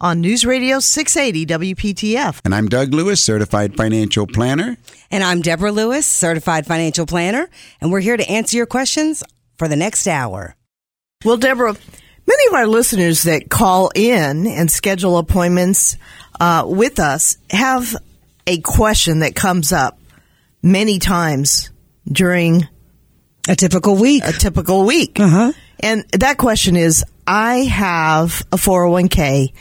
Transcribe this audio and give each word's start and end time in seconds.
on 0.00 0.20
News 0.20 0.44
Radio 0.44 0.78
680 0.80 1.74
WPTF. 1.74 2.40
And 2.44 2.54
I'm 2.54 2.68
Doug 2.68 2.94
Lewis, 2.94 3.22
certified 3.24 3.76
financial 3.76 4.26
planner. 4.26 4.76
And 5.10 5.24
I'm 5.24 5.40
Deborah 5.42 5.72
Lewis, 5.72 6.06
certified 6.06 6.66
financial 6.66 7.06
planner, 7.06 7.48
and 7.80 7.90
we're 7.90 8.00
here 8.00 8.16
to 8.16 8.28
answer 8.30 8.56
your 8.56 8.66
questions 8.66 9.24
for 9.56 9.66
the 9.68 9.76
next 9.76 10.06
hour. 10.06 10.54
Well, 11.24 11.36
Deborah, 11.36 11.74
many 12.26 12.46
of 12.48 12.54
our 12.54 12.66
listeners 12.66 13.24
that 13.24 13.48
call 13.50 13.90
in 13.94 14.46
and 14.46 14.70
schedule 14.70 15.18
appointments 15.18 15.96
uh, 16.38 16.64
with 16.66 17.00
us 17.00 17.38
have 17.50 17.96
a 18.46 18.60
question 18.60 19.20
that 19.20 19.34
comes 19.34 19.72
up 19.72 19.98
many 20.62 20.98
times 21.00 21.70
during 22.10 22.68
A 23.48 23.56
typical 23.56 23.96
week. 23.96 24.22
a 24.24 24.32
typical 24.32 24.84
week. 24.86 25.18
Uh-huh. 25.18 25.52
And 25.80 26.04
that 26.12 26.38
question 26.38 26.76
is 26.76 27.04
I 27.26 27.58
have 27.64 28.42
a 28.52 28.56
401k. 28.56 29.52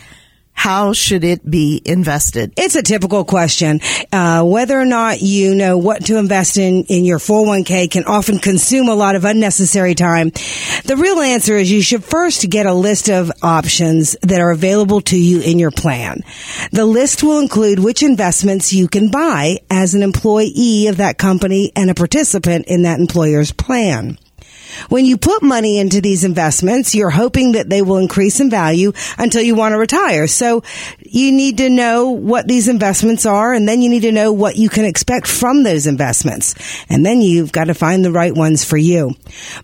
How 0.58 0.92
should 0.92 1.24
it 1.24 1.48
be 1.50 1.84
invested? 1.86 2.52
It's 2.58 2.76
a 2.76 2.82
typical 2.82 3.24
question. 3.24 3.80
Uh, 4.12 4.44
whether 4.44 4.78
or 4.78 4.86
not 4.86 5.22
you 5.22 5.54
know 5.54 5.78
what 5.78 6.06
to 6.06 6.18
invest 6.18 6.58
in 6.58 6.84
in 6.86 7.06
your 7.06 7.20
401k 7.20 7.92
can 7.92 8.06
often 8.06 8.40
consume 8.40 8.90
a 8.90 8.96
lot 8.96 9.16
of 9.16 9.24
unnecessary 9.24 9.94
time. 9.94 10.32
The 10.84 10.98
real 10.98 11.20
answer 11.20 11.56
is 11.56 11.72
you 11.72 11.84
should 11.84 12.04
first 12.04 12.50
get 12.50 12.66
a 12.66 12.74
list 12.74 13.08
of 13.08 13.32
options 13.44 14.18
that 14.24 14.42
are 14.42 14.50
available 14.50 15.00
to 15.02 15.18
you 15.18 15.42
in 15.42 15.60
your 15.60 15.72
plan. 15.72 16.24
The 16.72 16.86
list 16.86 17.22
will 17.22 17.40
include 17.40 17.78
which 17.78 18.02
investments 18.02 18.74
you 18.74 18.88
can 18.88 19.12
buy 19.12 19.60
as 19.70 19.94
an 19.94 20.02
employee 20.02 20.88
of 20.88 20.98
that 20.98 21.20
company 21.20 21.72
and 21.76 21.92
a 21.92 21.96
participant 21.96 22.66
in 22.66 22.82
that 22.82 23.00
employer's 23.00 23.52
plan. 23.52 24.18
When 24.90 25.06
you 25.06 25.18
put 25.18 25.44
money 25.44 25.80
into 25.80 26.02
these 26.02 26.24
investments, 26.24 26.96
you're 26.96 27.10
hoping 27.10 27.54
that 27.54 27.70
they 27.70 27.82
will 27.82 27.98
increase 27.98 28.40
in 28.40 28.50
value 28.50 28.94
until 29.18 29.42
you 29.42 29.56
want 29.56 29.74
to 29.74 29.80
retire. 29.80 30.28
So 30.28 30.64
you 31.00 31.32
need 31.32 31.58
to 31.58 31.70
know 31.70 32.10
what 32.10 32.48
these 32.48 32.68
investments 32.68 33.26
are 33.26 33.54
and 33.54 33.68
then 33.68 33.82
you 33.82 33.90
need 33.90 34.02
to 34.02 34.12
know 34.12 34.32
what 34.32 34.56
you 34.56 34.70
can 34.70 34.86
expect 34.86 35.28
from 35.28 35.64
those 35.64 35.88
investments. 35.88 36.56
And 36.90 37.06
then 37.06 37.22
you've 37.22 37.52
got 37.52 37.66
to 37.66 37.74
find 37.74 38.04
the 38.04 38.12
right 38.12 38.34
ones 38.34 38.64
for 38.64 38.78
you. 38.78 39.14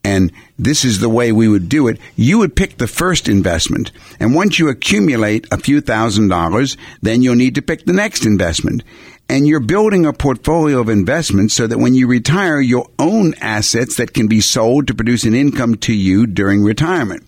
and 0.04 0.32
this 0.58 0.84
is 0.84 0.98
the 0.98 1.08
way 1.08 1.30
we 1.30 1.48
would 1.48 1.68
do 1.68 1.86
it, 1.88 1.98
you 2.16 2.38
would 2.38 2.56
pick 2.56 2.78
the 2.78 2.88
first 2.88 3.28
investment. 3.28 3.92
And 4.18 4.34
once 4.34 4.58
you 4.58 4.68
accumulate 4.68 5.46
a 5.52 5.58
few 5.58 5.80
thousand 5.80 6.28
dollars, 6.28 6.76
then 7.00 7.22
you'll 7.22 7.36
need 7.36 7.54
to 7.54 7.62
pick 7.62 7.84
the 7.84 7.92
next 7.92 8.26
investment. 8.26 8.82
And 9.28 9.46
you're 9.46 9.60
building 9.60 10.04
a 10.04 10.12
portfolio 10.12 10.80
of 10.80 10.88
investments 10.88 11.54
so 11.54 11.66
that 11.66 11.78
when 11.78 11.94
you 11.94 12.06
retire, 12.06 12.60
you'll 12.60 12.90
own 12.98 13.34
assets 13.40 13.96
that 13.96 14.12
can 14.12 14.26
be 14.26 14.40
sold 14.40 14.88
to 14.88 14.94
produce 14.94 15.24
an 15.24 15.34
income 15.34 15.76
to 15.76 15.94
you 15.94 16.26
during 16.26 16.62
retirement. 16.62 17.24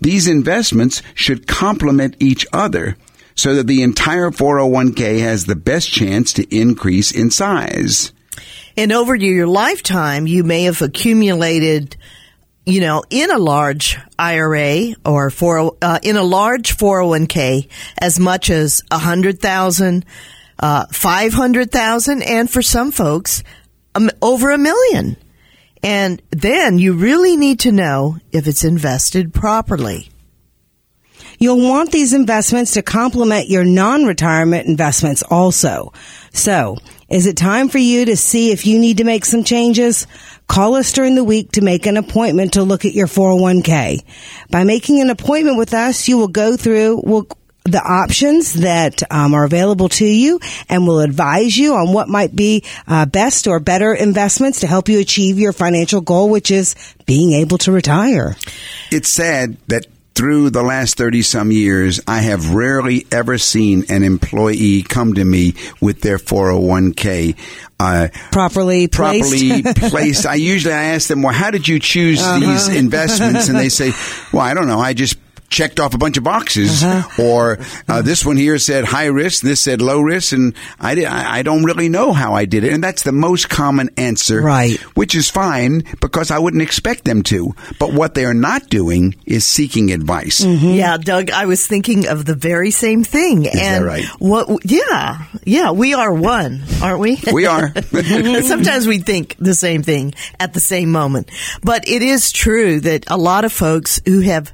These 0.00 0.26
investments 0.26 1.02
should 1.14 1.46
complement 1.46 2.16
each 2.18 2.46
other 2.52 2.96
so 3.34 3.54
that 3.54 3.66
the 3.66 3.82
entire 3.82 4.30
401k 4.30 5.20
has 5.20 5.44
the 5.44 5.54
best 5.54 5.92
chance 5.92 6.32
to 6.32 6.56
increase 6.56 7.12
in 7.12 7.30
size. 7.30 8.12
And 8.76 8.92
over 8.92 9.14
your 9.14 9.46
lifetime, 9.46 10.26
you 10.26 10.44
may 10.44 10.64
have 10.64 10.82
accumulated, 10.82 11.96
you 12.66 12.80
know, 12.80 13.04
in 13.08 13.30
a 13.30 13.38
large 13.38 13.98
IRA 14.18 14.94
or 15.04 15.30
for 15.30 15.76
uh, 15.80 15.98
in 16.02 16.16
a 16.16 16.22
large 16.22 16.76
401k 16.76 17.68
as 17.98 18.20
much 18.20 18.50
as 18.50 18.82
a 18.90 18.98
hundred 18.98 19.40
thousand, 19.40 20.04
uh, 20.58 20.86
five 20.92 21.32
hundred 21.32 21.72
thousand, 21.72 22.22
and 22.22 22.50
for 22.50 22.60
some 22.60 22.90
folks, 22.90 23.42
um, 23.94 24.10
over 24.20 24.50
a 24.50 24.58
million. 24.58 25.16
And 25.82 26.20
then 26.30 26.78
you 26.78 26.94
really 26.94 27.36
need 27.36 27.60
to 27.60 27.72
know 27.72 28.18
if 28.32 28.46
it's 28.46 28.64
invested 28.64 29.32
properly. 29.32 30.10
You'll 31.38 31.68
want 31.68 31.92
these 31.92 32.12
investments 32.12 32.72
to 32.72 32.82
complement 32.82 33.48
your 33.48 33.64
non-retirement 33.64 34.66
investments 34.66 35.22
also. 35.22 35.92
So, 36.32 36.78
is 37.08 37.26
it 37.26 37.36
time 37.36 37.68
for 37.68 37.78
you 37.78 38.04
to 38.06 38.16
see 38.16 38.50
if 38.50 38.66
you 38.66 38.78
need 38.78 38.98
to 38.98 39.04
make 39.04 39.24
some 39.24 39.44
changes? 39.44 40.06
Call 40.48 40.74
us 40.74 40.92
during 40.92 41.14
the 41.14 41.24
week 41.24 41.52
to 41.52 41.60
make 41.60 41.86
an 41.86 41.96
appointment 41.96 42.54
to 42.54 42.62
look 42.62 42.84
at 42.84 42.94
your 42.94 43.06
401k. 43.06 44.04
By 44.50 44.64
making 44.64 45.00
an 45.00 45.10
appointment 45.10 45.58
with 45.58 45.74
us, 45.74 46.08
you 46.08 46.18
will 46.18 46.28
go 46.28 46.56
through 46.56 47.02
will 47.04 47.28
the 47.66 47.82
options 47.82 48.54
that 48.54 49.02
um, 49.10 49.34
are 49.34 49.44
available 49.44 49.88
to 49.88 50.04
you 50.04 50.38
and 50.68 50.86
will 50.86 51.00
advise 51.00 51.56
you 51.56 51.74
on 51.74 51.92
what 51.92 52.08
might 52.08 52.34
be 52.34 52.62
uh, 52.86 53.06
best 53.06 53.46
or 53.46 53.58
better 53.58 53.92
investments 53.92 54.60
to 54.60 54.66
help 54.66 54.88
you 54.88 55.00
achieve 55.00 55.38
your 55.38 55.52
financial 55.52 56.00
goal, 56.00 56.30
which 56.30 56.50
is 56.50 56.74
being 57.06 57.32
able 57.32 57.58
to 57.58 57.72
retire. 57.72 58.36
It's 58.92 59.08
sad 59.08 59.56
that 59.66 59.86
through 60.16 60.50
the 60.50 60.62
last 60.62 60.96
30 60.96 61.20
some 61.22 61.52
years, 61.52 62.00
I 62.08 62.20
have 62.22 62.54
rarely 62.54 63.06
ever 63.12 63.36
seen 63.38 63.84
an 63.90 64.02
employee 64.02 64.82
come 64.82 65.14
to 65.14 65.24
me 65.24 65.54
with 65.80 66.00
their 66.00 66.18
401k. 66.18 67.36
Uh, 67.78 68.08
Properly 68.32 68.88
placed. 68.88 69.30
properly 69.30 69.62
placed. 69.90 70.24
I 70.26 70.34
usually 70.36 70.72
I 70.74 70.84
ask 70.94 71.08
them, 71.08 71.20
well, 71.22 71.34
how 71.34 71.50
did 71.50 71.68
you 71.68 71.78
choose 71.78 72.20
Uh-huh. 72.22 72.40
these 72.40 72.68
investments? 72.68 73.48
And 73.48 73.58
they 73.58 73.68
say, 73.68 73.92
well, 74.32 74.42
I 74.42 74.54
don't 74.54 74.66
know. 74.66 74.80
I 74.80 74.94
just 74.94 75.18
checked 75.48 75.80
off 75.80 75.94
a 75.94 75.98
bunch 75.98 76.16
of 76.16 76.24
boxes, 76.24 76.82
Uh-huh. 76.82 77.22
or 77.22 77.58
uh, 77.88 78.02
this 78.02 78.24
one 78.24 78.36
here 78.36 78.58
said 78.58 78.84
high 78.84 79.06
risk, 79.06 79.42
this 79.42 79.60
said 79.60 79.80
low 79.80 80.00
risk, 80.00 80.32
and 80.32 80.54
I, 80.80 80.94
di- 80.94 81.06
I 81.06 81.38
I 81.38 81.42
don't 81.42 81.64
really 81.64 81.88
know 81.88 82.12
how 82.12 82.34
I 82.34 82.44
did 82.46 82.64
it. 82.64 82.72
And 82.72 82.82
that's 82.82 83.02
the 83.02 83.12
most 83.12 83.48
common 83.48 83.90
answer, 83.96 84.40
Right. 84.42 84.78
Which 84.96 85.14
is 85.14 85.30
fine 85.30 85.84
because 86.00 86.30
I 86.30 86.38
wouldn't 86.38 86.62
expect 86.62 87.04
them 87.04 87.22
to. 87.24 87.54
But 87.78 87.92
what 87.92 88.14
they 88.14 88.24
are 88.24 88.34
not 88.34 88.68
doing 88.68 89.14
is 89.26 89.46
seeking 89.46 89.92
advice. 89.92 90.40
Yeah, 90.44 90.96
Doug, 90.96 91.30
I 91.30 91.46
was 91.46 91.66
thinking 91.66 92.06
of 92.08 92.24
the 92.24 92.34
very 92.34 92.70
same 92.70 93.04
thing. 93.04 93.42
that 93.42 93.54
and 93.56 93.84
right? 93.84 94.04
What? 94.18 94.48
Yeah, 94.64 95.24
yeah, 95.44 95.70
we 95.72 95.94
are 95.94 96.12
one, 96.12 96.62
aren't 96.82 97.00
we? 97.00 97.18
We 97.32 97.46
are. 97.46 97.72
Sometimes 98.42 98.86
we 98.86 98.98
think 98.98 99.36
the 99.38 99.54
same 99.54 99.82
thing 99.82 100.14
at 100.40 100.52
the 100.54 100.60
same 100.60 100.90
moment, 100.90 101.30
but 101.62 101.88
it 101.88 102.02
is 102.02 102.32
true 102.32 102.80
that 102.80 103.04
a 103.08 103.16
lot 103.16 103.44
of 103.44 103.52
folks 103.52 104.00
who 104.04 104.20
have 104.20 104.52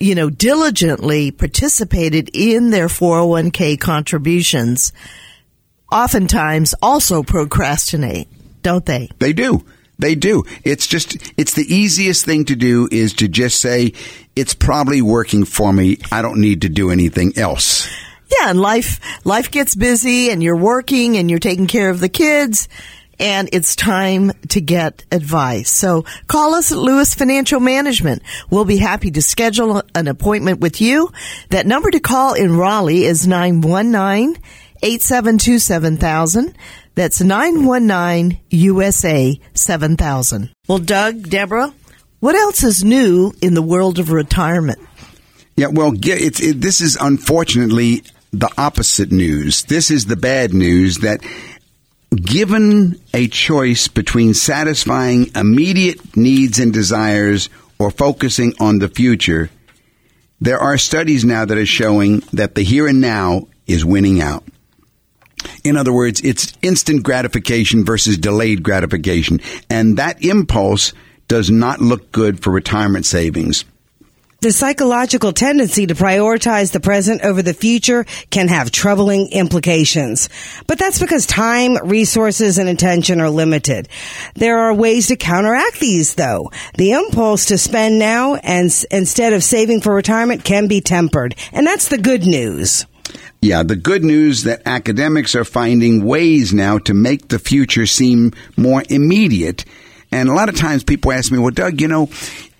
you 0.00 0.14
know, 0.14 0.30
diligently 0.30 1.30
participated 1.30 2.30
in 2.32 2.70
their 2.70 2.86
401k 2.86 3.80
contributions 3.80 4.92
oftentimes 5.90 6.74
also 6.82 7.22
procrastinate, 7.22 8.28
don't 8.62 8.86
they? 8.86 9.08
They 9.18 9.32
do. 9.32 9.64
They 9.98 10.14
do. 10.14 10.44
It's 10.62 10.86
just, 10.86 11.16
it's 11.36 11.54
the 11.54 11.74
easiest 11.74 12.24
thing 12.24 12.44
to 12.44 12.54
do 12.54 12.88
is 12.92 13.14
to 13.14 13.26
just 13.26 13.60
say, 13.60 13.94
it's 14.36 14.54
probably 14.54 15.02
working 15.02 15.44
for 15.44 15.72
me. 15.72 15.98
I 16.12 16.22
don't 16.22 16.40
need 16.40 16.62
to 16.62 16.68
do 16.68 16.90
anything 16.90 17.36
else. 17.36 17.88
Yeah, 18.30 18.50
and 18.50 18.60
life 18.60 19.00
life 19.24 19.50
gets 19.50 19.74
busy 19.74 20.30
and 20.30 20.42
you're 20.42 20.56
working 20.56 21.16
and 21.16 21.30
you're 21.30 21.38
taking 21.38 21.66
care 21.66 21.88
of 21.88 21.98
the 21.98 22.10
kids 22.10 22.68
and 23.18 23.48
it's 23.52 23.76
time 23.76 24.32
to 24.48 24.60
get 24.60 25.04
advice. 25.10 25.70
So 25.70 26.04
call 26.26 26.54
us 26.54 26.72
at 26.72 26.78
Lewis 26.78 27.14
Financial 27.14 27.60
Management. 27.60 28.22
We'll 28.50 28.64
be 28.64 28.78
happy 28.78 29.10
to 29.12 29.22
schedule 29.22 29.82
an 29.94 30.08
appointment 30.08 30.60
with 30.60 30.80
you. 30.80 31.10
That 31.50 31.66
number 31.66 31.90
to 31.90 32.00
call 32.00 32.34
in 32.34 32.56
Raleigh 32.56 33.04
is 33.04 33.26
919 33.26 34.42
872 34.82 35.58
7000. 35.58 36.54
That's 36.94 37.20
919 37.20 38.40
USA 38.50 39.40
7000. 39.54 40.50
Well, 40.66 40.78
Doug, 40.78 41.28
Deborah, 41.28 41.72
what 42.20 42.34
else 42.34 42.64
is 42.64 42.82
new 42.82 43.32
in 43.40 43.54
the 43.54 43.62
world 43.62 43.98
of 43.98 44.10
retirement? 44.10 44.78
Yeah, 45.56 45.68
well, 45.68 45.92
ge- 45.92 46.08
it's, 46.08 46.40
it, 46.40 46.60
this 46.60 46.80
is 46.80 46.96
unfortunately 47.00 48.02
the 48.32 48.50
opposite 48.58 49.10
news. 49.10 49.64
This 49.64 49.90
is 49.90 50.06
the 50.06 50.16
bad 50.16 50.52
news 50.52 50.98
that 50.98 51.20
given 52.14 53.00
a 53.12 53.28
choice 53.28 53.88
between 53.88 54.34
satisfying 54.34 55.30
immediate 55.34 56.16
needs 56.16 56.58
and 56.58 56.72
desires 56.72 57.48
or 57.78 57.90
focusing 57.90 58.54
on 58.60 58.78
the 58.78 58.88
future, 58.88 59.50
there 60.40 60.58
are 60.58 60.78
studies 60.78 61.24
now 61.24 61.44
that 61.44 61.58
are 61.58 61.66
showing 61.66 62.20
that 62.32 62.54
the 62.54 62.62
here 62.62 62.86
and 62.86 63.00
now 63.00 63.48
is 63.66 63.84
winning 63.84 64.20
out. 64.20 64.44
In 65.64 65.76
other 65.76 65.92
words, 65.92 66.20
it's 66.22 66.52
instant 66.62 67.02
gratification 67.02 67.84
versus 67.84 68.18
delayed 68.18 68.62
gratification. 68.62 69.40
And 69.68 69.98
that 69.98 70.24
impulse 70.24 70.92
does 71.28 71.50
not 71.50 71.80
look 71.80 72.10
good 72.10 72.42
for 72.42 72.50
retirement 72.50 73.06
savings. 73.06 73.64
The 74.40 74.52
psychological 74.52 75.32
tendency 75.32 75.84
to 75.88 75.96
prioritize 75.96 76.70
the 76.70 76.78
present 76.78 77.22
over 77.22 77.42
the 77.42 77.52
future 77.52 78.04
can 78.30 78.46
have 78.46 78.70
troubling 78.70 79.32
implications. 79.32 80.28
But 80.68 80.78
that's 80.78 81.00
because 81.00 81.26
time, 81.26 81.76
resources, 81.84 82.56
and 82.56 82.68
attention 82.68 83.20
are 83.20 83.30
limited. 83.30 83.88
There 84.36 84.58
are 84.60 84.72
ways 84.72 85.08
to 85.08 85.16
counteract 85.16 85.80
these, 85.80 86.14
though. 86.14 86.52
The 86.76 86.92
impulse 86.92 87.46
to 87.46 87.58
spend 87.58 87.98
now 87.98 88.36
and 88.36 88.66
s- 88.66 88.84
instead 88.92 89.32
of 89.32 89.42
saving 89.42 89.80
for 89.80 89.92
retirement 89.92 90.44
can 90.44 90.68
be 90.68 90.80
tempered. 90.80 91.34
And 91.52 91.66
that's 91.66 91.88
the 91.88 91.98
good 91.98 92.24
news. 92.24 92.86
Yeah, 93.40 93.64
the 93.64 93.76
good 93.76 94.04
news 94.04 94.44
that 94.44 94.62
academics 94.66 95.34
are 95.34 95.44
finding 95.44 96.04
ways 96.04 96.54
now 96.54 96.78
to 96.78 96.94
make 96.94 97.26
the 97.28 97.38
future 97.40 97.86
seem 97.86 98.32
more 98.56 98.84
immediate. 98.88 99.64
And 100.10 100.28
a 100.28 100.32
lot 100.32 100.48
of 100.48 100.56
times 100.56 100.84
people 100.84 101.12
ask 101.12 101.30
me, 101.30 101.38
well, 101.38 101.50
Doug, 101.50 101.80
you 101.80 101.88
know, 101.88 102.08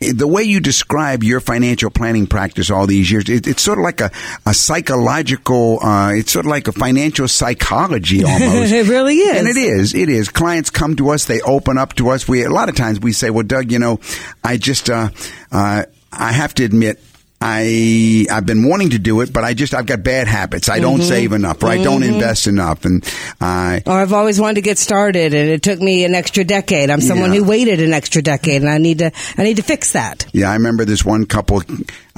the 0.01 0.27
way 0.27 0.43
you 0.43 0.61
describe 0.61 1.25
your 1.25 1.41
financial 1.41 1.91
planning 1.91 2.27
practice 2.27 2.71
all 2.71 2.87
these 2.87 3.11
years, 3.11 3.29
it, 3.29 3.47
it's 3.47 3.63
sort 3.63 3.79
of 3.79 3.85
like 3.85 4.01
a, 4.01 4.11
a 4.45 4.53
psychological, 4.53 5.83
uh, 5.83 6.13
it's 6.13 6.31
sort 6.31 6.45
of 6.45 6.51
like 6.51 6.69
a 6.69 6.73
financial 6.73 7.27
psychology 7.27 8.23
almost. 8.25 8.73
It 8.73 8.87
really 8.89 9.17
is. 9.17 9.39
And 9.39 9.49
it 9.49 9.57
is. 9.57 9.95
It 9.95 10.09
is. 10.09 10.29
Clients 10.29 10.71
come 10.71 10.95
to 10.97 11.11
us. 11.11 11.25
They 11.25 11.41
open 11.41 11.79
up 11.79 11.95
to 11.95 12.11
us. 12.11 12.29
We 12.29 12.45
a 12.45 12.51
lot 12.51 12.69
of 12.69 12.77
times 12.77 13.01
we 13.01 13.13
say, 13.13 13.31
"Well, 13.31 13.45
Doug, 13.45 13.73
you 13.73 13.79
know, 13.79 13.99
I 14.45 14.57
just 14.57 14.91
uh, 14.91 15.09
uh, 15.51 15.85
I 16.13 16.33
have 16.33 16.55
to 16.55 16.65
admit." 16.65 17.01
I 17.41 18.27
I've 18.31 18.47
been 18.47 18.69
wanting 18.69 18.91
to 18.91 18.99
do 18.99 19.21
it, 19.21 19.33
but 19.33 19.45
I 19.45 19.55
just 19.55 19.75
I've 19.75 19.87
got 19.87 20.03
bad 20.03 20.27
habits. 20.27 20.69
I 20.69 20.81
don't 20.81 20.99
mm-hmm. 20.99 21.09
save 21.09 21.33
enough, 21.33 21.63
or 21.63 21.69
I 21.69 21.83
don't 21.83 22.03
mm-hmm. 22.03 22.15
invest 22.15 22.47
enough, 22.47 22.85
and 22.85 23.05
I 23.41 23.83
Or 23.87 23.93
I've 23.93 24.13
always 24.13 24.41
wanted 24.41 24.57
to 24.57 24.61
get 24.63 24.79
started 24.79 25.35
and 25.35 25.49
it 25.49 25.63
took 25.63 25.81
me 25.81 26.05
an 26.05 26.15
extra 26.15 26.45
decade. 26.45 26.91
I'm 26.91 27.01
someone 27.01 27.33
Yeah. 27.33 27.41
who 27.41 27.45
waited 27.45 27.81
an 27.81 27.93
extra 27.93 28.23
decade 28.23 28.63
and 28.63 28.71
I 28.71 28.79
need 28.79 28.99
to, 28.99 29.13
I 29.37 29.45
need 29.45 29.57
to 29.57 29.63
fix 29.63 29.93
that. 29.93 30.27
Yeah, 30.33 30.51
I 30.51 30.55
remember 30.55 30.85
this 30.85 31.05
one 31.05 31.27
couple. 31.27 31.63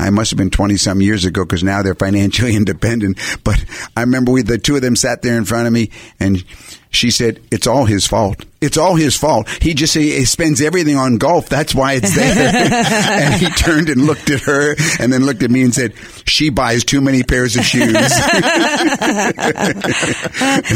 I 0.00 0.10
must 0.10 0.30
have 0.30 0.38
been 0.38 0.50
twenty 0.50 0.76
some 0.76 1.00
years 1.00 1.24
ago 1.24 1.44
because 1.44 1.62
now 1.62 1.82
they're 1.82 1.94
financially 1.94 2.56
independent. 2.56 3.18
But 3.44 3.64
I 3.96 4.00
remember 4.02 4.32
we, 4.32 4.42
the 4.42 4.58
two 4.58 4.76
of 4.76 4.82
them 4.82 4.96
sat 4.96 5.22
there 5.22 5.36
in 5.36 5.44
front 5.44 5.66
of 5.66 5.72
me, 5.72 5.90
and 6.18 6.44
she 6.90 7.10
said, 7.10 7.40
"It's 7.50 7.66
all 7.66 7.84
his 7.84 8.06
fault. 8.06 8.44
It's 8.60 8.76
all 8.76 8.94
his 8.96 9.16
fault. 9.16 9.48
He 9.62 9.74
just 9.74 9.94
he 9.94 10.24
spends 10.24 10.60
everything 10.60 10.96
on 10.96 11.18
golf. 11.18 11.48
That's 11.48 11.74
why 11.74 11.94
it's 11.94 12.14
there." 12.14 12.30
and 12.54 13.34
he 13.34 13.48
turned 13.50 13.88
and 13.88 14.06
looked 14.06 14.28
at 14.30 14.40
her, 14.40 14.74
and 14.98 15.12
then 15.12 15.24
looked 15.24 15.42
at 15.42 15.50
me 15.50 15.62
and 15.62 15.74
said, 15.74 15.94
"She 16.26 16.50
buys 16.50 16.84
too 16.84 17.00
many 17.00 17.22
pairs 17.22 17.56
of 17.56 17.64
shoes." 17.64 17.94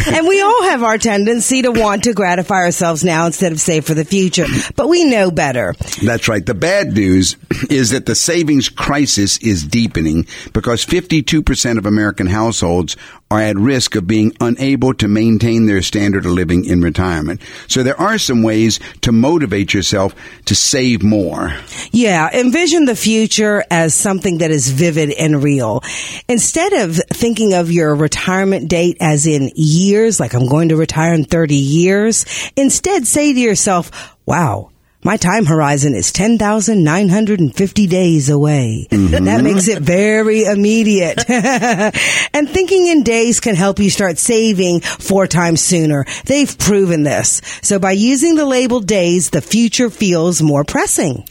and 0.06 0.26
we 0.28 0.40
all 0.40 0.62
have 0.64 0.82
our 0.82 0.98
tendency 0.98 1.62
to 1.62 1.72
want 1.72 2.04
to 2.04 2.12
gratify 2.14 2.56
ourselves 2.56 3.02
now 3.02 3.26
instead 3.26 3.52
of 3.52 3.60
save 3.60 3.84
for 3.84 3.94
the 3.94 4.04
future. 4.04 4.46
But 4.76 4.88
we 4.88 5.04
know 5.04 5.30
better. 5.30 5.74
That's 6.02 6.28
right. 6.28 6.44
The 6.44 6.54
bad 6.54 6.92
news 6.94 7.36
is 7.70 7.90
that 7.90 8.06
the 8.06 8.14
savings 8.14 8.68
crisis 8.68 9.13
is 9.18 9.64
deepening 9.64 10.26
because 10.52 10.84
52% 10.84 11.78
of 11.78 11.86
American 11.86 12.26
households 12.26 12.96
are 13.30 13.40
at 13.40 13.56
risk 13.56 13.96
of 13.96 14.06
being 14.06 14.36
unable 14.40 14.94
to 14.94 15.08
maintain 15.08 15.66
their 15.66 15.82
standard 15.82 16.24
of 16.24 16.32
living 16.32 16.64
in 16.64 16.80
retirement. 16.82 17.40
So 17.68 17.82
there 17.82 18.00
are 18.00 18.18
some 18.18 18.42
ways 18.42 18.78
to 19.00 19.12
motivate 19.12 19.74
yourself 19.74 20.14
to 20.44 20.54
save 20.54 21.02
more. 21.02 21.52
Yeah, 21.90 22.28
envision 22.32 22.84
the 22.84 22.94
future 22.96 23.64
as 23.70 23.94
something 23.94 24.38
that 24.38 24.50
is 24.50 24.70
vivid 24.70 25.10
and 25.10 25.42
real. 25.42 25.82
Instead 26.28 26.72
of 26.74 26.96
thinking 26.96 27.54
of 27.54 27.72
your 27.72 27.94
retirement 27.94 28.68
date 28.68 28.98
as 29.00 29.26
in 29.26 29.50
years, 29.54 30.20
like 30.20 30.34
I'm 30.34 30.46
going 30.46 30.68
to 30.68 30.76
retire 30.76 31.14
in 31.14 31.24
30 31.24 31.54
years, 31.54 32.24
instead 32.56 33.06
say 33.06 33.32
to 33.32 33.40
yourself, 33.40 34.14
wow, 34.26 34.70
my 35.04 35.18
time 35.18 35.44
horizon 35.44 35.94
is 35.94 36.10
10,950 36.12 37.86
days 37.86 38.30
away. 38.30 38.88
That 38.90 39.42
makes 39.44 39.68
it 39.68 39.82
very 39.82 40.44
immediate. 40.44 41.28
and 41.28 42.48
thinking 42.48 42.86
in 42.86 43.02
days 43.02 43.38
can 43.40 43.54
help 43.54 43.78
you 43.78 43.90
start 43.90 44.16
saving 44.16 44.80
four 44.80 45.26
times 45.26 45.60
sooner. 45.60 46.06
They've 46.24 46.58
proven 46.58 47.02
this. 47.02 47.42
So 47.60 47.78
by 47.78 47.92
using 47.92 48.34
the 48.34 48.46
label 48.46 48.80
days, 48.80 49.28
the 49.28 49.42
future 49.42 49.90
feels 49.90 50.40
more 50.40 50.64
pressing. 50.64 51.28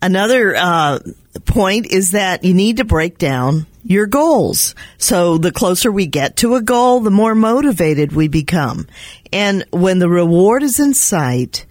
Another 0.00 0.56
uh, 0.56 0.98
point 1.44 1.86
is 1.86 2.12
that 2.12 2.42
you 2.42 2.54
need 2.54 2.78
to 2.78 2.84
break 2.84 3.18
down 3.18 3.66
your 3.84 4.06
goals. 4.06 4.74
So 4.96 5.36
the 5.36 5.52
closer 5.52 5.92
we 5.92 6.06
get 6.06 6.38
to 6.38 6.54
a 6.54 6.62
goal, 6.62 7.00
the 7.00 7.10
more 7.10 7.34
motivated 7.34 8.12
we 8.12 8.28
become. 8.28 8.86
And 9.30 9.64
when 9.70 9.98
the 9.98 10.08
reward 10.08 10.62
is 10.62 10.80
in 10.80 10.94
sight, 10.94 11.66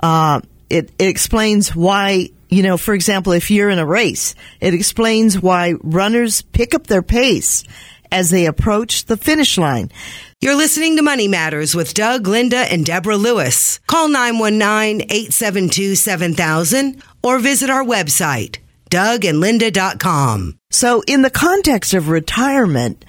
uh, 0.00 0.40
it, 0.70 0.90
it 0.98 1.08
explains 1.08 1.76
why, 1.76 2.30
you 2.48 2.62
know, 2.62 2.76
for 2.76 2.94
example, 2.94 3.32
if 3.32 3.50
you're 3.50 3.68
in 3.68 3.78
a 3.78 3.86
race, 3.86 4.34
it 4.60 4.72
explains 4.72 5.40
why 5.40 5.74
runners 5.82 6.42
pick 6.42 6.74
up 6.74 6.86
their 6.86 7.02
pace 7.02 7.64
as 8.12 8.30
they 8.30 8.46
approach 8.46 9.04
the 9.04 9.16
finish 9.16 9.58
line. 9.58 9.90
You're 10.40 10.56
listening 10.56 10.96
to 10.96 11.02
Money 11.02 11.28
Matters 11.28 11.74
with 11.74 11.94
Doug, 11.94 12.26
Linda, 12.26 12.58
and 12.58 12.86
Deborah 12.86 13.16
Lewis. 13.16 13.78
Call 13.86 14.08
919-872-7000 14.08 17.02
or 17.22 17.38
visit 17.38 17.68
our 17.68 17.84
website, 17.84 18.56
dougandlinda.com. 18.90 20.58
So 20.70 21.02
in 21.06 21.20
the 21.22 21.30
context 21.30 21.94
of 21.94 22.08
retirement, 22.08 23.04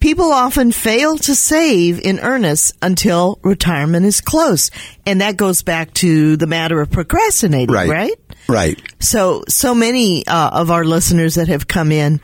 people 0.00 0.32
often 0.32 0.72
fail 0.72 1.16
to 1.18 1.34
save 1.34 2.00
in 2.00 2.18
earnest 2.20 2.74
until 2.82 3.38
retirement 3.42 4.04
is 4.06 4.20
close. 4.20 4.70
And 5.06 5.20
that 5.20 5.36
goes 5.36 5.62
back 5.62 5.92
to 5.94 6.36
the 6.36 6.46
matter 6.46 6.80
of 6.80 6.90
procrastinating, 6.90 7.74
Right. 7.74 7.88
right? 7.88 8.14
Right. 8.48 8.80
So, 9.00 9.44
so 9.48 9.74
many 9.74 10.26
uh, 10.26 10.50
of 10.60 10.70
our 10.70 10.84
listeners 10.84 11.34
that 11.36 11.48
have 11.48 11.66
come 11.66 11.90
in 11.90 12.20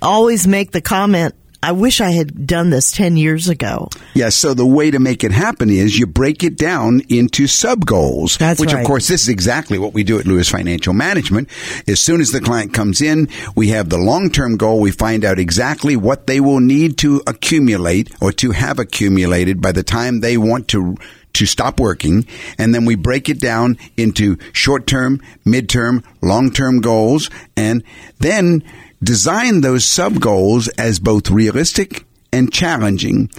always 0.00 0.46
make 0.46 0.70
the 0.70 0.80
comment, 0.80 1.34
I 1.62 1.72
wish 1.72 2.00
I 2.00 2.10
had 2.10 2.46
done 2.46 2.70
this 2.70 2.90
10 2.90 3.16
years 3.16 3.48
ago. 3.48 3.88
Yes. 4.14 4.34
so 4.34 4.54
the 4.54 4.66
way 4.66 4.90
to 4.90 4.98
make 4.98 5.22
it 5.24 5.32
happen 5.32 5.68
is 5.68 5.98
you 5.98 6.06
break 6.06 6.42
it 6.42 6.56
down 6.56 7.02
into 7.08 7.46
sub 7.46 7.84
goals. 7.84 8.38
That's 8.38 8.58
which 8.58 8.72
right. 8.72 8.80
of 8.80 8.86
course 8.86 9.08
this 9.08 9.22
is 9.22 9.28
exactly 9.28 9.78
what 9.78 9.92
we 9.92 10.02
do 10.02 10.18
at 10.18 10.26
Lewis 10.26 10.48
Financial 10.48 10.94
Management. 10.94 11.48
As 11.86 12.00
soon 12.00 12.20
as 12.20 12.32
the 12.32 12.40
client 12.40 12.72
comes 12.72 13.02
in, 13.02 13.28
we 13.54 13.68
have 13.68 13.90
the 13.90 13.98
long-term 13.98 14.56
goal. 14.56 14.80
We 14.80 14.90
find 14.90 15.24
out 15.24 15.38
exactly 15.38 15.96
what 15.96 16.26
they 16.26 16.40
will 16.40 16.60
need 16.60 16.96
to 16.98 17.22
accumulate 17.26 18.10
or 18.22 18.32
to 18.32 18.52
have 18.52 18.78
accumulated 18.78 19.60
by 19.60 19.72
the 19.72 19.82
time 19.82 20.20
they 20.20 20.36
want 20.36 20.68
to 20.68 20.96
to 21.32 21.46
stop 21.46 21.78
working. 21.78 22.26
And 22.58 22.74
then 22.74 22.84
we 22.84 22.96
break 22.96 23.28
it 23.28 23.40
down 23.40 23.78
into 23.96 24.36
short 24.52 24.88
term, 24.88 25.20
mid-term, 25.44 26.02
long-term 26.22 26.80
goals 26.80 27.30
and 27.56 27.84
then 28.18 28.64
design 29.02 29.60
those 29.60 29.84
sub 29.84 30.20
goals 30.20 30.68
as 30.68 30.98
both 30.98 31.30
realistic 31.30 32.04
and 32.32 32.52
challenging. 32.52 33.30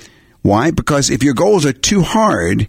Why? 0.41 0.72
Because 0.72 1.10
if 1.10 1.24
your 1.24 1.34
goals 1.34 1.65
are 1.65 1.74
too 1.74 2.01
hard, 2.01 2.68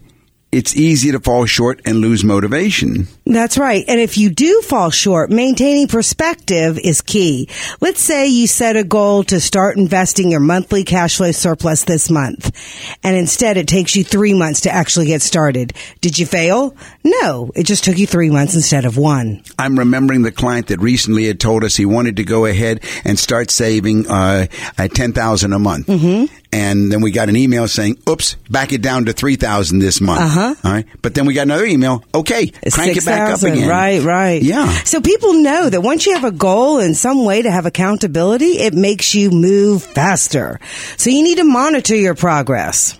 it's 0.53 0.77
easy 0.77 1.11
to 1.11 1.19
fall 1.19 1.45
short 1.45 1.81
and 1.83 1.97
lose 1.97 2.23
motivation. 2.23 3.07
That's 3.25 3.57
right. 3.57 3.83
And 3.87 3.99
if 3.99 4.17
you 4.17 4.29
do 4.29 4.61
fall 4.61 4.91
short, 4.91 5.31
maintaining 5.31 5.87
perspective 5.87 6.77
is 6.77 7.01
key. 7.01 7.49
Let's 7.81 8.01
say 8.01 8.27
you 8.27 8.45
set 8.45 8.75
a 8.75 8.83
goal 8.83 9.23
to 9.25 9.39
start 9.39 9.77
investing 9.77 10.29
your 10.29 10.41
monthly 10.41 10.83
cash 10.83 11.17
flow 11.17 11.31
surplus 11.31 11.85
this 11.85 12.11
month, 12.11 12.51
and 13.03 13.15
instead 13.15 13.57
it 13.57 13.67
takes 13.67 13.95
you 13.95 14.03
three 14.03 14.35
months 14.35 14.61
to 14.61 14.71
actually 14.71 15.07
get 15.07 15.23
started. 15.23 15.73
Did 16.01 16.19
you 16.19 16.27
fail? 16.27 16.75
No, 17.03 17.51
it 17.55 17.63
just 17.63 17.83
took 17.83 17.97
you 17.97 18.05
three 18.05 18.29
months 18.29 18.53
instead 18.53 18.85
of 18.85 18.95
one. 18.95 19.41
I'm 19.57 19.79
remembering 19.79 20.21
the 20.21 20.31
client 20.31 20.67
that 20.67 20.79
recently 20.79 21.25
had 21.25 21.39
told 21.39 21.63
us 21.63 21.75
he 21.75 21.85
wanted 21.85 22.17
to 22.17 22.23
go 22.23 22.45
ahead 22.45 22.83
and 23.05 23.17
start 23.17 23.49
saving 23.49 24.07
uh, 24.07 24.47
at 24.77 24.93
ten 24.93 25.13
thousand 25.13 25.53
a 25.53 25.59
month, 25.59 25.87
mm-hmm. 25.87 26.33
and 26.51 26.91
then 26.91 27.01
we 27.01 27.09
got 27.09 27.29
an 27.29 27.35
email 27.37 27.67
saying, 27.67 27.97
"Oops, 28.07 28.35
back 28.49 28.71
it 28.71 28.81
down 28.81 29.05
to 29.05 29.13
three 29.13 29.37
thousand 29.37 29.79
this 29.79 29.99
month." 29.99 30.21
Uh-huh. 30.21 30.42
All 30.47 30.71
right, 30.71 30.85
but 31.01 31.15
then 31.15 31.25
we 31.25 31.33
got 31.33 31.43
another 31.43 31.65
email. 31.65 32.03
Okay, 32.13 32.47
crank 32.71 32.97
it 32.97 33.05
back 33.05 33.33
up 33.33 33.41
again. 33.41 33.67
Right, 33.67 34.01
right. 34.01 34.41
Yeah. 34.41 34.69
So 34.83 35.01
people 35.01 35.33
know 35.33 35.69
that 35.69 35.81
once 35.81 36.05
you 36.05 36.13
have 36.13 36.23
a 36.23 36.31
goal 36.31 36.79
and 36.79 36.95
some 36.95 37.25
way 37.25 37.41
to 37.41 37.51
have 37.51 37.65
accountability, 37.65 38.59
it 38.59 38.73
makes 38.73 39.15
you 39.15 39.31
move 39.31 39.83
faster. 39.83 40.59
So 40.97 41.09
you 41.09 41.23
need 41.23 41.37
to 41.37 41.43
monitor 41.43 41.95
your 41.95 42.15
progress. 42.15 42.99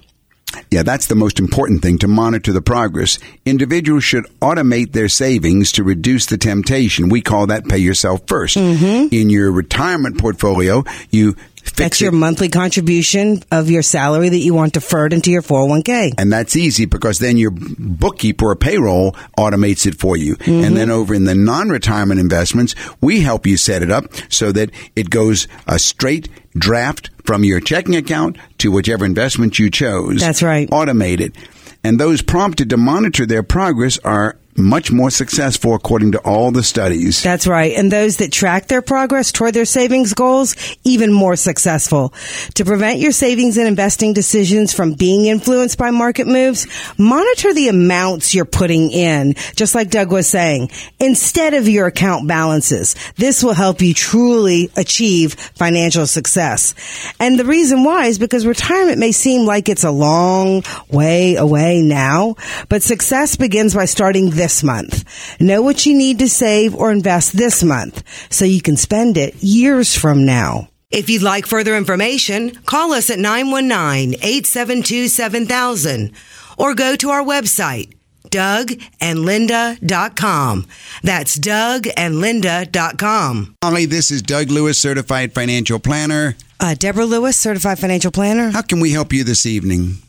Yeah, 0.70 0.84
that's 0.84 1.08
the 1.08 1.16
most 1.16 1.40
important 1.40 1.82
thing 1.82 1.98
to 2.00 2.08
monitor 2.08 2.52
the 2.52 2.62
progress. 2.62 3.18
Individuals 3.46 4.04
should 4.04 4.26
automate 4.40 4.92
their 4.92 5.10
savings 5.10 5.72
to 5.74 5.84
reduce 5.84 6.28
the 6.28 6.38
temptation. 6.38 7.10
We 7.10 7.22
call 7.22 7.48
that 7.48 7.68
pay 7.68 7.80
yourself 7.80 8.26
1st 8.28 8.54
Mm-hmm. 8.54 9.08
In 9.14 9.30
your 9.30 9.52
retirement 9.52 10.20
portfolio, 10.20 10.84
you 11.10 11.36
That's 11.76 12.02
it. 12.02 12.06
your 12.06 12.12
monthly 12.12 12.50
contribution 12.50 13.44
of 13.52 13.70
your 13.70 13.82
salary 13.82 14.30
that 14.30 14.38
you 14.38 14.54
want 14.54 14.74
deferred 14.74 15.14
into 15.14 15.32
your 15.32 15.42
401k. 15.42 16.14
and 16.18 16.32
that's 16.32 16.56
easy 16.56 16.86
because 16.86 17.20
then 17.20 17.38
your 17.38 17.52
bookkeeper 17.52 18.48
or 18.48 18.56
payroll 18.56 19.14
automates 19.38 19.86
it 19.86 19.96
for 19.96 20.18
you. 20.18 20.34
And 20.34 20.40
mm-hmm. 20.40 20.76
then 20.76 20.90
over 20.90 21.14
in 21.14 21.26
the 21.26 21.36
non-retirement 21.36 22.20
investments, 22.20 22.76
we 23.02 23.22
help 23.22 23.48
you 23.48 23.58
set 23.58 23.82
it 23.82 23.92
up 23.92 24.06
so 24.30 24.52
that 24.52 24.72
it 24.96 25.10
goes 25.10 25.48
a 25.68 25.80
straight 25.80 26.30
draft 26.56 27.10
from 27.24 27.44
your 27.44 27.60
checking 27.60 27.96
account 27.96 28.38
to 28.60 28.72
whichever 28.72 29.06
investment 29.06 29.58
you 29.58 29.70
chose. 29.70 30.20
That's 30.20 30.44
right. 30.44 30.70
Automated. 30.72 31.36
And 31.84 32.00
those 32.00 32.22
prompted 32.22 32.70
to 32.70 32.78
monitor 32.78 33.26
their 33.26 33.44
progress 33.44 33.98
are 34.00 34.38
much 34.58 34.92
more 34.92 35.10
successful 35.10 35.74
according 35.76 36.12
to 36.14 36.20
all 36.20 36.52
the 36.52 36.64
studies. 36.64 37.22
That's 37.24 37.48
right. 37.48 37.74
And 37.74 37.92
those 37.92 38.18
that 38.18 38.32
track 38.32 38.68
their 38.68 38.82
progress 38.82 39.32
toward 39.32 39.54
their 39.54 39.66
savings 39.66 40.14
goals, 40.14 40.56
even 40.84 41.12
more 41.12 41.36
successful. 41.36 42.14
To 42.56 42.66
prevent 42.66 43.00
your 43.00 43.12
savings 43.12 43.58
and 43.58 43.68
investing 43.68 44.14
decisions 44.14 44.74
from 44.74 44.94
being 44.94 45.26
influenced 45.26 45.78
by 45.78 45.92
market 45.92 46.28
moves, 46.28 46.68
monitor 46.98 47.54
the 47.54 47.68
amounts 47.68 48.34
you're 48.34 48.46
putting 48.46 48.92
in, 48.92 49.34
just 49.56 49.76
like 49.76 49.90
Doug 49.90 50.12
was 50.12 50.28
saying, 50.28 50.70
instead 51.00 51.54
of 51.54 51.68
your 51.68 51.88
account 51.88 52.28
balances. 52.28 52.96
This 53.16 53.44
will 53.44 53.54
help 53.54 53.82
you 53.82 53.94
truly 53.94 54.70
achieve 54.76 55.34
financial 55.34 56.08
success. 56.08 56.76
And 57.20 57.40
the 57.40 57.46
reason 57.46 57.84
why 57.84 58.08
is 58.08 58.20
because 58.20 58.46
retirement 58.46 59.00
may 59.00 59.12
seem 59.12 59.46
like 59.46 59.70
it's 59.70 59.84
a 59.84 59.92
long 59.92 60.64
way 60.90 61.36
away 61.36 61.82
now, 61.82 62.36
but 62.70 62.84
success 62.84 63.36
begins 63.36 63.74
by 63.74 63.86
starting 63.86 64.30
this 64.44 64.62
month. 64.62 65.08
Know 65.40 65.62
what 65.62 65.86
you 65.86 65.96
need 65.96 66.20
to 66.20 66.28
save 66.28 66.76
or 66.76 66.92
invest 66.92 67.32
this 67.32 67.64
month 67.64 68.04
so 68.30 68.44
you 68.44 68.62
can 68.62 68.76
spend 68.76 69.18
it 69.18 69.42
years 69.42 69.96
from 69.96 70.26
now. 70.26 70.68
If 70.92 71.10
you'd 71.10 71.22
like 71.22 71.46
further 71.46 71.78
information, 71.78 72.54
call 72.66 72.92
us 72.92 73.10
at 73.10 73.20
919-872-7000 73.20 76.12
or 76.58 76.76
go 76.76 76.98
to 76.98 77.10
our 77.10 77.24
website, 77.24 77.94
dougandlinda.com. 78.26 80.68
That's 81.04 81.40
dougandlinda.com. 81.40 83.56
Holly, 83.64 83.86
this 83.86 84.12
is 84.12 84.22
Doug 84.22 84.52
Lewis, 84.52 84.78
certified 84.78 85.32
financial 85.32 85.80
planner. 85.80 86.36
Uh, 86.60 86.76
Deborah 86.78 87.06
Lewis, 87.06 87.40
certified 87.40 87.80
financial 87.80 88.12
planner. 88.12 88.52
How 88.52 88.62
can 88.62 88.82
we 88.82 88.92
help 88.92 89.14
you 89.14 89.24
this 89.24 89.46
evening? 89.46 90.00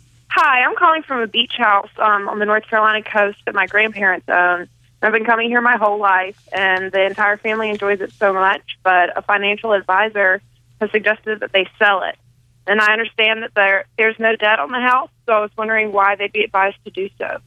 Hi, 0.46 0.60
I'm 0.60 0.76
calling 0.76 1.02
from 1.02 1.22
a 1.22 1.26
beach 1.26 1.54
house 1.56 1.88
um, 1.96 2.28
on 2.28 2.38
the 2.38 2.44
North 2.44 2.68
Carolina 2.68 3.02
coast 3.02 3.38
that 3.46 3.54
my 3.54 3.66
grandparents 3.66 4.28
own. 4.28 4.68
I've 5.00 5.10
been 5.10 5.24
coming 5.24 5.48
here 5.48 5.62
my 5.62 5.78
whole 5.78 5.98
life, 5.98 6.38
and 6.52 6.92
the 6.92 7.06
entire 7.06 7.38
family 7.38 7.70
enjoys 7.70 8.02
it 8.02 8.12
so 8.12 8.34
much. 8.34 8.60
But 8.82 9.16
a 9.16 9.22
financial 9.22 9.72
advisor 9.72 10.42
has 10.82 10.90
suggested 10.90 11.40
that 11.40 11.52
they 11.52 11.66
sell 11.78 12.02
it, 12.02 12.18
and 12.66 12.78
I 12.78 12.92
understand 12.92 13.42
that 13.42 13.54
there 13.54 13.86
there's 13.96 14.18
no 14.18 14.36
debt 14.36 14.58
on 14.58 14.70
the 14.70 14.80
house. 14.80 15.08
So 15.24 15.32
I 15.32 15.40
was 15.40 15.50
wondering 15.56 15.92
why 15.92 16.14
they'd 16.14 16.30
be 16.30 16.44
advised 16.44 16.76
to 16.84 16.90
do 16.90 17.08
so. 17.16 17.38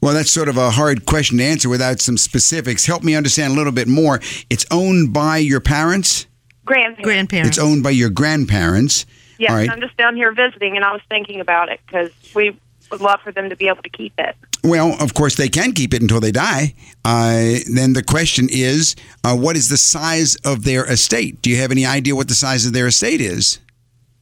Well, 0.00 0.14
that's 0.14 0.30
sort 0.30 0.48
of 0.48 0.56
a 0.56 0.70
hard 0.70 1.04
question 1.04 1.36
to 1.36 1.44
answer 1.44 1.68
without 1.68 2.00
some 2.00 2.16
specifics. 2.16 2.86
Help 2.86 3.02
me 3.02 3.14
understand 3.14 3.52
a 3.52 3.56
little 3.56 3.70
bit 3.70 3.86
more. 3.86 4.18
It's 4.48 4.64
owned 4.70 5.12
by 5.12 5.36
your 5.36 5.60
parents? 5.60 6.26
Grandparents. 6.64 7.02
Grandparents. 7.02 7.48
It's 7.50 7.58
owned 7.58 7.82
by 7.82 7.90
your 7.90 8.08
grandparents. 8.08 9.04
Yes, 9.40 9.50
All 9.50 9.56
right. 9.56 9.70
I'm 9.70 9.80
just 9.80 9.96
down 9.96 10.14
here 10.16 10.32
visiting, 10.32 10.76
and 10.76 10.84
I 10.84 10.92
was 10.92 11.00
thinking 11.08 11.40
about 11.40 11.70
it 11.70 11.80
because 11.86 12.10
we 12.34 12.54
would 12.90 13.00
love 13.00 13.20
for 13.22 13.32
them 13.32 13.48
to 13.48 13.56
be 13.56 13.68
able 13.68 13.82
to 13.82 13.88
keep 13.88 14.12
it. 14.18 14.36
Well, 14.62 14.94
of 15.02 15.14
course, 15.14 15.36
they 15.36 15.48
can 15.48 15.72
keep 15.72 15.94
it 15.94 16.02
until 16.02 16.20
they 16.20 16.30
die. 16.32 16.74
Uh, 17.04 17.54
then 17.74 17.94
the 17.94 18.02
question 18.06 18.48
is, 18.50 18.94
uh, 19.24 19.34
what 19.34 19.56
is 19.56 19.70
the 19.70 19.78
size 19.78 20.36
of 20.44 20.64
their 20.64 20.84
estate? 20.84 21.40
Do 21.40 21.48
you 21.48 21.56
have 21.56 21.70
any 21.70 21.86
idea 21.86 22.14
what 22.14 22.28
the 22.28 22.34
size 22.34 22.66
of 22.66 22.74
their 22.74 22.86
estate 22.86 23.22
is? 23.22 23.58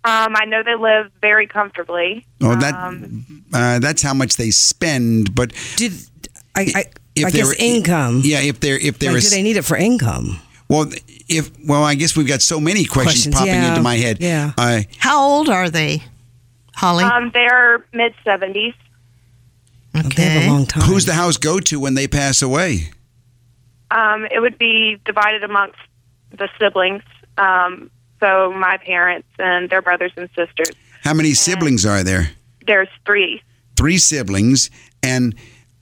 Um, 0.05 0.35
I 0.37 0.45
know 0.45 0.63
they 0.63 0.77
live 0.77 1.11
very 1.21 1.49
comfortably. 1.49 2.25
Oh, 2.41 2.55
that 2.55 2.75
Um, 2.75 3.43
uh, 3.53 3.81
that's 3.81 4.01
how 4.03 4.15
much 4.15 4.37
they 4.37 4.53
spend. 4.53 5.35
But 5.35 5.53
Did 5.77 5.93
I, 6.55 6.61
I, 6.75 6.85
if 7.17 7.27
I 7.27 7.31
guess 7.31 7.53
income. 7.59 8.21
yeah, 8.25 8.41
if 8.41 8.61
they're 8.61 8.79
if 8.79 9.01
they're 9.01 9.11
Like, 9.13 9.23
a- 9.23 9.25
do 9.25 9.31
they 9.31 9.43
need 9.43 9.57
it 9.57 9.65
for 9.65 9.77
income? 9.77 10.39
Well, 10.69 10.91
if 11.29 11.51
well, 11.67 11.83
I 11.85 11.95
guess 11.95 12.17
we've 12.17 12.27
got 12.29 12.43
so 12.43 12.61
many 12.61 12.85
questions, 12.85 13.25
Questions, 13.27 13.35
popping 13.35 13.55
yeah, 13.55 13.69
into 13.71 13.83
my 13.83 13.97
head. 13.97 14.19
yeah. 14.21 14.53
Uh, 14.57 14.83
How 14.99 15.23
old 15.23 15.49
are 15.49 15.69
they, 15.71 16.03
Holly? 16.75 17.05
um, 17.05 17.31
they're 17.33 17.85
mid 17.93 18.15
seventies. 18.25 18.75
Oh, 19.95 20.03
They 20.03 20.23
have 20.23 20.43
a 20.45 20.47
long 20.51 20.67
time. 20.67 20.83
who's 20.85 21.07
the 21.07 21.15
house 21.15 21.37
go 21.39 21.59
to 21.61 21.81
when 21.81 21.95
they 21.95 22.07
pass 22.07 22.43
away? 22.43 22.91
Um, 23.91 24.27
it 24.31 24.41
would 24.41 24.59
be 24.59 24.99
divided 25.05 25.43
amongst 25.43 25.79
the 26.31 26.49
siblings. 26.61 27.03
Um, 27.39 27.91
so 28.21 28.53
my 28.53 28.77
parents 28.79 29.29
and 29.39 29.71
their 29.71 29.81
brothers 29.81 30.13
and 30.17 30.29
sisters. 30.37 30.77
How 31.03 31.15
many 31.15 31.33
siblings 31.35 31.87
are 31.87 32.03
there? 32.05 32.31
There's 32.67 32.89
three. 33.07 33.41
Three 33.77 33.97
siblings, 33.97 34.71
and 35.03 35.35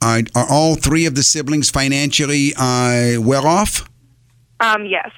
uh, 0.02 0.22
are 0.36 0.46
all 0.48 0.76
three 0.76 1.06
of 1.06 1.14
the 1.16 1.22
siblings 1.22 1.68
financially 1.70 2.52
uh, 2.56 3.20
well 3.20 3.46
off? 3.46 3.88
Um, 4.60 4.86
yes. 4.86 5.10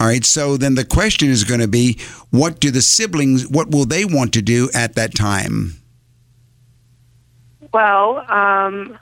All 0.00 0.06
right. 0.06 0.24
So 0.24 0.56
then 0.56 0.74
the 0.74 0.84
question 0.84 1.28
is 1.28 1.44
going 1.44 1.60
to 1.60 1.68
be, 1.68 1.98
what 2.30 2.60
do 2.60 2.70
the 2.70 2.82
siblings? 2.82 3.48
What 3.48 3.70
will 3.70 3.84
they 3.86 4.04
want 4.04 4.32
to 4.34 4.42
do 4.42 4.70
at 4.74 4.94
that 4.94 5.14
time? 5.14 5.74
Well, 7.72 8.24
um, 8.30 8.98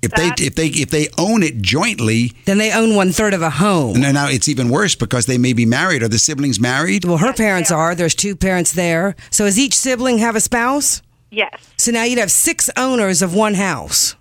If 0.00 0.12
That- 0.12 0.36
they 0.36 0.44
if 0.46 0.54
they 0.54 0.66
if 0.68 0.90
they 0.90 1.08
own 1.18 1.42
it 1.42 1.60
jointly, 1.60 2.32
Then 2.44 2.58
they 2.58 2.70
own 2.72 2.94
one 2.94 3.10
third 3.10 3.34
of 3.34 3.42
a 3.42 3.50
home. 3.50 4.00
No, 4.00 4.12
now 4.12 4.28
it's 4.28 4.48
even 4.48 4.68
worse 4.68 4.94
because 4.94 5.26
they 5.26 5.38
may 5.38 5.52
be 5.52 5.66
married. 5.66 6.04
Are 6.04 6.08
the 6.08 6.20
siblings 6.20 6.60
married? 6.60 7.04
Well, 7.04 7.18
her 7.18 7.32
parents 7.32 7.72
are. 7.72 7.96
There's 7.96 8.14
two 8.14 8.36
parents 8.36 8.72
there. 8.72 9.16
So 9.30 9.44
does 9.44 9.58
each 9.58 9.74
sibling 9.74 10.18
have 10.18 10.36
a 10.36 10.40
spouse? 10.40 11.02
yes. 11.32 11.50
So 11.76 11.90
now 11.90 12.04
you'd 12.04 12.18
have 12.20 12.30
six 12.30 12.70
owners 12.76 13.22
of 13.22 13.34
one 13.34 13.54
house. 13.54 14.14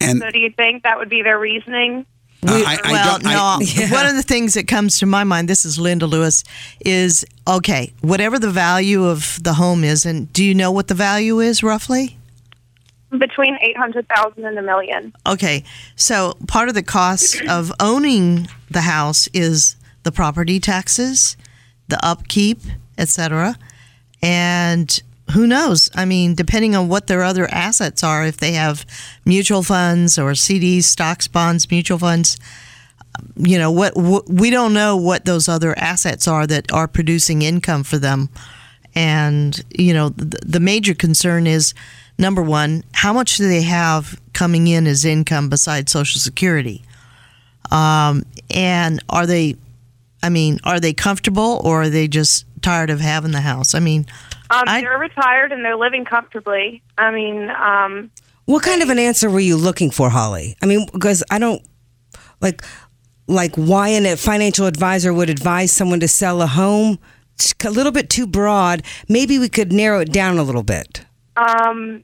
And 0.00 0.20
So 0.20 0.30
do 0.32 0.38
you 0.40 0.50
think 0.50 0.82
that 0.82 0.98
would 0.98 1.08
be 1.08 1.22
their 1.22 1.38
reasoning? 1.38 2.06
Uh, 2.46 2.52
I, 2.66 2.78
I 2.84 2.92
well, 2.92 3.18
don't, 3.18 3.26
I- 3.26 3.34
no. 3.34 3.58
Yeah. 3.74 3.92
One 3.92 4.06
of 4.06 4.14
the 4.16 4.22
things 4.22 4.54
that 4.54 4.66
comes 4.66 4.98
to 5.00 5.06
my 5.06 5.24
mind, 5.24 5.48
this 5.48 5.64
is 5.64 5.78
Linda 5.78 6.06
Lewis, 6.06 6.44
is 6.80 7.24
okay, 7.46 7.92
whatever 8.00 8.38
the 8.38 8.50
value 8.50 9.04
of 9.04 9.38
the 9.42 9.54
home 9.54 9.84
is, 9.84 10.06
and 10.06 10.32
do 10.32 10.44
you 10.44 10.54
know 10.54 10.70
what 10.72 10.88
the 10.88 10.94
value 10.94 11.40
is 11.40 11.62
roughly? 11.62 12.16
Between 13.10 13.58
eight 13.60 13.76
hundred 13.76 14.06
thousand 14.08 14.44
and 14.46 14.56
a 14.58 14.62
million. 14.62 15.12
Okay, 15.26 15.64
so 15.96 16.36
part 16.46 16.68
of 16.68 16.74
the 16.74 16.82
cost 16.82 17.40
of 17.48 17.72
owning 17.80 18.48
the 18.70 18.82
house 18.82 19.28
is 19.34 19.76
the 20.04 20.12
property 20.12 20.60
taxes, 20.60 21.36
the 21.88 21.98
upkeep, 22.06 22.60
etc. 22.96 23.56
And 24.22 25.02
who 25.32 25.46
knows? 25.46 25.90
I 25.94 26.04
mean, 26.04 26.34
depending 26.34 26.74
on 26.74 26.88
what 26.88 27.06
their 27.06 27.22
other 27.22 27.48
assets 27.50 28.02
are, 28.02 28.24
if 28.24 28.36
they 28.38 28.52
have 28.52 28.84
mutual 29.24 29.62
funds 29.62 30.18
or 30.18 30.32
CDs, 30.32 30.84
stocks, 30.84 31.28
bonds, 31.28 31.70
mutual 31.70 31.98
funds, 31.98 32.38
you 33.36 33.58
know, 33.58 33.70
what, 33.70 33.96
what 33.96 34.28
we 34.28 34.50
don't 34.50 34.72
know 34.72 34.96
what 34.96 35.24
those 35.24 35.48
other 35.48 35.76
assets 35.78 36.26
are 36.28 36.46
that 36.46 36.72
are 36.72 36.88
producing 36.88 37.42
income 37.42 37.82
for 37.82 37.98
them. 37.98 38.28
And, 38.94 39.60
you 39.70 39.94
know, 39.94 40.08
the, 40.10 40.38
the 40.44 40.60
major 40.60 40.94
concern 40.94 41.46
is 41.46 41.74
number 42.18 42.42
one, 42.42 42.84
how 42.92 43.12
much 43.12 43.36
do 43.36 43.48
they 43.48 43.62
have 43.62 44.20
coming 44.32 44.66
in 44.66 44.86
as 44.86 45.04
income 45.04 45.48
besides 45.48 45.92
Social 45.92 46.20
Security? 46.20 46.82
Um, 47.70 48.24
and 48.50 49.02
are 49.08 49.26
they, 49.26 49.56
I 50.22 50.28
mean, 50.28 50.58
are 50.64 50.80
they 50.80 50.92
comfortable 50.92 51.60
or 51.64 51.82
are 51.82 51.88
they 51.88 52.08
just 52.08 52.46
tired 52.62 52.90
of 52.90 53.00
having 53.00 53.30
the 53.30 53.40
house? 53.40 53.74
I 53.74 53.80
mean, 53.80 54.06
Um, 54.50 54.64
I- 54.66 54.80
they're 54.80 54.98
retired 54.98 55.52
and 55.52 55.64
they're 55.64 55.76
living 55.76 56.04
comfortably. 56.04 56.82
I 56.98 57.10
mean, 57.10 57.50
um, 57.50 58.10
What 58.46 58.62
kind 58.64 58.82
of 58.82 58.90
an 58.90 58.98
answer 58.98 59.30
were 59.30 59.38
you 59.40 59.56
looking 59.56 59.90
for, 59.92 60.10
Holly? 60.10 60.56
I 60.62 60.66
mean, 60.66 60.86
because 60.92 61.22
I 61.30 61.38
don't 61.38 61.62
like 62.40 62.62
like 63.28 63.54
why 63.54 63.90
a 63.90 64.16
financial 64.16 64.66
advisor 64.66 65.14
would 65.14 65.30
advise 65.30 65.70
someone 65.70 66.00
to 66.00 66.08
sell 66.08 66.42
a 66.42 66.48
home. 66.48 66.98
It's 67.34 67.54
a 67.64 67.70
little 67.70 67.92
bit 67.92 68.10
too 68.10 68.26
broad. 68.26 68.82
Maybe 69.08 69.38
we 69.38 69.48
could 69.48 69.72
narrow 69.72 70.00
it 70.00 70.12
down 70.12 70.36
a 70.38 70.42
little 70.42 70.64
bit. 70.64 71.04
um, 71.36 72.02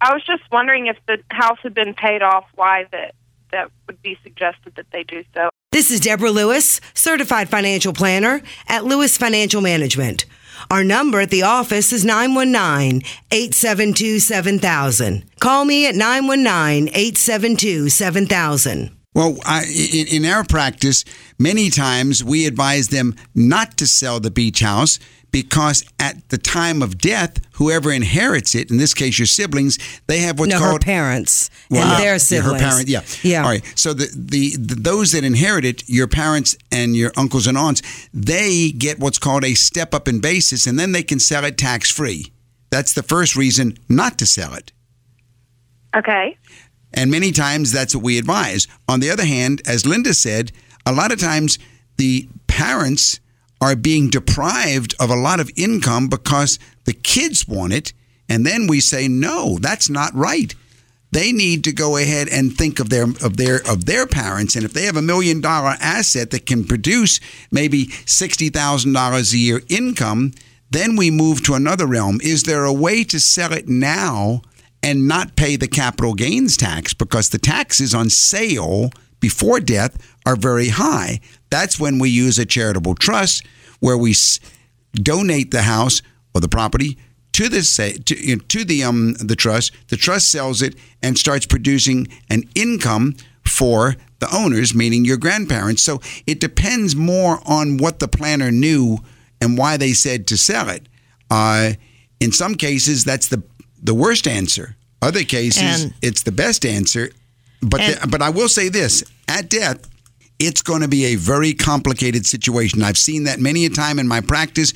I 0.00 0.12
was 0.12 0.22
just 0.26 0.42
wondering 0.52 0.86
if 0.88 0.96
the 1.06 1.18
house 1.30 1.58
had 1.62 1.72
been 1.74 1.94
paid 1.94 2.22
off, 2.22 2.44
why 2.54 2.84
that 2.92 3.14
that 3.52 3.70
would 3.86 4.00
be 4.02 4.18
suggested 4.22 4.74
that 4.76 4.86
they 4.92 5.02
do 5.04 5.24
so. 5.34 5.48
This 5.72 5.90
is 5.90 6.00
Deborah 6.00 6.30
Lewis, 6.30 6.80
certified 6.94 7.48
financial 7.48 7.92
planner 7.92 8.40
at 8.68 8.84
Lewis 8.84 9.16
Financial 9.16 9.60
Management. 9.60 10.24
Our 10.70 10.84
number 10.84 11.20
at 11.20 11.30
the 11.30 11.42
office 11.42 11.92
is 11.92 12.04
919 12.04 13.02
872 13.30 14.18
7000. 14.18 15.24
Call 15.40 15.64
me 15.64 15.86
at 15.86 15.94
919 15.94 16.88
872 16.88 17.88
7000. 17.88 18.96
Well, 19.14 19.38
I, 19.46 19.64
in, 19.64 20.08
in 20.08 20.24
our 20.26 20.44
practice, 20.44 21.02
many 21.38 21.70
times 21.70 22.22
we 22.22 22.46
advise 22.46 22.88
them 22.88 23.14
not 23.34 23.78
to 23.78 23.86
sell 23.86 24.20
the 24.20 24.30
beach 24.30 24.60
house 24.60 24.98
because 25.42 25.84
at 25.98 26.28
the 26.30 26.38
time 26.38 26.80
of 26.80 26.96
death, 26.96 27.38
whoever 27.52 27.92
inherits 27.92 28.54
it, 28.54 28.70
in 28.70 28.78
this 28.78 28.94
case 28.94 29.18
your 29.18 29.26
siblings, 29.26 29.78
they 30.06 30.20
have 30.20 30.38
what's 30.38 30.50
No, 30.50 30.58
her 30.58 30.70
called 30.70 30.80
parents 30.80 31.50
Well, 31.70 31.82
and 31.82 31.90
yeah, 31.90 31.98
their 31.98 32.12
yeah, 32.12 32.18
siblings. 32.18 32.60
her 32.62 32.68
parent, 32.68 32.88
yeah, 32.88 33.02
Yeah. 33.22 33.42
All 33.42 33.50
right. 33.50 33.64
So 33.74 33.92
the, 33.92 34.08
the 34.14 34.56
the 34.56 34.74
those 34.76 35.12
that 35.12 35.24
inherit 35.24 35.64
it, 35.66 35.86
your 35.88 36.06
parents 36.06 36.56
and 36.72 36.96
your 36.96 37.12
uncles 37.18 37.46
and 37.46 37.58
aunts, 37.58 37.82
they 38.14 38.70
get 38.70 38.98
what's 38.98 39.18
called 39.18 39.44
a 39.44 39.52
step 39.54 39.92
up 39.92 40.08
in 40.08 40.20
basis, 40.20 40.66
and 40.66 40.78
then 40.78 40.92
they 40.92 41.02
can 41.02 41.20
sell 41.20 41.44
it 41.44 41.58
tax 41.58 41.90
free. 41.90 42.32
That's 42.70 42.94
the 42.94 43.02
first 43.02 43.36
reason 43.36 43.76
not 43.88 44.16
to 44.18 44.26
sell 44.26 44.54
it. 44.54 44.72
Okay. 45.94 46.38
And 46.94 47.10
many 47.10 47.30
times 47.30 47.72
that's 47.72 47.94
what 47.94 48.02
we 48.04 48.16
advise. 48.18 48.66
On 48.88 49.00
the 49.00 49.10
other 49.10 49.24
hand, 49.26 49.60
as 49.66 49.84
Linda 49.84 50.14
said, 50.14 50.50
a 50.86 50.92
lot 50.92 51.12
of 51.12 51.18
times 51.20 51.58
the 51.98 52.26
parents 52.46 53.20
are 53.60 53.76
being 53.76 54.10
deprived 54.10 54.94
of 55.00 55.10
a 55.10 55.16
lot 55.16 55.40
of 55.40 55.50
income 55.56 56.08
because 56.08 56.58
the 56.84 56.92
kids 56.92 57.48
want 57.48 57.72
it. 57.72 57.92
And 58.28 58.44
then 58.44 58.66
we 58.66 58.80
say, 58.80 59.08
no, 59.08 59.58
that's 59.58 59.88
not 59.88 60.14
right. 60.14 60.54
They 61.12 61.32
need 61.32 61.64
to 61.64 61.72
go 61.72 61.96
ahead 61.96 62.28
and 62.28 62.54
think 62.54 62.80
of 62.80 62.90
their 62.90 63.04
of 63.04 63.36
their 63.36 63.66
of 63.66 63.86
their 63.86 64.06
parents, 64.06 64.56
and 64.56 64.64
if 64.64 64.72
they 64.72 64.84
have 64.84 64.96
a 64.96 65.02
million 65.02 65.40
dollar 65.40 65.76
asset 65.80 66.30
that 66.32 66.46
can 66.46 66.64
produce 66.64 67.20
maybe 67.50 67.88
sixty 68.04 68.48
thousand 68.50 68.92
dollars 68.92 69.32
a 69.32 69.38
year 69.38 69.62
income, 69.68 70.32
then 70.70 70.96
we 70.96 71.10
move 71.10 71.42
to 71.44 71.54
another 71.54 71.86
realm. 71.86 72.20
Is 72.22 72.42
there 72.42 72.64
a 72.64 72.72
way 72.72 73.04
to 73.04 73.20
sell 73.20 73.52
it 73.52 73.68
now 73.68 74.42
and 74.82 75.08
not 75.08 75.36
pay 75.36 75.56
the 75.56 75.68
capital 75.68 76.12
gains 76.12 76.56
tax 76.56 76.92
because 76.92 77.30
the 77.30 77.38
taxes 77.38 77.94
on 77.94 78.10
sale 78.10 78.90
before 79.28 79.58
death 79.60 79.92
are 80.24 80.36
very 80.36 80.68
high. 80.68 81.20
That's 81.50 81.80
when 81.80 81.98
we 82.02 82.08
use 82.10 82.38
a 82.38 82.46
charitable 82.46 82.94
trust 82.94 83.44
where 83.80 83.98
we 83.98 84.12
s- 84.12 84.38
donate 84.94 85.50
the 85.50 85.62
house 85.62 86.02
or 86.34 86.40
the 86.40 86.48
property 86.48 86.96
to 87.32 87.48
the 87.48 87.62
to, 88.06 88.14
you 88.28 88.36
know, 88.36 88.42
to 88.54 88.64
the 88.64 88.84
um 88.88 89.14
the 89.30 89.36
trust. 89.36 89.72
The 89.88 89.96
trust 89.96 90.30
sells 90.30 90.62
it 90.62 90.74
and 91.02 91.18
starts 91.18 91.46
producing 91.46 92.06
an 92.30 92.42
income 92.54 93.14
for 93.44 93.96
the 94.20 94.28
owners, 94.34 94.74
meaning 94.74 95.04
your 95.04 95.18
grandparents. 95.18 95.82
So 95.82 96.00
it 96.26 96.38
depends 96.40 96.94
more 96.96 97.40
on 97.44 97.76
what 97.82 97.98
the 97.98 98.08
planner 98.08 98.50
knew 98.50 98.98
and 99.40 99.58
why 99.58 99.76
they 99.76 99.92
said 99.94 100.26
to 100.28 100.36
sell 100.36 100.68
it. 100.76 100.82
Uh, 101.30 101.72
in 102.20 102.32
some 102.32 102.54
cases, 102.54 103.04
that's 103.04 103.28
the 103.28 103.42
the 103.82 103.94
worst 103.94 104.26
answer. 104.26 104.76
Other 105.02 105.24
cases, 105.24 105.62
And- 105.84 105.94
it's 106.00 106.22
the 106.22 106.32
best 106.32 106.64
answer. 106.64 107.10
But 107.60 107.80
And- 107.80 108.00
the, 108.00 108.06
but 108.08 108.22
I 108.22 108.30
will 108.30 108.48
say 108.48 108.68
this: 108.70 109.04
at 109.28 109.48
death, 109.48 109.88
it's 110.38 110.62
going 110.62 110.82
to 110.82 110.88
be 110.88 111.06
a 111.06 111.14
very 111.16 111.52
complicated 111.52 112.26
situation. 112.26 112.82
I've 112.82 112.98
seen 112.98 113.24
that 113.24 113.40
many 113.40 113.64
a 113.64 113.70
time 113.70 113.98
in 113.98 114.06
my 114.06 114.20
practice. 114.20 114.72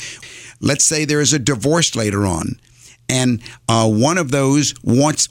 Let's 0.60 0.84
say 0.84 1.04
there 1.04 1.20
is 1.20 1.32
a 1.32 1.38
divorce 1.38 1.94
later 1.94 2.26
on, 2.26 2.58
and 3.08 3.42
uh, 3.68 3.88
one 3.88 4.18
of 4.18 4.30
those 4.30 4.74
wants 4.82 5.28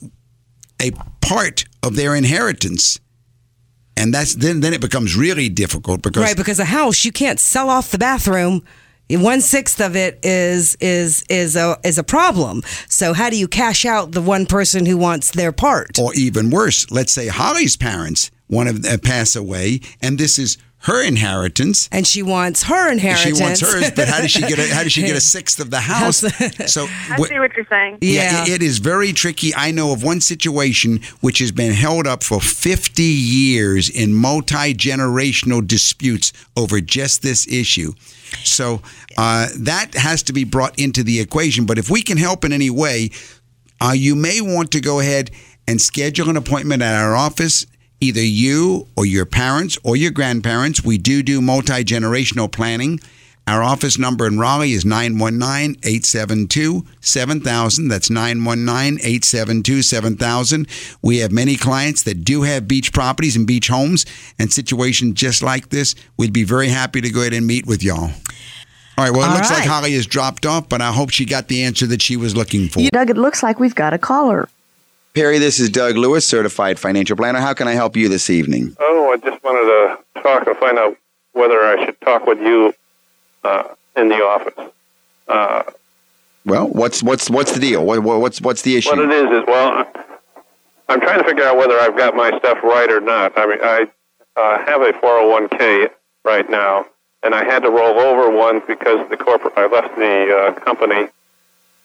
a 0.82 0.92
part 1.22 1.66
of 1.84 1.96
their 1.96 2.16
inheritance, 2.16 3.00
and 3.98 4.14
that's 4.14 4.36
then 4.36 4.62
then 4.62 4.74
it 4.74 4.82
becomes 4.82 5.16
really 5.16 5.50
difficult 5.50 6.02
because 6.02 6.24
Right, 6.24 6.38
because 6.38 6.60
a 6.60 6.66
house 6.66 7.06
you 7.06 7.12
can't 7.12 7.40
sell 7.40 7.70
off 7.70 7.92
the 7.92 7.98
bathroom. 7.98 8.64
One 9.12 9.42
sixth 9.42 9.82
of 9.82 9.96
it 9.96 10.20
is 10.24 10.76
is 10.76 11.24
is 11.30 11.56
a 11.56 11.78
is 11.84 11.98
a 11.98 12.04
problem. 12.04 12.62
So 12.88 13.14
how 13.14 13.30
do 13.32 13.38
you 13.38 13.48
cash 13.48 13.84
out 13.84 14.12
the 14.12 14.22
one 14.22 14.46
person 14.46 14.86
who 14.86 14.98
wants 14.98 15.32
their 15.32 15.52
part? 15.52 15.98
or 16.00 16.14
even 16.14 16.52
worse, 16.52 16.90
let's 16.92 17.12
say 17.12 17.28
Holly's 17.28 17.76
parents 17.76 18.30
one 18.50 18.68
of 18.68 18.84
uh, 18.86 18.98
pass 18.98 19.36
away, 19.36 19.80
and 20.02 20.18
this 20.18 20.38
is 20.38 20.58
her 20.84 21.04
inheritance. 21.06 21.90
And 21.92 22.08
she 22.08 22.24
wants 22.24 22.64
her 22.64 22.90
inheritance. 22.92 23.38
She 23.38 23.44
wants 23.44 23.60
hers, 23.60 23.92
but 23.92 24.08
how 24.08 24.22
does 24.22 24.32
she 24.32 24.40
get 24.42 24.58
a, 24.60 24.74
how 24.74 24.84
does 24.84 24.94
she 24.94 25.02
get 25.02 25.16
a 25.16 25.22
sixth 25.36 25.60
of 25.60 25.72
the 25.72 25.80
house? 25.82 26.18
So 26.72 26.84
I 26.90 27.18
wh- 27.20 27.28
see 27.28 27.38
what 27.38 27.54
you're 27.56 27.66
saying. 27.70 27.98
Yeah. 28.02 28.44
it- 28.44 28.50
it 28.50 28.64
is 28.64 28.78
very 28.80 29.12
tricky. 29.12 29.54
I 29.54 29.72
know 29.72 29.92
of 29.92 30.04
one 30.04 30.22
situation 30.22 31.02
which 31.20 31.40
has 31.40 31.52
been 31.52 31.74
held 31.74 32.08
up 32.08 32.24
for 32.24 32.40
50 32.40 33.04
years 33.04 33.90
in 33.90 34.14
multi 34.14 34.74
generational 34.74 35.66
disputes 35.66 36.32
over 36.56 36.80
just 36.82 37.22
this 37.24 37.46
issue. 37.48 37.92
So 38.46 38.82
uh, 39.18 39.50
that 39.58 39.96
has 39.96 40.24
to 40.24 40.34
be 40.34 40.46
brought 40.46 40.80
into 40.80 41.04
the 41.04 41.20
equation. 41.20 41.66
But 41.66 41.78
if 41.78 41.90
we 41.90 42.02
can 42.02 42.18
help 42.18 42.46
in 42.46 42.54
any 42.54 42.70
way, 42.70 43.10
uh, 43.82 43.92
you 43.96 44.16
may 44.16 44.40
want 44.40 44.72
to 44.72 44.80
go 44.80 45.00
ahead 45.02 45.30
and 45.68 45.82
schedule 45.82 46.30
an 46.30 46.38
appointment 46.38 46.82
at 46.82 46.96
our 46.96 47.16
office. 47.16 47.66
Either 48.02 48.24
you 48.24 48.88
or 48.96 49.06
your 49.06 49.26
parents 49.26 49.78
or 49.84 49.96
your 49.96 50.12
grandparents. 50.12 50.84
We 50.84 50.98
do 50.98 51.22
do 51.22 51.42
multi 51.42 51.84
generational 51.84 52.52
planning. 52.52 53.00
Our 53.50 53.64
office 53.64 53.98
number 53.98 54.28
in 54.28 54.38
Raleigh 54.38 54.74
is 54.74 54.86
919 54.86 55.80
872 55.84 56.86
7000. 57.02 57.88
That's 57.88 58.12
919 58.12 59.00
872 59.00 59.82
7000. 59.82 60.68
We 61.02 61.18
have 61.18 61.32
many 61.32 61.56
clients 61.56 62.04
that 62.04 62.24
do 62.24 62.44
have 62.44 62.68
beach 62.68 62.94
properties 62.94 63.36
and 63.36 63.48
beach 63.48 63.68
homes 63.68 64.06
and 64.38 64.54
situations 64.54 65.16
just 65.16 65.42
like 65.42 65.70
this. 65.70 65.96
We'd 66.16 66.32
be 66.32 66.44
very 66.44 66.68
happy 66.68 67.02
to 67.02 67.10
go 67.10 67.22
ahead 67.22 67.34
and 67.34 67.48
meet 67.48 67.66
with 67.66 67.82
y'all. 67.82 68.12
All 69.00 69.06
right, 69.06 69.12
well, 69.12 69.24
it 69.24 69.30
All 69.30 69.36
looks 69.36 69.50
like. 69.50 69.66
Holly 69.66 69.94
has 69.94 70.06
dropped 70.06 70.46
off, 70.46 70.70
but 70.70 70.82
I 70.82 70.92
hope 70.92 71.10
she 71.10 71.26
got 71.26 71.48
the 71.48 71.64
answer 71.64 71.88
that 71.88 72.02
she 72.04 72.18
was 72.18 72.36
looking 72.36 72.68
for. 72.68 72.84
Doug, 72.92 73.10
it 73.10 73.18
looks 73.18 73.42
like 73.42 73.60
we've 73.60 73.74
got 73.74 73.94
a 73.94 73.98
caller. 73.98 74.48
Perry, 75.20 75.38
this 75.38 75.60
is 75.60 75.70
Doug 75.70 75.98
Lewis, 75.98 76.26
certified 76.26 76.80
financial 76.80 77.18
planner. 77.18 77.42
How 77.42 77.54
can 77.54 77.68
I 77.68 77.74
help 77.74 77.98
you 77.98 78.08
this 78.08 78.30
evening? 78.30 78.74
Oh, 78.80 79.12
I 79.12 79.18
just 79.18 79.44
wanted 79.44 79.66
to 80.16 80.22
talk 80.22 80.48
and 80.48 80.56
find 80.56 80.78
out 80.80 80.96
whether 81.34 81.60
I 81.62 81.84
should 81.84 82.00
talk 82.00 82.26
with 82.26 82.40
you 82.40 82.74
uh, 83.44 83.64
in 83.98 84.08
the 84.08 84.24
office. 84.24 84.72
Uh, 85.28 85.64
Well, 86.46 86.70
what's 86.70 87.04
what's 87.04 87.30
what's 87.30 87.52
the 87.52 87.60
deal? 87.60 87.86
What, 87.86 88.00
what- 88.02 88.22
what's 88.22 88.40
what's 88.40 88.62
the 88.62 88.78
issue? 88.78 88.92
what 88.92 89.00
it 89.00 89.12
is 89.12 89.42
is, 89.42 89.44
well, 89.46 89.86
I'm 90.88 91.02
trying 91.02 91.20
to 91.20 91.26
figure 91.26 91.44
out 91.44 91.58
whether 91.58 91.78
I've 91.78 91.98
got 91.98 92.16
my 92.16 92.30
stuff 92.40 92.64
right 92.64 92.90
or 92.90 93.02
not. 93.02 93.38
I 93.38 93.46
mean, 93.46 93.60
I 93.62 93.88
uh, 94.38 94.66
have 94.66 94.82
a 94.82 94.94
401k 94.94 95.90
right 96.24 96.50
now, 96.50 96.86
and 97.24 97.36
I 97.36 97.44
had 97.44 97.64
to 97.64 97.70
roll 97.70 98.00
over 98.00 98.30
one 98.30 98.62
because 98.66 99.10
the 99.10 99.18
corporate 99.18 99.58
I 99.58 99.68
left 99.68 99.98
the 99.98 100.34
uh, 100.34 100.60
company 100.62 101.10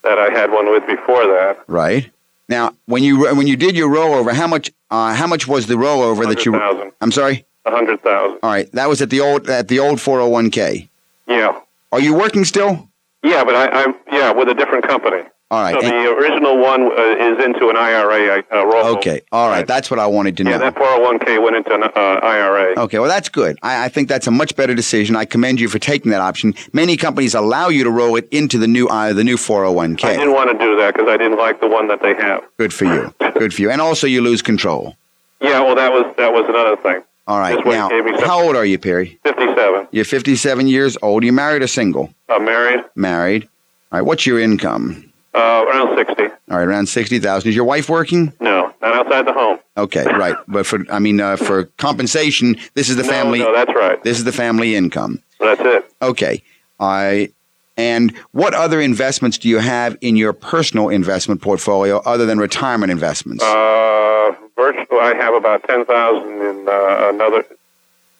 that 0.05 0.21
I 0.21 0.31
had 0.31 0.53
one 0.53 0.71
with 0.71 0.87
before 0.87 1.27
that. 1.27 1.65
Right 1.67 2.14
now, 2.49 2.75
when 2.87 3.03
you 3.03 3.35
when 3.35 3.47
you 3.47 3.57
did 3.57 3.77
your 3.77 3.89
rollover, 3.89 4.33
how 4.33 4.47
much 4.47 4.71
uh, 4.91 5.15
how 5.15 5.27
much 5.27 5.47
was 5.49 5.67
the 5.67 5.75
rollover 5.75 6.29
that 6.29 6.45
you? 6.45 6.53
100,000. 6.53 6.93
I'm 7.01 7.13
sorry. 7.13 7.47
A 7.65 7.71
hundred 7.71 8.03
thousand. 8.03 8.39
All 8.43 8.51
right, 8.51 8.71
that 8.73 8.89
was 8.89 9.01
at 9.01 9.09
the 9.11 9.21
old 9.21 9.49
at 9.49 9.69
the 9.69 9.79
old 9.79 9.99
401k. 9.99 10.89
Yeah, 11.27 11.59
Are 11.93 12.01
you 12.01 12.15
working 12.15 12.45
still? 12.45 12.91
yeah, 13.23 13.43
but 13.45 13.55
I, 13.55 13.69
I'm 13.85 13.95
yeah 14.13 14.33
with 14.33 14.49
a 14.51 14.55
different 14.55 14.87
company. 14.87 15.23
All 15.55 15.63
right. 15.63 15.81
So 15.81 15.87
And- 15.87 16.05
the 16.05 16.11
original 16.13 16.59
one 16.59 16.83
uh, 16.83 17.29
is 17.29 17.45
into 17.45 17.69
an 17.69 17.77
IRA 17.77 18.43
uh, 18.51 18.97
okay. 18.97 19.21
All 19.31 19.49
right. 19.49 19.65
That's 19.65 19.89
what 19.89 20.01
I 20.01 20.07
wanted 20.07 20.37
to 20.39 20.45
know. 20.45 20.51
Yeah, 20.51 20.59
that 20.59 20.75
401k 20.75 21.41
went 21.41 21.55
into 21.55 21.73
an 21.75 21.85
uh, 21.85 21.91
IRA. 21.95 22.75
Okay, 22.85 22.99
well, 22.99 23.09
that's 23.09 23.29
good. 23.29 23.57
I, 23.63 23.85
I 23.85 23.89
think 23.89 24.09
that's 24.09 24.27
a 24.27 24.33
much 24.33 24.57
better 24.57 24.75
decision. 24.75 25.15
I 25.15 25.27
commend 25.27 25.61
you 25.61 25.69
for 25.69 25.79
taking 25.79 26.11
that 26.11 26.21
option. 26.21 26.55
Many 26.73 26.97
companies 26.97 27.35
allow 27.37 27.69
you 27.69 27.85
to 27.85 27.91
roll 27.91 28.17
it 28.17 28.27
into 28.33 28.59
the 28.59 28.67
new 28.67 28.89
uh, 28.89 29.13
the 29.13 29.23
new 29.23 29.37
401k. 29.37 30.05
I 30.05 30.17
didn't 30.17 30.33
want 30.33 30.51
to 30.51 30.59
do 30.59 30.77
that 30.79 30.95
because 30.95 31.09
I 31.09 31.17
didn't 31.17 31.39
like 31.39 31.61
the 31.61 31.69
one 31.69 31.87
that 31.87 32.03
they 32.03 32.15
have. 32.15 32.43
Good 32.59 32.75
for 32.75 32.87
you. 32.87 33.15
Good 33.39 33.55
for 33.55 33.63
you. 33.63 33.71
And 33.71 33.81
also, 33.81 34.09
you 34.09 34.23
lose 34.23 34.43
control. 34.43 34.97
Yeah, 35.41 35.61
well, 35.61 35.77
that 35.77 35.93
was 35.93 36.13
that 36.17 36.33
was 36.33 36.47
another 36.49 36.77
thing. 36.77 37.05
All 37.29 37.39
right. 37.39 37.65
Now, 37.65 37.89
gave 37.91 38.05
me 38.05 38.13
some- 38.19 38.25
how 38.29 38.43
old 38.43 38.57
are 38.57 38.65
you, 38.65 38.79
Perry? 38.79 39.21
57. 39.23 39.87
You're 39.93 40.05
57 40.05 40.67
years 40.67 40.99
old. 41.01 41.23
You 41.23 41.33
married 41.33 41.63
or 41.63 41.69
single? 41.69 42.13
Uh, 42.29 42.41
married, 42.41 42.81
Married. 42.97 43.45
All 43.93 44.01
right. 44.01 44.03
What's 44.07 44.27
your 44.27 44.41
income? 44.41 45.13
Uh, 45.35 45.65
around 45.67 45.97
60. 45.97 46.23
All 46.23 46.59
right, 46.59 46.69
around 46.69 46.87
60,000. 46.87 47.49
Is 47.49 47.57
your 47.57 47.65
wife 47.65 47.89
working? 47.89 48.33
No, 48.41 48.73
not 48.81 48.95
outside 48.95 49.27
the 49.27 49.33
home. 49.33 49.59
Okay, 49.77 50.05
right. 50.05 50.37
But 50.47 50.67
for 50.67 50.85
I 50.91 50.99
mean, 50.99 51.21
uh, 51.21 51.37
for 51.37 51.65
compensation, 51.79 52.57
this 52.75 52.89
is 52.89 52.97
the 52.97 53.03
no, 53.03 53.09
family. 53.09 53.39
No, 53.41 53.53
that's 53.53 53.75
right. 53.75 54.03
This 54.03 54.19
is 54.19 54.25
the 54.25 54.33
family 54.33 54.77
income. 54.77 55.21
That's 55.41 55.61
it. 55.61 55.93
Okay. 56.01 56.43
I 56.79 57.31
and 57.77 58.17
what 58.33 58.55
other 58.55 58.81
investments 58.81 59.39
do 59.39 59.49
you 59.49 59.59
have 59.59 59.97
in 60.01 60.17
your 60.17 60.33
personal 60.33 60.89
investment 60.89 61.43
portfolio 61.43 61.99
other 62.05 62.25
than 62.25 62.39
retirement 62.39 62.93
investments? 62.93 63.43
Uh, 63.43 64.33
virtual. 64.57 65.01
I 65.01 65.15
have 65.15 65.35
about 65.35 65.65
10,000 65.65 66.31
in 66.31 66.69
uh, 66.69 67.11
another 67.13 67.45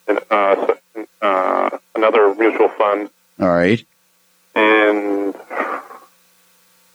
in, 0.09 0.19
uh, 0.31 0.75
uh, 1.23 1.71
another 1.95 2.35
mutual 2.35 2.69
fund, 2.69 3.09
All 3.41 3.49
right. 3.49 3.85
and 4.55 5.35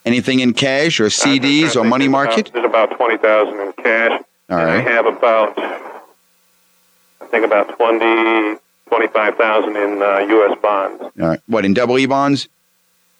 Anything 0.05 0.39
in 0.39 0.53
cash 0.53 0.99
or 0.99 1.05
CDs 1.07 1.75
or 1.75 1.83
money 1.83 2.07
market? 2.07 2.49
About, 2.49 2.53
there's 2.53 2.65
about 2.65 2.97
20,000 2.97 3.59
in 3.59 3.73
cash. 3.73 4.21
All 4.49 4.57
and 4.57 4.69
I 4.69 4.79
have 4.79 5.05
about, 5.05 5.57
I 5.59 7.25
think 7.27 7.45
about 7.45 7.77
20, 7.77 8.59
25,000 8.87 9.75
in 9.75 10.01
uh, 10.01 10.17
U.S. 10.19 10.57
bonds. 10.61 11.01
All 11.01 11.11
right. 11.27 11.39
What 11.47 11.65
in 11.65 11.73
double 11.73 11.99
E 11.99 12.05
bonds? 12.05 12.47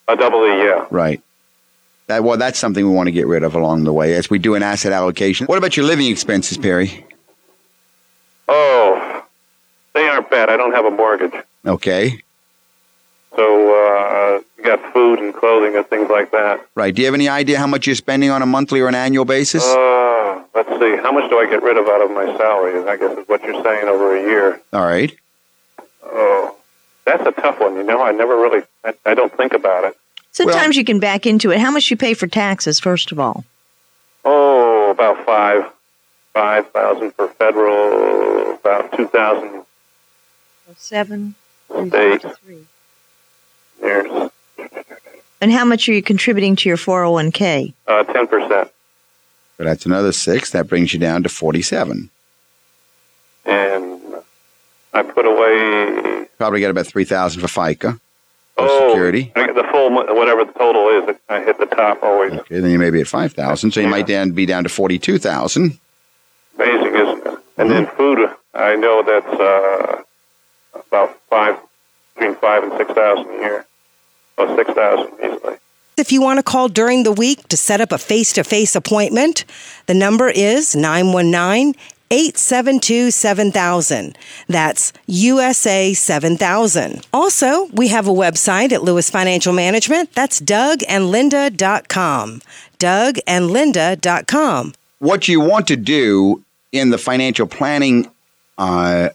A 0.07 0.15
double 0.15 0.45
E, 0.45 0.63
yeah. 0.63 0.87
Right. 0.89 1.21
That 2.07 2.23
well, 2.23 2.37
that's 2.37 2.57
something 2.57 2.83
we 2.83 2.91
want 2.91 3.05
to 3.05 3.11
get 3.11 3.27
rid 3.27 3.43
of 3.43 3.53
along 3.53 3.83
the 3.83 3.93
way 3.93 4.15
as 4.15 4.31
we 4.31 4.39
do 4.39 4.55
an 4.55 4.63
asset 4.63 4.91
allocation. 4.91 5.45
What 5.45 5.59
about 5.59 5.77
your 5.77 5.85
living 5.85 6.07
expenses, 6.07 6.57
Perry? 6.57 7.05
Oh, 8.47 9.23
they 9.93 10.07
aren't 10.07 10.27
bad. 10.31 10.49
I 10.49 10.57
don't 10.57 10.73
have 10.73 10.85
a 10.85 10.91
mortgage. 10.91 11.33
Okay. 11.67 12.23
So 13.35 13.75
uh, 13.75 14.41
you 14.59 14.65
got 14.65 14.93
food 14.93 15.19
and 15.19 15.33
clothing 15.33 15.75
and 15.75 15.85
things 15.87 16.09
like 16.09 16.31
that. 16.31 16.65
Right. 16.75 16.93
Do 16.93 17.01
you 17.01 17.05
have 17.07 17.15
any 17.15 17.29
idea 17.29 17.57
how 17.57 17.67
much 17.67 17.87
you're 17.87 17.95
spending 17.95 18.29
on 18.29 18.41
a 18.41 18.45
monthly 18.45 18.81
or 18.81 18.87
an 18.87 18.95
annual 18.95 19.25
basis? 19.25 19.63
Uh, 19.63 20.43
let's 20.53 20.69
see. 20.69 20.97
How 20.97 21.11
much 21.11 21.29
do 21.29 21.39
I 21.39 21.47
get 21.49 21.63
rid 21.63 21.77
of 21.77 21.87
out 21.87 22.01
of 22.01 22.11
my 22.11 22.25
salary? 22.37 22.87
I 22.87 22.97
guess 22.97 23.17
is 23.17 23.27
what 23.27 23.41
you're 23.43 23.63
saying 23.63 23.87
over 23.87 24.15
a 24.17 24.21
year. 24.21 24.61
All 24.73 24.85
right. 24.85 25.15
Oh, 26.03 26.55
that's 27.05 27.25
a 27.25 27.31
tough 27.31 27.59
one. 27.59 27.75
You 27.75 27.83
know, 27.83 28.01
I 28.01 28.11
never 28.11 28.35
really, 28.35 28.63
I, 28.83 28.93
I 29.05 29.13
don't 29.13 29.35
think 29.35 29.53
about 29.53 29.85
it. 29.85 29.97
Sometimes 30.31 30.75
you 30.77 30.85
can 30.85 30.99
back 30.99 31.25
into 31.25 31.51
it. 31.51 31.59
How 31.59 31.71
much 31.71 31.89
you 31.89 31.97
pay 31.97 32.13
for 32.13 32.27
taxes, 32.27 32.79
first 32.79 33.11
of 33.11 33.19
all? 33.19 33.45
Oh, 34.25 34.91
about 34.91 35.25
five, 35.25 35.71
five 36.33 36.69
thousand 36.71 37.13
for 37.13 37.27
federal, 37.29 38.53
about 38.55 38.91
two 38.95 39.07
thousand 39.07 39.63
Seven. 40.77 41.35
state. 41.87 42.23
There's 43.81 44.28
And 45.41 45.51
how 45.51 45.63
much 45.65 45.87
are 45.87 45.93
you 45.93 46.01
contributing 46.03 46.55
to 46.57 46.69
your 46.69 46.77
401k? 46.77 47.73
uh, 47.87 48.03
ten 48.03 48.27
percent, 48.27 48.69
So 49.57 49.63
that's 49.63 49.85
another 49.85 50.11
six. 50.11 50.51
That 50.51 50.67
brings 50.67 50.93
you 50.93 50.99
down 50.99 51.23
to 51.23 51.29
forty-seven. 51.29 52.09
and 53.45 54.01
I 54.93 55.03
put 55.03 55.25
away 55.25 56.25
Probably 56.37 56.61
got 56.61 56.71
about 56.71 56.87
three 56.87 57.05
thousand 57.05 57.41
for 57.41 57.47
FICA. 57.47 57.99
oh, 58.57 58.89
Security. 58.89 59.31
I 59.35 59.45
get 59.45 59.55
the 59.55 59.63
full, 59.71 59.91
whatever 59.93 60.43
the 60.45 60.51
total 60.53 60.89
is. 61.09 61.15
I 61.29 61.41
hit 61.41 61.57
the 61.57 61.65
top 61.67 62.01
always. 62.03 62.33
Okay, 62.33 62.59
then 62.59 62.71
you 62.71 62.79
may 62.79 62.89
be 62.89 63.01
at 63.01 63.07
five 63.07 63.33
thousand. 63.33 63.71
So 63.71 63.79
you 63.79 63.85
Yeah. 63.87 63.91
might 63.91 64.07
down, 64.07 64.31
be 64.31 64.45
down 64.45 64.63
to 64.63 64.69
forty-two 64.69 65.17
thousand. 65.19 65.79
Amazing, 66.55 66.95
isn't 66.95 67.27
it? 67.27 67.39
And 67.57 67.69
then 67.71 67.87
food, 67.97 68.29
I 68.53 68.75
know 68.75 69.03
that's 69.03 69.39
uh, 69.39 70.01
about 70.87 71.17
five, 71.29 71.57
between 72.15 72.35
five 72.35 72.63
and 72.63 72.73
six 72.77 72.91
thousand 72.91 73.29
a 73.31 73.39
year. 73.39 73.65
Oh, 74.39 74.55
six 74.55 74.71
thousand 74.71 75.13
easily. 75.23 75.57
If 75.97 76.13
you 76.13 76.21
want 76.21 76.39
to 76.39 76.43
call 76.43 76.69
during 76.69 77.03
the 77.03 77.11
week 77.11 77.45
to 77.49 77.57
set 77.57 77.81
up 77.81 77.91
a 77.91 77.97
face 77.97 78.31
to 78.33 78.45
face 78.45 78.73
appointment, 78.73 79.43
the 79.85 79.93
number 79.93 80.29
is 80.29 80.73
919 80.73 81.75
872 82.11 83.11
7000. 83.11 84.17
That's 84.47 84.93
USA 85.07 85.93
7000. 85.93 87.05
Also, 87.13 87.65
we 87.65 87.89
have 87.89 88.07
a 88.07 88.11
website 88.11 88.71
at 88.71 88.83
Lewis 88.83 89.09
Financial 89.09 89.51
Management. 89.53 90.13
That's 90.13 90.39
dougandlinda.com. 90.41 92.41
Dougandlinda.com. 92.79 94.73
What 94.99 95.27
you 95.27 95.41
want 95.41 95.67
to 95.67 95.75
do 95.75 96.43
in 96.71 96.91
the 96.91 96.97
financial 96.97 97.45
planning 97.45 98.09
uh, 98.57 99.09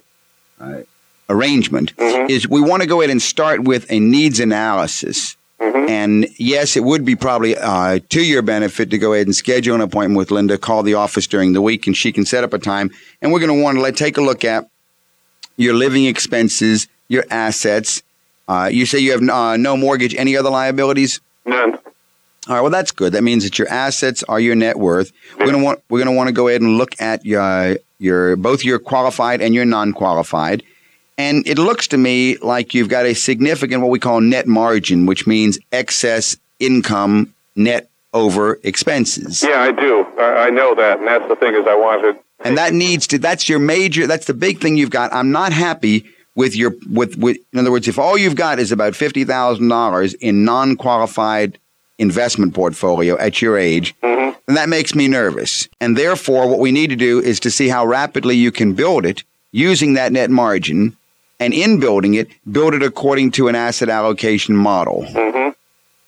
uh, 0.60 0.80
arrangement 1.28 1.92
is 1.98 2.48
we 2.48 2.60
want 2.60 2.82
to 2.82 2.88
go 2.88 3.00
ahead 3.00 3.10
and 3.10 3.20
start 3.20 3.64
with 3.64 3.90
a 3.90 3.98
needs 4.00 4.40
analysis. 4.40 5.36
And 5.60 6.26
yes, 6.38 6.76
it 6.76 6.84
would 6.84 7.04
be 7.04 7.16
probably 7.16 7.56
uh, 7.56 8.00
to 8.10 8.22
your 8.22 8.42
benefit 8.42 8.90
to 8.90 8.98
go 8.98 9.12
ahead 9.12 9.26
and 9.26 9.34
schedule 9.34 9.74
an 9.74 9.80
appointment 9.80 10.18
with 10.18 10.30
Linda. 10.30 10.58
Call 10.58 10.82
the 10.82 10.94
office 10.94 11.26
during 11.26 11.52
the 11.52 11.62
week, 11.62 11.86
and 11.86 11.96
she 11.96 12.12
can 12.12 12.24
set 12.24 12.44
up 12.44 12.52
a 12.52 12.58
time. 12.58 12.90
And 13.20 13.32
we're 13.32 13.40
going 13.40 13.56
to 13.56 13.62
want 13.62 13.76
to 13.76 13.82
let 13.82 13.96
take 13.96 14.16
a 14.16 14.20
look 14.20 14.44
at 14.44 14.68
your 15.56 15.74
living 15.74 16.06
expenses, 16.06 16.88
your 17.08 17.24
assets. 17.30 18.02
Uh, 18.48 18.68
you 18.72 18.86
say 18.86 18.98
you 18.98 19.12
have 19.12 19.22
uh, 19.22 19.56
no 19.56 19.76
mortgage. 19.76 20.14
Any 20.14 20.36
other 20.36 20.50
liabilities? 20.50 21.20
None. 21.46 21.74
All 22.46 22.54
right. 22.54 22.60
Well, 22.60 22.70
that's 22.70 22.90
good. 22.90 23.12
That 23.14 23.22
means 23.22 23.44
that 23.44 23.58
your 23.58 23.68
assets 23.68 24.22
are 24.24 24.40
your 24.40 24.54
net 24.54 24.76
worth. 24.76 25.12
We're 25.38 25.46
gonna 25.46 25.64
want 25.64 25.82
we're 25.88 26.00
gonna 26.00 26.12
want 26.12 26.28
to 26.28 26.32
go 26.32 26.48
ahead 26.48 26.60
and 26.60 26.76
look 26.76 27.00
at 27.00 27.24
your 27.24 27.78
your 27.98 28.36
both 28.36 28.64
your 28.64 28.78
qualified 28.78 29.40
and 29.40 29.54
your 29.54 29.64
non-qualified. 29.64 30.62
And 31.16 31.46
it 31.46 31.58
looks 31.58 31.86
to 31.88 31.96
me 31.96 32.36
like 32.38 32.74
you've 32.74 32.88
got 32.88 33.06
a 33.06 33.14
significant 33.14 33.82
what 33.82 33.90
we 33.90 34.00
call 34.00 34.20
net 34.20 34.46
margin, 34.46 35.06
which 35.06 35.26
means 35.26 35.58
excess 35.70 36.36
income 36.58 37.32
net 37.54 37.88
over 38.12 38.60
expenses. 38.62 39.42
Yeah, 39.42 39.60
I 39.60 39.72
do. 39.72 40.06
I, 40.18 40.46
I 40.46 40.50
know 40.50 40.74
that, 40.74 40.98
and 40.98 41.06
that's 41.06 41.26
the 41.28 41.36
thing 41.36 41.54
is 41.54 41.66
I 41.66 41.74
wanted. 41.74 42.18
And 42.40 42.58
that 42.58 42.74
needs 42.74 43.06
to 43.08 43.18
that's 43.18 43.48
your 43.48 43.58
major 43.58 44.06
that's 44.06 44.26
the 44.26 44.34
big 44.34 44.60
thing 44.60 44.76
you've 44.76 44.90
got. 44.90 45.12
I'm 45.12 45.30
not 45.30 45.52
happy 45.52 46.04
with 46.34 46.56
your 46.56 46.74
with, 46.90 47.16
with 47.16 47.38
in 47.52 47.60
other 47.60 47.70
words, 47.70 47.88
if 47.88 47.98
all 47.98 48.18
you've 48.18 48.36
got 48.36 48.58
is 48.58 48.72
about 48.72 48.94
fifty 48.94 49.24
thousand 49.24 49.68
dollars 49.68 50.14
in 50.14 50.44
non 50.44 50.76
qualified 50.76 51.58
investment 51.98 52.54
portfolio 52.54 53.16
at 53.18 53.40
your 53.40 53.56
age, 53.56 53.94
mm-hmm. 54.00 54.36
then 54.46 54.56
that 54.56 54.68
makes 54.68 54.94
me 54.94 55.08
nervous. 55.08 55.68
And 55.80 55.96
therefore 55.96 56.48
what 56.48 56.58
we 56.58 56.72
need 56.72 56.90
to 56.90 56.96
do 56.96 57.20
is 57.20 57.40
to 57.40 57.50
see 57.50 57.68
how 57.68 57.86
rapidly 57.86 58.36
you 58.36 58.50
can 58.50 58.74
build 58.74 59.06
it 59.06 59.22
using 59.52 59.94
that 59.94 60.12
net 60.12 60.30
margin 60.30 60.96
and 61.40 61.52
in 61.52 61.80
building 61.80 62.14
it, 62.14 62.28
build 62.50 62.74
it 62.74 62.82
according 62.82 63.32
to 63.32 63.48
an 63.48 63.54
asset 63.54 63.88
allocation 63.88 64.56
model. 64.56 65.06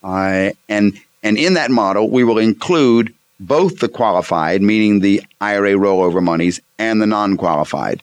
Uh, 0.03 0.51
and 0.69 0.99
and 1.23 1.37
in 1.37 1.55
that 1.55 1.71
model, 1.71 2.09
we 2.09 2.23
will 2.23 2.37
include 2.37 3.13
both 3.39 3.79
the 3.79 3.89
qualified, 3.89 4.61
meaning 4.61 4.99
the 4.99 5.21
IRA 5.41 5.73
rollover 5.73 6.23
monies, 6.23 6.59
and 6.79 7.01
the 7.01 7.07
non-qualified. 7.07 8.01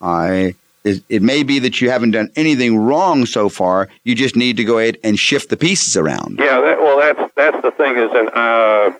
I 0.00 0.54
it, 0.84 1.02
it 1.08 1.22
may 1.22 1.42
be 1.42 1.58
that 1.60 1.80
you 1.80 1.90
haven't 1.90 2.10
done 2.10 2.30
anything 2.36 2.76
wrong 2.76 3.24
so 3.24 3.48
far. 3.48 3.88
You 4.04 4.14
just 4.14 4.36
need 4.36 4.58
to 4.58 4.64
go 4.64 4.78
ahead 4.78 4.98
and 5.02 5.18
shift 5.18 5.48
the 5.48 5.56
pieces 5.56 5.96
around. 5.96 6.38
Yeah, 6.38 6.60
that, 6.60 6.78
well, 6.78 6.98
that's 6.98 7.34
that's 7.34 7.62
the 7.62 7.70
thing 7.70 7.96
is, 7.96 8.10
and 8.12 8.28
uh, 8.28 8.92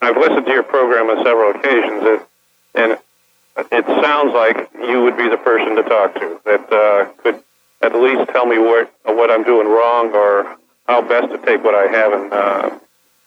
I've 0.00 0.16
listened 0.16 0.46
to 0.46 0.52
your 0.52 0.62
program 0.62 1.10
on 1.10 1.24
several 1.24 1.50
occasions, 1.50 2.02
and, 2.74 2.90
and 2.92 2.98
it 3.56 3.86
sounds 4.02 4.32
like 4.34 4.70
you 4.88 5.02
would 5.02 5.16
be 5.16 5.28
the 5.28 5.36
person 5.38 5.76
to 5.76 5.82
talk 5.82 6.14
to 6.14 6.40
that 6.44 6.72
uh, 6.72 7.12
could 7.22 7.42
at 7.82 7.94
least 7.94 8.30
tell 8.30 8.46
me 8.46 8.58
what 8.58 8.92
what 9.04 9.30
I'm 9.30 9.44
doing 9.44 9.66
wrong 9.68 10.10
or 10.14 10.56
how 10.86 11.02
best 11.02 11.30
to 11.32 11.38
take 11.44 11.62
what 11.64 11.74
I 11.74 11.86
have 11.86 12.12
and 12.12 12.32
uh, 12.32 12.78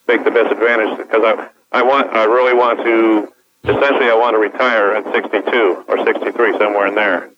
make 0.08 0.24
the 0.24 0.30
best 0.30 0.52
advantage. 0.52 0.98
Because 0.98 1.22
I 1.24 1.48
I 1.72 1.82
want 1.82 2.10
I 2.12 2.24
really 2.24 2.54
want 2.54 2.80
to 2.80 3.32
essentially 3.64 4.10
I 4.10 4.14
want 4.14 4.34
to 4.34 4.38
retire 4.38 4.92
at 4.92 5.04
62 5.12 5.84
or 5.88 6.04
63 6.04 6.58
somewhere 6.58 6.86
in 6.86 6.94
there, 6.94 7.30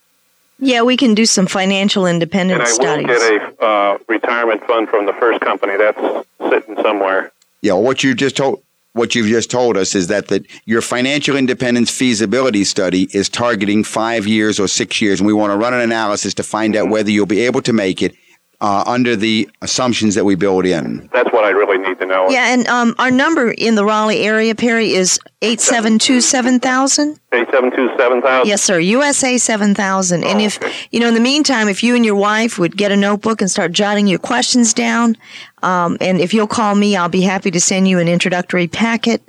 Yeah, 0.58 0.82
we 0.82 0.96
can 0.96 1.14
do 1.14 1.24
some 1.24 1.46
financial 1.46 2.04
independence 2.06 2.78
and 2.78 2.82
independence 2.84 3.20
I 3.20 3.30
will 3.30 3.38
studies. 3.38 3.60
get 3.60 3.60
a 3.60 3.64
uh, 3.64 3.98
retirement 4.08 4.64
fund 4.66 4.88
from 4.88 5.06
the 5.06 5.12
first 5.14 5.40
company 5.40 5.76
that's 5.76 6.26
sitting 6.50 6.76
somewhere. 6.82 7.30
Yeah, 7.62 7.74
what 7.74 8.02
you 8.02 8.14
just 8.14 8.36
told 8.36 8.62
what 8.96 9.14
you've 9.14 9.26
just 9.26 9.50
told 9.50 9.76
us 9.76 9.94
is 9.94 10.08
that 10.08 10.28
that 10.28 10.46
your 10.64 10.80
financial 10.80 11.36
independence 11.36 11.90
feasibility 11.90 12.64
study 12.64 13.08
is 13.12 13.28
targeting 13.28 13.84
five 13.84 14.26
years 14.26 14.58
or 14.58 14.66
six 14.66 15.00
years, 15.00 15.20
and 15.20 15.26
we 15.26 15.32
want 15.32 15.52
to 15.52 15.56
run 15.56 15.74
an 15.74 15.80
analysis 15.80 16.34
to 16.34 16.42
find 16.42 16.74
out 16.74 16.84
mm-hmm. 16.84 16.92
whether 16.92 17.10
you'll 17.10 17.26
be 17.26 17.40
able 17.40 17.62
to 17.62 17.72
make 17.72 18.02
it 18.02 18.14
uh, 18.60 18.84
under 18.86 19.16
the 19.16 19.48
assumptions 19.62 20.14
that 20.14 20.24
we 20.24 20.34
build 20.34 20.64
in. 20.64 21.08
That's 21.12 21.30
what 21.32 21.44
I 21.44 21.50
really 21.50 21.78
need 21.78 21.98
to 22.00 22.06
know. 22.06 22.28
Yeah, 22.30 22.54
and 22.54 22.66
um, 22.68 22.94
our 22.98 23.10
number 23.10 23.50
in 23.50 23.74
the 23.74 23.84
Raleigh 23.84 24.20
area, 24.20 24.54
Perry, 24.54 24.92
is 24.92 25.18
872 25.42 26.20
7000. 26.20 27.20
872 27.32 27.98
7000? 27.98 28.48
Yes, 28.48 28.62
sir. 28.62 28.78
USA 28.78 29.36
7000. 29.36 30.24
and 30.24 30.40
if, 30.40 30.62
okay. 30.62 30.72
you 30.90 31.00
know, 31.00 31.08
in 31.08 31.14
the 31.14 31.20
meantime, 31.20 31.68
if 31.68 31.82
you 31.82 31.94
and 31.94 32.04
your 32.04 32.14
wife 32.14 32.58
would 32.58 32.76
get 32.76 32.92
a 32.92 32.96
notebook 32.96 33.40
and 33.40 33.50
start 33.50 33.72
jotting 33.72 34.06
your 34.06 34.18
questions 34.18 34.72
down, 34.72 35.16
um, 35.62 35.98
and 36.00 36.20
if 36.20 36.32
you'll 36.32 36.46
call 36.46 36.74
me, 36.74 36.96
I'll 36.96 37.08
be 37.08 37.22
happy 37.22 37.50
to 37.50 37.60
send 37.60 37.88
you 37.88 37.98
an 37.98 38.08
introductory 38.08 38.68
packet 38.68 39.22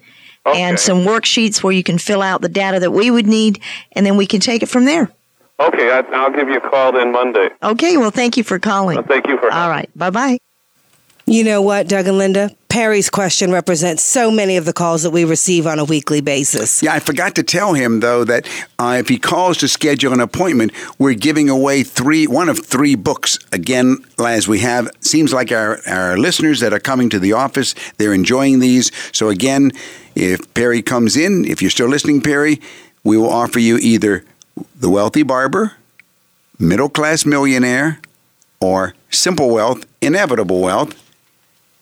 and 0.46 0.80
some 0.80 1.00
worksheets 1.00 1.62
where 1.62 1.74
you 1.74 1.84
can 1.84 1.98
fill 1.98 2.22
out 2.22 2.42
the 2.42 2.50
data 2.50 2.80
that 2.80 2.92
we 2.92 3.12
would 3.12 3.28
need, 3.28 3.60
and 3.92 4.06
then 4.06 4.16
we 4.16 4.26
can 4.26 4.40
take 4.40 4.64
it 4.64 4.70
from 4.70 4.86
there. 4.86 5.12
Okay, 5.60 5.92
I, 5.92 6.00
I'll 6.14 6.32
give 6.32 6.50
you 6.50 6.58
a 6.58 6.70
call 6.70 6.92
then 6.92 7.12
Monday. 7.12 7.50
Okay, 7.64 7.98
well, 7.98 8.12
thank 8.12 8.38
you 8.38 8.44
for 8.44 8.60
calling. 8.60 8.96
Well, 8.96 9.06
thank 9.06 9.28
you 9.28 9.38
for 9.38 9.52
All 9.52 9.70
right. 9.70 9.90
Bye 9.96 10.12
bye. 10.12 10.38
You 11.30 11.44
know 11.44 11.62
what, 11.62 11.90
Doug 11.90 12.08
and 12.08 12.18
Linda? 12.18 12.52
Perry's 12.70 13.10
question 13.10 13.52
represents 13.52 14.02
so 14.02 14.32
many 14.32 14.56
of 14.56 14.64
the 14.64 14.72
calls 14.72 15.04
that 15.04 15.10
we 15.10 15.26
receive 15.26 15.68
on 15.68 15.78
a 15.78 15.84
weekly 15.84 16.22
basis. 16.22 16.82
Yeah, 16.82 16.94
I 16.94 17.00
forgot 17.00 17.36
to 17.36 17.44
tell 17.44 17.74
him 17.74 18.00
though 18.00 18.24
that 18.24 18.48
uh, 18.80 18.96
if 19.00 19.10
he 19.10 19.18
calls 19.18 19.58
to 19.58 19.68
schedule 19.68 20.14
an 20.14 20.22
appointment, 20.22 20.72
we're 21.00 21.16
giving 21.16 21.50
away 21.50 21.84
three, 21.84 22.28
one 22.28 22.48
of 22.48 22.66
three 22.66 22.96
books. 22.96 23.40
Again, 23.52 23.98
as 24.20 24.48
we 24.48 24.60
have, 24.60 24.90
seems 25.02 25.34
like 25.34 25.52
our 25.52 25.80
our 25.88 26.18
listeners 26.18 26.60
that 26.60 26.72
are 26.72 26.80
coming 26.80 27.10
to 27.10 27.20
the 27.20 27.34
office, 27.34 27.74
they're 27.98 28.14
enjoying 28.14 28.60
these. 28.60 28.92
So 29.12 29.28
again, 29.28 29.72
if 30.16 30.54
Perry 30.54 30.82
comes 30.82 31.18
in, 31.18 31.44
if 31.44 31.62
you're 31.62 31.72
still 31.72 31.90
listening, 31.90 32.22
Perry, 32.22 32.62
we 33.04 33.18
will 33.18 33.30
offer 33.30 33.60
you 33.60 33.78
either 33.80 34.24
the 34.76 34.90
Wealthy 34.90 35.24
Barber, 35.24 35.74
Middle 36.60 36.90
Class 36.90 37.26
Millionaire, 37.26 38.00
or 38.60 38.94
Simple 39.10 39.50
Wealth, 39.50 39.86
Inevitable 40.02 40.60
Wealth. 40.62 41.04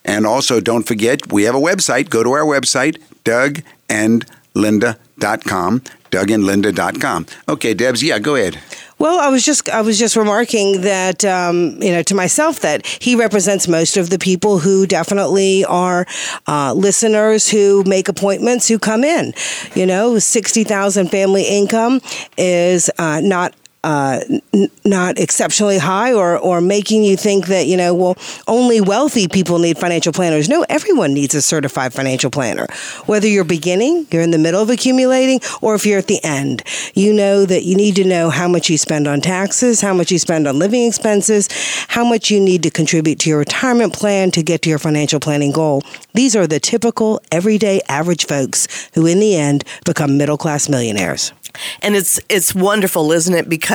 And 0.03 0.25
also, 0.25 0.59
don't 0.59 0.83
forget, 0.83 1.31
we 1.31 1.43
have 1.43 1.55
a 1.55 1.59
website. 1.59 2.09
Go 2.09 2.23
to 2.23 2.31
our 2.31 2.45
website, 2.45 2.97
dougandlinda.com. 3.23 5.81
Dougandlinda.com. 6.11 7.25
Okay, 7.49 7.73
Debs, 7.73 8.03
yeah, 8.03 8.19
go 8.19 8.35
ahead. 8.35 8.59
Well, 8.97 9.19
I 9.19 9.29
was 9.29 9.43
just 9.43 9.69
I 9.69 9.81
was 9.81 9.99
just 9.99 10.15
remarking 10.15 10.81
that 10.81 11.25
um, 11.25 11.81
you 11.81 11.91
know 11.91 12.01
to 12.03 12.15
myself 12.15 12.62
that 12.62 12.86
he 12.88 13.15
represents 13.15 13.67
most 13.67 13.97
of 13.97 14.10
the 14.10 14.17
people 14.17 14.60
who 14.60 14.88
definitely 14.88 15.65
are 15.65 16.05
uh, 16.47 16.73
listeners 16.73 17.49
who 17.49 17.84
make 17.86 18.08
appointments 18.08 18.67
who 18.67 18.79
come 18.79 19.03
in. 19.03 19.34
You 19.73 19.86
know, 19.86 20.17
sixty 20.19 20.63
thousand 20.63 21.10
family 21.10 21.43
income 21.43 21.99
is 22.38 22.89
uh, 22.97 23.19
not. 23.21 23.53
Uh, 23.86 24.19
n- 24.52 24.67
not 24.84 25.19
exceptionally 25.19 25.78
high 25.78 26.12
or, 26.12 26.39
or 26.39 26.60
making 26.60 27.04
you 27.04 27.15
think 27.15 27.45
that, 27.45 27.67
you 27.67 27.78
know, 27.78 27.93
well, 27.93 28.17
only 28.48 28.82
wealthy 28.82 29.28
people 29.28 29.60
need 29.60 29.78
financial 29.78 30.12
planners. 30.12 30.50
No, 30.50 30.65
everyone 30.69 31.13
needs 31.13 31.36
a 31.36 31.41
certified 31.41 31.93
financial 31.93 32.32
planner. 32.32 32.65
Whether 33.06 33.28
you're 33.28 33.43
beginning, 33.60 34.08
you're 34.10 34.24
in 34.24 34.32
the 34.32 34.39
middle 34.39 34.60
of 34.60 34.71
accumulating, 34.71 35.39
or 35.62 35.76
if 35.76 35.86
you're 35.86 36.00
at 36.00 36.08
the 36.08 36.24
end, 36.24 36.63
you 36.95 37.13
know 37.13 37.45
that 37.45 37.62
you 37.63 37.76
need 37.76 37.95
to 37.98 38.06
know 38.06 38.32
how 38.32 38.48
much 38.48 38.71
you 38.71 38.78
spend 38.80 39.08
on 39.08 39.21
taxes, 39.21 39.82
how 39.82 39.93
much 39.93 40.10
you 40.12 40.17
spend 40.17 40.48
on 40.48 40.58
living 40.58 40.88
expenses, 40.88 41.48
how 41.88 42.04
much 42.04 42.32
you 42.32 42.39
need 42.39 42.63
to 42.63 42.71
contribute 42.71 43.19
to 43.19 43.30
your 43.30 43.38
retirement 43.38 43.93
plan 43.93 44.32
to 44.32 44.41
get 44.41 44.63
to 44.63 44.69
your 44.71 44.80
financial 44.80 45.19
planning 45.19 45.52
goal. 45.52 45.84
These 46.15 46.36
are 46.36 46.48
the 46.48 46.60
typical, 46.60 47.21
everyday, 47.32 47.82
average 47.88 48.26
folks 48.26 48.67
who, 48.95 49.06
in 49.06 49.19
the 49.19 49.36
end, 49.36 49.63
become 49.86 50.17
middle 50.17 50.38
class 50.38 50.69
millionaires. 50.69 51.34
And 51.82 51.95
it's 51.95 52.19
it's 52.28 52.54
wonderful, 52.54 53.13
isn't 53.13 53.34
it? 53.34 53.48
Because 53.48 53.74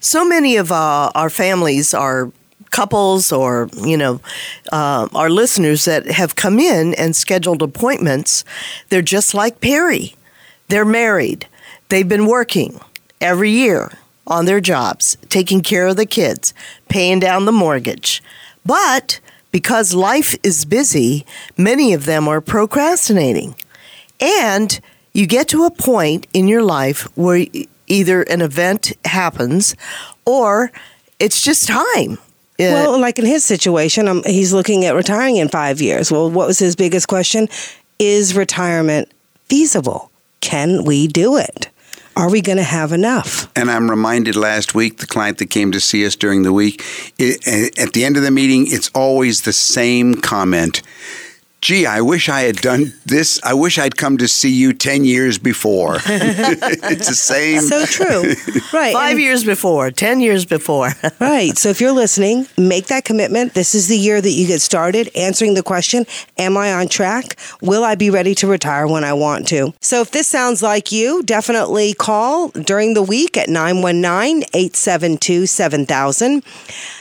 so 0.00 0.24
many 0.24 0.56
of 0.56 0.70
uh, 0.70 1.10
our 1.14 1.30
families 1.30 1.94
are 1.94 2.30
couples 2.70 3.30
or 3.30 3.68
you 3.84 3.96
know 3.96 4.20
uh, 4.72 5.06
our 5.14 5.30
listeners 5.30 5.84
that 5.84 6.06
have 6.06 6.34
come 6.34 6.58
in 6.58 6.94
and 6.94 7.14
scheduled 7.14 7.62
appointments. 7.62 8.44
They're 8.88 9.02
just 9.16 9.34
like 9.34 9.60
Perry. 9.60 10.14
They're 10.68 10.84
married. 10.84 11.46
They've 11.88 12.08
been 12.08 12.26
working 12.26 12.80
every 13.20 13.50
year 13.50 13.92
on 14.26 14.46
their 14.46 14.60
jobs, 14.60 15.16
taking 15.28 15.62
care 15.62 15.86
of 15.86 15.96
the 15.96 16.06
kids, 16.06 16.54
paying 16.88 17.20
down 17.20 17.44
the 17.44 17.52
mortgage. 17.52 18.22
But 18.64 19.20
because 19.52 19.94
life 19.94 20.36
is 20.42 20.64
busy, 20.64 21.24
many 21.56 21.92
of 21.92 22.06
them 22.06 22.26
are 22.26 22.40
procrastinating. 22.40 23.54
And 24.20 24.80
you 25.12 25.26
get 25.26 25.48
to 25.48 25.64
a 25.64 25.70
point 25.70 26.26
in 26.32 26.48
your 26.48 26.62
life 26.62 27.02
where 27.16 27.46
either 27.94 28.22
an 28.22 28.42
event 28.42 28.92
happens 29.04 29.76
or 30.24 30.72
it's 31.18 31.40
just 31.40 31.68
time. 31.68 32.18
Uh, 32.58 32.74
Well, 32.74 33.00
like 33.00 33.18
in 33.18 33.26
his 33.26 33.44
situation, 33.44 34.08
um, 34.08 34.22
he's 34.24 34.52
looking 34.52 34.84
at 34.84 34.94
retiring 34.94 35.36
in 35.36 35.48
five 35.48 35.80
years. 35.80 36.10
Well, 36.10 36.30
what 36.30 36.46
was 36.46 36.58
his 36.58 36.76
biggest 36.76 37.06
question? 37.08 37.48
Is 37.98 38.34
retirement 38.36 39.08
feasible? 39.48 40.10
Can 40.40 40.84
we 40.84 41.06
do 41.06 41.36
it? 41.36 41.68
Are 42.16 42.30
we 42.30 42.40
going 42.40 42.58
to 42.58 42.64
have 42.64 42.92
enough? 42.92 43.50
And 43.56 43.70
I'm 43.70 43.90
reminded 43.90 44.36
last 44.36 44.74
week, 44.74 44.98
the 44.98 45.06
client 45.06 45.38
that 45.38 45.50
came 45.50 45.72
to 45.72 45.80
see 45.80 46.06
us 46.06 46.14
during 46.14 46.44
the 46.44 46.52
week, 46.52 46.84
it, 47.18 47.76
at 47.76 47.92
the 47.92 48.04
end 48.04 48.16
of 48.16 48.22
the 48.22 48.30
meeting, 48.30 48.66
it's 48.68 48.88
always 48.94 49.42
the 49.42 49.52
same 49.52 50.14
comment. 50.14 50.82
Gee, 51.64 51.86
I 51.86 52.02
wish 52.02 52.28
I 52.28 52.42
had 52.42 52.56
done 52.56 52.92
this. 53.06 53.40
I 53.42 53.54
wish 53.54 53.78
I'd 53.78 53.96
come 53.96 54.18
to 54.18 54.28
see 54.28 54.52
you 54.52 54.74
10 54.74 55.06
years 55.06 55.38
before. 55.38 55.94
it's 56.04 57.08
the 57.08 57.14
same. 57.14 57.62
So 57.62 57.86
true. 57.86 58.34
Right. 58.78 58.92
Five 58.92 59.12
and- 59.12 59.20
years 59.20 59.44
before, 59.44 59.90
10 59.90 60.20
years 60.20 60.44
before. 60.44 60.90
Right. 61.20 61.56
So 61.56 61.70
if 61.70 61.80
you're 61.80 61.92
listening, 61.92 62.46
make 62.58 62.88
that 62.88 63.04
commitment. 63.04 63.54
This 63.54 63.74
is 63.74 63.88
the 63.88 63.96
year 63.96 64.20
that 64.20 64.30
you 64.30 64.46
get 64.46 64.60
started 64.60 65.08
answering 65.16 65.54
the 65.54 65.62
question 65.62 66.04
Am 66.36 66.56
I 66.56 66.72
on 66.74 66.88
track? 66.88 67.36
Will 67.62 67.82
I 67.82 67.94
be 67.94 68.10
ready 68.10 68.34
to 68.36 68.46
retire 68.46 68.86
when 68.86 69.04
I 69.04 69.14
want 69.14 69.48
to? 69.48 69.72
So 69.80 70.02
if 70.02 70.10
this 70.10 70.26
sounds 70.26 70.62
like 70.62 70.92
you, 70.92 71.22
definitely 71.22 71.94
call 71.94 72.48
during 72.48 72.92
the 72.92 73.02
week 73.02 73.38
at 73.38 73.48
919 73.48 74.42
872 74.52 75.46
7000. 75.46 76.42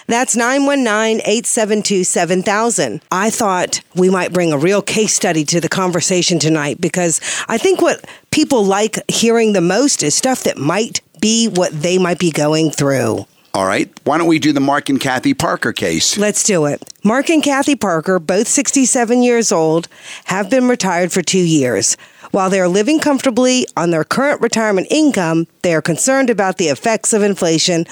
That's 0.07 0.35
919 0.35 1.19
872 1.19 2.03
7000. 2.03 3.01
I 3.11 3.29
thought 3.29 3.81
we 3.95 4.09
might 4.09 4.33
bring 4.33 4.51
a 4.51 4.57
real 4.57 4.81
case 4.81 5.13
study 5.13 5.45
to 5.45 5.61
the 5.61 5.69
conversation 5.69 6.39
tonight 6.39 6.81
because 6.81 7.21
I 7.47 7.57
think 7.57 7.81
what 7.81 8.05
people 8.31 8.63
like 8.65 8.99
hearing 9.09 9.53
the 9.53 9.61
most 9.61 10.03
is 10.03 10.15
stuff 10.15 10.43
that 10.43 10.57
might 10.57 11.01
be 11.21 11.47
what 11.47 11.71
they 11.71 11.97
might 11.97 12.19
be 12.19 12.31
going 12.31 12.71
through. 12.71 13.25
All 13.55 13.65
right. 13.65 13.87
Why 14.03 14.17
don't 14.17 14.27
we 14.27 14.39
do 14.39 14.51
the 14.51 14.59
Mark 14.59 14.89
and 14.89 14.99
Kathy 14.99 15.35
Parker 15.35 15.73
case? 15.73 16.17
Let's 16.17 16.43
do 16.43 16.65
it. 16.65 16.81
Mark 17.03 17.29
and 17.29 17.43
Kathy 17.43 17.75
Parker, 17.75 18.17
both 18.17 18.47
67 18.47 19.21
years 19.21 19.51
old, 19.51 19.87
have 20.25 20.49
been 20.49 20.67
retired 20.67 21.11
for 21.11 21.21
two 21.21 21.37
years. 21.37 21.95
While 22.31 22.49
they 22.49 22.59
are 22.59 22.67
living 22.67 22.99
comfortably 22.99 23.67
on 23.77 23.91
their 23.91 24.03
current 24.03 24.41
retirement 24.41 24.87
income, 24.89 25.45
they 25.61 25.75
are 25.75 25.83
concerned 25.83 26.31
about 26.31 26.57
the 26.57 26.69
effects 26.69 27.13
of 27.13 27.21
inflation 27.21 27.85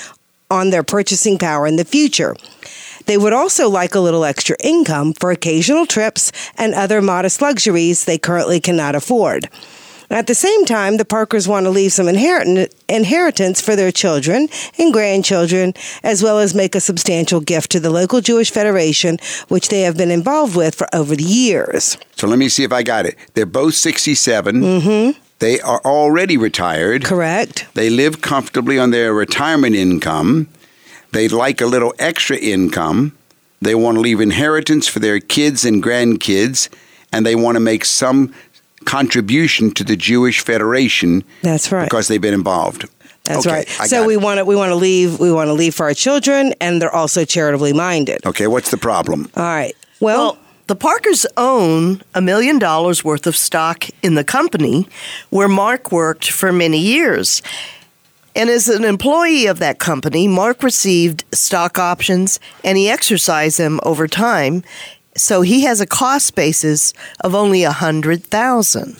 on 0.51 0.69
their 0.69 0.83
purchasing 0.83 1.39
power 1.39 1.65
in 1.65 1.77
the 1.77 1.85
future. 1.85 2.35
They 3.07 3.17
would 3.17 3.33
also 3.33 3.67
like 3.67 3.95
a 3.95 3.99
little 3.99 4.23
extra 4.23 4.55
income 4.59 5.13
for 5.13 5.31
occasional 5.31 5.87
trips 5.87 6.31
and 6.55 6.75
other 6.75 7.01
modest 7.01 7.41
luxuries 7.41 8.05
they 8.05 8.19
currently 8.19 8.59
cannot 8.59 8.93
afford. 8.93 9.49
At 10.11 10.27
the 10.27 10.35
same 10.35 10.65
time, 10.65 10.97
the 10.97 11.05
Parkers 11.05 11.47
want 11.47 11.65
to 11.65 11.69
leave 11.69 11.93
some 11.93 12.09
inheritance 12.09 13.61
for 13.61 13.77
their 13.77 13.93
children 13.93 14.49
and 14.77 14.91
grandchildren, 14.91 15.73
as 16.03 16.21
well 16.21 16.37
as 16.37 16.53
make 16.53 16.75
a 16.75 16.81
substantial 16.81 17.39
gift 17.39 17.71
to 17.71 17.79
the 17.79 17.89
local 17.89 18.19
Jewish 18.19 18.51
Federation, 18.51 19.19
which 19.47 19.69
they 19.69 19.83
have 19.83 19.95
been 19.95 20.11
involved 20.11 20.55
with 20.57 20.75
for 20.75 20.87
over 20.93 21.15
the 21.15 21.23
years. 21.23 21.97
So 22.17 22.27
let 22.27 22.39
me 22.39 22.49
see 22.49 22.65
if 22.65 22.73
I 22.73 22.83
got 22.83 23.05
it. 23.05 23.15
They're 23.35 23.45
both 23.45 23.75
67. 23.75 24.55
Mm-hmm. 24.55 25.19
They 25.41 25.59
are 25.59 25.81
already 25.83 26.37
retired. 26.37 27.03
Correct? 27.03 27.65
They 27.73 27.89
live 27.89 28.21
comfortably 28.21 28.77
on 28.77 28.91
their 28.91 29.11
retirement 29.11 29.75
income. 29.75 30.47
They'd 31.13 31.31
like 31.31 31.59
a 31.61 31.65
little 31.65 31.93
extra 31.97 32.37
income. 32.37 33.13
They 33.59 33.73
want 33.73 33.95
to 33.97 34.01
leave 34.01 34.21
inheritance 34.21 34.87
for 34.87 34.99
their 34.99 35.19
kids 35.19 35.65
and 35.65 35.83
grandkids, 35.83 36.69
and 37.11 37.25
they 37.25 37.35
want 37.35 37.55
to 37.55 37.59
make 37.59 37.85
some 37.85 38.33
contribution 38.85 39.71
to 39.71 39.83
the 39.83 39.95
Jewish 39.95 40.41
Federation 40.41 41.23
That's 41.41 41.71
right. 41.71 41.85
because 41.85 42.07
they've 42.07 42.21
been 42.21 42.33
involved. 42.35 42.87
That's 43.23 43.45
Okay, 43.45 43.55
right. 43.57 43.81
I 43.81 43.87
So 43.87 44.05
we 44.05 44.17
want 44.17 44.37
to 44.39 44.45
we 44.45 44.55
want 44.55 44.69
to 44.69 44.75
leave 44.75 45.19
we 45.19 45.31
want 45.31 45.47
to 45.47 45.53
leave 45.53 45.73
for 45.75 45.85
our 45.87 45.93
children, 45.95 46.53
and 46.61 46.79
they're 46.81 46.93
also 46.95 47.25
charitably 47.25 47.73
minded. 47.73 48.25
Okay, 48.27 48.45
what's 48.47 48.69
the 48.71 48.77
problem? 48.77 49.29
All 49.35 49.43
right. 49.43 49.75
Well, 49.99 50.17
Well, 50.33 50.37
the 50.71 50.75
Parkers 50.77 51.27
own 51.35 52.01
a 52.15 52.21
million 52.21 52.57
dollars 52.57 53.03
worth 53.03 53.27
of 53.27 53.35
stock 53.35 53.89
in 54.01 54.15
the 54.15 54.23
company 54.23 54.87
where 55.29 55.49
Mark 55.49 55.91
worked 55.91 56.31
for 56.31 56.53
many 56.53 56.77
years. 56.77 57.41
And 58.37 58.49
as 58.49 58.69
an 58.69 58.85
employee 58.85 59.47
of 59.47 59.59
that 59.59 59.79
company, 59.79 60.29
Mark 60.29 60.63
received 60.63 61.25
stock 61.33 61.77
options 61.77 62.39
and 62.63 62.77
he 62.77 62.89
exercised 62.89 63.59
them 63.59 63.81
over 63.83 64.07
time. 64.07 64.63
So 65.17 65.41
he 65.41 65.63
has 65.63 65.81
a 65.81 65.85
cost 65.85 66.35
basis 66.35 66.93
of 67.19 67.35
only 67.35 67.63
a 67.63 67.73
hundred 67.73 68.23
thousand. 68.23 68.95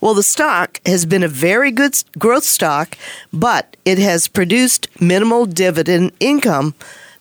Well, 0.00 0.14
the 0.14 0.22
stock 0.22 0.80
has 0.86 1.04
been 1.04 1.22
a 1.22 1.28
very 1.28 1.70
good 1.70 2.02
growth 2.18 2.44
stock, 2.44 2.96
but 3.30 3.76
it 3.84 3.98
has 3.98 4.26
produced 4.26 4.88
minimal 5.02 5.44
dividend 5.44 6.12
income 6.18 6.74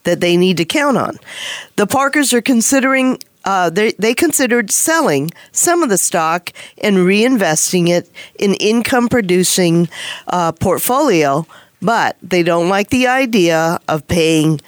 that 0.06 0.22
they 0.22 0.38
need 0.38 0.56
to 0.56 0.64
count 0.64 0.96
on. 0.96 1.18
The 1.76 1.86
Parkers 1.86 2.34
are 2.34 2.42
considering 2.42 3.20
uh, 3.50 3.68
they, 3.68 3.92
they 3.94 4.14
considered 4.14 4.70
selling 4.70 5.32
some 5.52 5.82
of 5.82 5.90
the 5.90 5.98
stock 5.98 6.52
and 6.84 6.98
reinvesting 6.98 7.90
it 7.90 8.08
in 8.38 8.54
income 8.54 9.10
producing 9.10 9.90
uh, 10.28 10.52
portfolio, 10.52 11.48
but 11.82 12.16
they 12.22 12.44
don't 12.44 12.70
like 12.70 12.92
the 12.92 13.08
idea 13.08 13.80
of 13.88 14.08
paying 14.08 14.62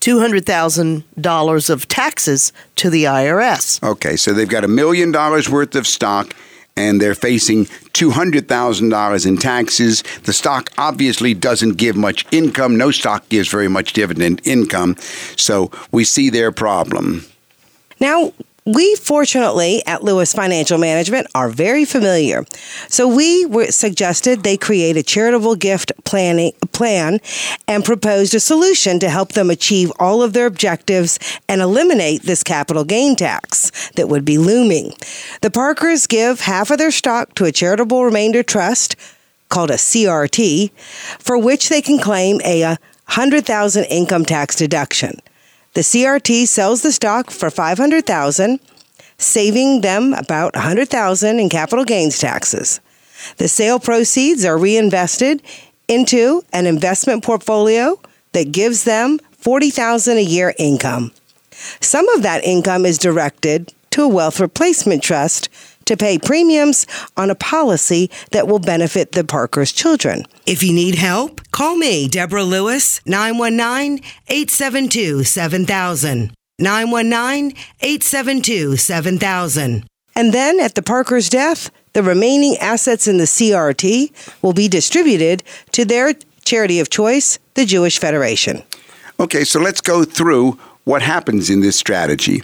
$200,000 0.00 1.70
of 1.70 1.88
taxes 1.88 2.54
to 2.76 2.88
the 2.88 3.04
IRS. 3.04 3.82
Okay, 3.82 4.16
so 4.16 4.32
they've 4.32 4.48
got 4.48 4.64
a 4.64 4.68
million 4.68 5.12
dollars 5.12 5.50
worth 5.50 5.74
of 5.74 5.86
stock 5.86 6.34
and 6.74 7.02
they're 7.02 7.14
facing 7.14 7.66
$200,000 7.66 9.26
in 9.26 9.36
taxes. 9.36 10.02
The 10.22 10.32
stock 10.32 10.70
obviously 10.78 11.34
doesn't 11.34 11.76
give 11.76 11.96
much 11.96 12.24
income. 12.32 12.78
No 12.78 12.92
stock 12.92 13.28
gives 13.28 13.50
very 13.50 13.68
much 13.68 13.92
dividend 13.92 14.40
income. 14.46 14.96
So 15.36 15.70
we 15.90 16.04
see 16.04 16.30
their 16.30 16.50
problem. 16.50 17.26
Now, 18.02 18.32
we 18.66 18.96
fortunately 18.96 19.80
at 19.86 20.02
Lewis 20.02 20.32
Financial 20.32 20.76
Management 20.76 21.28
are 21.36 21.48
very 21.48 21.84
familiar. 21.84 22.44
So 22.88 23.06
we 23.06 23.46
were 23.46 23.70
suggested 23.70 24.42
they 24.42 24.56
create 24.56 24.96
a 24.96 25.04
charitable 25.04 25.54
gift 25.54 25.92
planning 26.04 26.50
plan 26.72 27.20
and 27.68 27.84
proposed 27.84 28.34
a 28.34 28.40
solution 28.40 28.98
to 28.98 29.08
help 29.08 29.32
them 29.32 29.50
achieve 29.50 29.92
all 30.00 30.20
of 30.20 30.32
their 30.32 30.46
objectives 30.46 31.20
and 31.48 31.60
eliminate 31.60 32.22
this 32.22 32.42
capital 32.42 32.82
gain 32.82 33.14
tax 33.14 33.70
that 33.90 34.08
would 34.08 34.24
be 34.24 34.36
looming. 34.36 34.94
The 35.40 35.52
Parkers 35.52 36.08
give 36.08 36.40
half 36.40 36.72
of 36.72 36.78
their 36.78 36.90
stock 36.90 37.36
to 37.36 37.44
a 37.44 37.52
charitable 37.52 38.04
remainder 38.04 38.42
trust 38.42 38.96
called 39.48 39.70
a 39.70 39.74
CRT 39.74 40.72
for 41.20 41.38
which 41.38 41.68
they 41.68 41.80
can 41.80 42.00
claim 42.00 42.40
a 42.44 42.64
100,000 42.64 43.84
income 43.84 44.24
tax 44.24 44.56
deduction. 44.56 45.20
The 45.74 45.80
CRT 45.80 46.46
sells 46.48 46.82
the 46.82 46.92
stock 46.92 47.30
for 47.30 47.50
500,000, 47.50 48.60
saving 49.16 49.80
them 49.80 50.12
about 50.12 50.54
100,000 50.54 51.40
in 51.40 51.48
capital 51.48 51.84
gains 51.84 52.18
taxes. 52.18 52.80
The 53.38 53.48
sale 53.48 53.78
proceeds 53.78 54.44
are 54.44 54.58
reinvested 54.58 55.42
into 55.88 56.44
an 56.52 56.66
investment 56.66 57.24
portfolio 57.24 57.98
that 58.32 58.52
gives 58.52 58.84
them 58.84 59.18
40,000 59.38 60.18
a 60.18 60.20
year 60.20 60.54
income. 60.58 61.12
Some 61.80 62.08
of 62.10 62.22
that 62.22 62.44
income 62.44 62.84
is 62.84 62.98
directed 62.98 63.72
to 63.90 64.02
a 64.02 64.08
wealth 64.08 64.40
replacement 64.40 65.02
trust 65.02 65.48
to 65.86 65.96
pay 65.96 66.18
premiums 66.18 66.86
on 67.16 67.30
a 67.30 67.34
policy 67.34 68.10
that 68.30 68.46
will 68.46 68.58
benefit 68.58 69.12
the 69.12 69.24
Parker's 69.24 69.72
children. 69.72 70.24
If 70.46 70.62
you 70.62 70.72
need 70.72 70.94
help, 70.94 71.40
call 71.50 71.76
me, 71.76 72.08
Deborah 72.08 72.44
Lewis, 72.44 73.00
919 73.06 74.02
872 74.28 75.24
7000. 75.24 76.32
919 76.58 77.56
872 77.80 78.76
7000. 78.76 79.84
And 80.14 80.32
then 80.32 80.60
at 80.60 80.74
the 80.74 80.82
Parker's 80.82 81.28
death, 81.28 81.70
the 81.94 82.02
remaining 82.02 82.56
assets 82.58 83.06
in 83.06 83.18
the 83.18 83.24
CRT 83.24 84.12
will 84.42 84.52
be 84.52 84.68
distributed 84.68 85.42
to 85.72 85.84
their 85.84 86.14
charity 86.44 86.80
of 86.80 86.90
choice, 86.90 87.38
the 87.54 87.64
Jewish 87.64 87.98
Federation. 87.98 88.62
Okay, 89.20 89.44
so 89.44 89.60
let's 89.60 89.80
go 89.80 90.04
through 90.04 90.58
what 90.84 91.02
happens 91.02 91.50
in 91.50 91.60
this 91.60 91.76
strategy. 91.76 92.42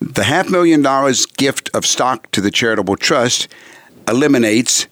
The 0.00 0.24
half 0.24 0.48
million 0.48 0.82
dollars 0.82 1.26
gift 1.26 1.70
of 1.74 1.84
stock 1.84 2.30
to 2.32 2.40
the 2.40 2.50
charitable 2.50 2.96
trust 2.96 3.48
eliminates 4.06 4.86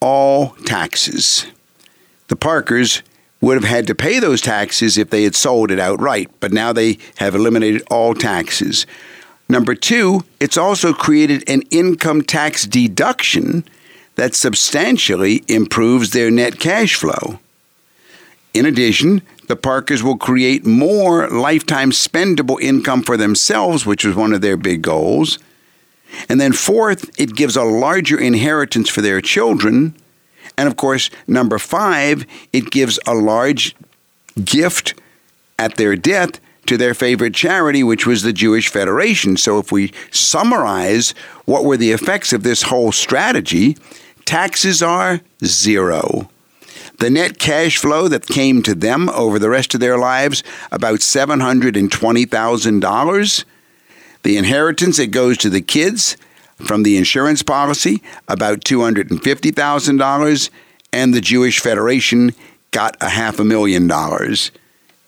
all 0.00 0.50
taxes. 0.64 1.46
The 2.28 2.36
Parkers 2.36 3.02
would 3.40 3.56
have 3.56 3.70
had 3.70 3.86
to 3.88 3.94
pay 3.94 4.20
those 4.20 4.40
taxes 4.40 4.96
if 4.96 5.10
they 5.10 5.24
had 5.24 5.34
sold 5.34 5.70
it 5.70 5.78
outright, 5.78 6.30
but 6.40 6.52
now 6.52 6.72
they 6.72 6.98
have 7.16 7.34
eliminated 7.34 7.82
all 7.90 8.14
taxes. 8.14 8.86
Number 9.48 9.74
two, 9.74 10.24
it's 10.40 10.56
also 10.56 10.92
created 10.92 11.48
an 11.48 11.62
income 11.70 12.22
tax 12.22 12.64
deduction 12.64 13.64
that 14.14 14.34
substantially 14.34 15.44
improves 15.48 16.10
their 16.10 16.30
net 16.30 16.58
cash 16.58 16.94
flow. 16.94 17.38
In 18.54 18.64
addition, 18.64 19.20
the 19.46 19.56
Parkers 19.56 20.02
will 20.02 20.16
create 20.16 20.64
more 20.64 21.28
lifetime 21.28 21.90
spendable 21.90 22.60
income 22.60 23.02
for 23.02 23.16
themselves, 23.16 23.84
which 23.84 24.04
was 24.04 24.16
one 24.16 24.32
of 24.32 24.40
their 24.40 24.56
big 24.56 24.82
goals. 24.82 25.38
And 26.28 26.40
then, 26.40 26.52
fourth, 26.52 27.10
it 27.18 27.34
gives 27.34 27.56
a 27.56 27.64
larger 27.64 28.18
inheritance 28.18 28.88
for 28.88 29.00
their 29.00 29.20
children. 29.20 29.94
And 30.56 30.68
of 30.68 30.76
course, 30.76 31.10
number 31.26 31.58
five, 31.58 32.24
it 32.52 32.70
gives 32.70 32.98
a 33.06 33.14
large 33.14 33.74
gift 34.44 34.94
at 35.58 35.76
their 35.76 35.96
death 35.96 36.40
to 36.66 36.76
their 36.76 36.94
favorite 36.94 37.34
charity, 37.34 37.82
which 37.82 38.06
was 38.06 38.22
the 38.22 38.32
Jewish 38.32 38.68
Federation. 38.68 39.36
So, 39.36 39.58
if 39.58 39.70
we 39.70 39.92
summarize 40.10 41.10
what 41.44 41.64
were 41.64 41.76
the 41.76 41.92
effects 41.92 42.32
of 42.32 42.42
this 42.42 42.62
whole 42.62 42.92
strategy, 42.92 43.76
taxes 44.24 44.82
are 44.82 45.20
zero. 45.44 46.30
The 46.98 47.10
net 47.10 47.38
cash 47.38 47.78
flow 47.78 48.08
that 48.08 48.26
came 48.26 48.62
to 48.62 48.74
them 48.74 49.08
over 49.10 49.38
the 49.38 49.48
rest 49.48 49.74
of 49.74 49.80
their 49.80 49.96
lives, 49.98 50.42
about 50.70 51.00
$720,000. 51.00 53.44
The 54.22 54.36
inheritance 54.36 54.98
that 54.98 55.08
goes 55.08 55.36
to 55.38 55.50
the 55.50 55.60
kids 55.60 56.16
from 56.56 56.84
the 56.84 56.96
insurance 56.96 57.42
policy, 57.42 58.02
about 58.28 58.60
$250,000. 58.60 60.50
And 60.92 61.12
the 61.12 61.20
Jewish 61.20 61.60
Federation 61.60 62.32
got 62.70 62.96
a 63.00 63.08
half 63.08 63.38
a 63.38 63.44
million 63.44 63.86
dollars. 63.86 64.50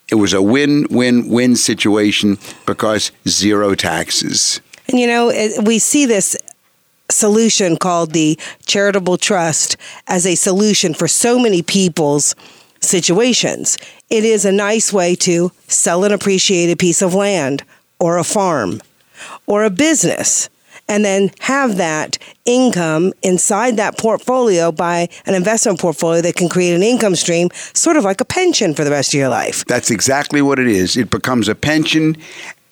It 0.09 0.17
was 0.17 0.33
a 0.33 0.43
win 0.43 0.87
win 0.91 1.29
win 1.29 1.57
situation 1.57 2.39
because 2.65 3.11
zero 3.27 3.75
taxes. 3.75 4.61
And 4.89 5.01
you 5.01 5.07
know, 5.07 5.33
we 5.65 5.81
see 5.81 6.07
this 6.07 6.37
solution 7.11 7.77
called 7.77 8.13
the 8.13 8.39
charitable 8.67 9.19
trust 9.19 9.77
as 10.07 10.27
a 10.27 10.35
solution 10.35 10.95
for 10.95 11.09
so 11.09 11.39
many 11.39 11.63
people's 11.63 12.35
situations. 12.81 13.79
It 14.11 14.25
is 14.25 14.45
a 14.45 14.53
nice 14.53 14.93
way 14.93 15.15
to 15.17 15.53
sell 15.69 16.05
an 16.05 16.13
appreciated 16.13 16.79
piece 16.79 17.03
of 17.03 17.15
land 17.15 17.65
or 17.99 18.19
a 18.19 18.25
farm 18.25 18.81
or 19.47 19.65
a 19.65 19.71
business 19.71 20.49
and 20.89 21.05
then 21.05 21.31
have 21.41 21.77
that 21.79 22.17
income 22.45 23.13
inside 23.23 23.77
that 23.77 23.99
portfolio 23.99 24.71
by 24.71 25.09
an 25.27 25.35
investment 25.35 25.81
portfolio 25.81 26.23
that 26.23 26.37
can 26.37 26.49
create 26.49 26.75
an 26.75 26.83
income 26.83 27.17
stream, 27.17 27.49
sort 27.75 27.97
of 27.97 28.05
like 28.05 28.21
a 28.21 28.25
pension 28.25 28.75
for 28.75 28.85
the 28.85 28.91
rest 28.91 29.13
of 29.13 29.19
your 29.19 29.29
life. 29.29 29.65
That's 29.65 29.91
exactly 29.91 30.41
what 30.41 30.59
it 30.59 30.69
is. 30.69 30.97
It 30.97 31.11
becomes 31.11 31.49
a 31.49 31.55
pension 31.55 32.17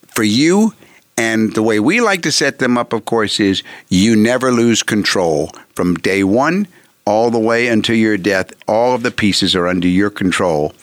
for 0.07 0.23
you 0.23 0.75
and 1.17 1.55
the 1.55 1.63
way 1.63 1.79
we 1.79 2.01
like 2.01 2.23
to 2.23 2.33
set 2.33 2.59
them 2.59 2.77
up, 2.77 2.93
of 2.93 3.05
course, 3.05 3.39
is 3.39 3.63
you 3.89 4.17
never 4.17 4.51
lose 4.51 4.83
control 4.83 5.51
from 5.75 5.95
day 5.97 6.25
one 6.25 6.67
all 7.05 7.31
the 7.31 7.39
way 7.39 7.69
until 7.69 7.97
your 7.97 8.17
death. 8.17 8.53
All 8.67 8.95
of 8.95 9.03
the 9.03 9.11
pieces 9.11 9.55
are 9.55 9.69
under 9.69 9.89
your 9.89 10.11
control. 10.11 10.75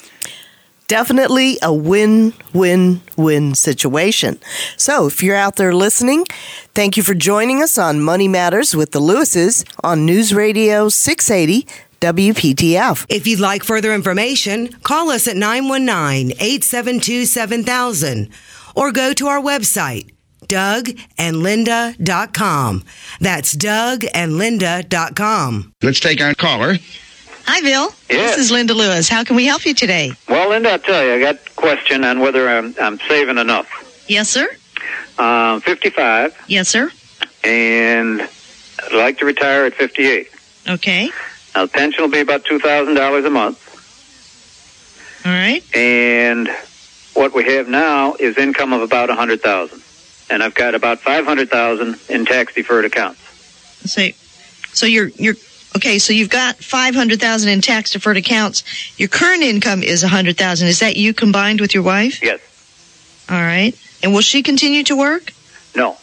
Definitely 0.88 1.58
a 1.62 1.74
win 1.74 2.34
win 2.54 3.02
win 3.16 3.56
situation. 3.56 4.40
So, 4.76 5.08
if 5.08 5.24
you're 5.24 5.38
out 5.38 5.56
there 5.56 5.74
listening, 5.74 6.26
thank 6.76 6.98
you 6.98 7.04
for 7.04 7.14
joining 7.14 7.64
us 7.64 7.78
on 7.78 8.02
Money 8.02 8.28
Matters 8.28 8.76
with 8.76 8.92
the 8.92 9.00
Lewises 9.00 9.64
on 9.86 10.06
News 10.06 10.34
Radio 10.34 10.90
680 10.90 11.66
WPTF. 12.02 13.06
If 13.08 13.26
you'd 13.26 13.40
like 13.40 13.64
further 13.64 13.94
information, 13.94 14.68
call 14.84 15.12
us 15.12 15.30
at 15.30 15.38
919 15.38 16.32
872 16.32 17.26
7000 17.26 18.30
or 18.76 18.92
go 18.92 19.14
to 19.14 19.28
our 19.28 19.40
website 19.40 20.10
dougandlinda.com. 20.48 22.84
That's 23.20 23.56
dougandlinda.com. 23.56 25.74
Let's 25.82 26.00
take 26.00 26.22
our 26.22 26.34
caller. 26.34 26.78
Hi, 27.46 27.62
Bill. 27.62 27.90
Yes. 28.10 28.36
This 28.36 28.46
is 28.46 28.52
Linda 28.52 28.74
Lewis. 28.74 29.10
How 29.10 29.24
can 29.24 29.36
we 29.36 29.46
help 29.46 29.66
you 29.66 29.74
today? 29.74 30.12
Well, 30.30 30.50
Linda, 30.50 30.72
I'll 30.72 30.80
tell 30.80 31.04
you, 31.04 31.14
I 31.14 31.20
got 31.20 31.36
a 31.36 31.50
question 31.56 32.04
on 32.04 32.20
whether 32.20 32.48
I'm, 32.48 32.76
I'm 32.80 33.00
saving 33.08 33.38
enough. 33.40 33.68
Yes, 34.08 34.30
sir. 34.30 34.48
Um, 35.18 35.62
55, 35.62 36.36
Yes, 36.48 36.70
sir. 36.70 36.92
and 37.44 38.22
I'd 38.22 38.94
like 38.94 39.18
to 39.20 39.26
retire 39.26 39.66
at 39.66 39.74
58. 39.74 40.30
Okay. 40.70 41.10
Now, 41.56 41.66
the 41.66 41.72
pension 41.72 42.04
will 42.04 42.12
be 42.12 42.20
about 42.22 42.46
$2,000 42.46 43.26
a 43.26 43.30
month, 43.30 43.60
All 45.26 45.32
right. 45.32 45.64
and 45.76 46.50
what 47.14 47.34
we 47.34 47.44
have 47.44 47.68
now 47.68 48.14
is 48.20 48.38
income 48.38 48.72
of 48.74 48.82
about 48.82 49.10
100000 49.10 49.81
and 50.32 50.42
I've 50.42 50.56
got 50.56 50.74
about 50.74 51.00
500000 51.00 52.00
in 52.10 52.26
tax-deferred 52.26 52.86
accounts. 52.86 53.20
So, 53.92 54.08
so 54.74 54.86
you're 54.86 55.08
you're 55.10 55.36
okay. 55.76 56.00
So 56.00 56.14
you've 56.14 56.30
got 56.30 56.56
five 56.58 56.96
hundred 56.96 57.20
thousand 57.20 57.50
in 57.50 57.62
tax 57.62 57.92
deferred 57.92 58.18
accounts. 58.18 58.64
Your 59.00 59.10
current 59.10 59.44
income 59.44 59.84
is 59.84 60.04
a 60.04 60.08
hundred 60.08 60.38
thousand. 60.38 60.68
Is 60.70 60.80
that 60.80 60.96
you 60.98 61.14
combined 61.14 61.60
with 61.60 61.74
your 61.74 61.84
wife? 61.84 62.22
Yes. 62.22 62.40
All 63.30 63.42
right. 63.42 63.74
And 64.04 64.14
will 64.14 64.22
she 64.22 64.44
continue 64.44 64.84
to 64.84 64.96
work? 64.96 65.34
No. 65.76 65.98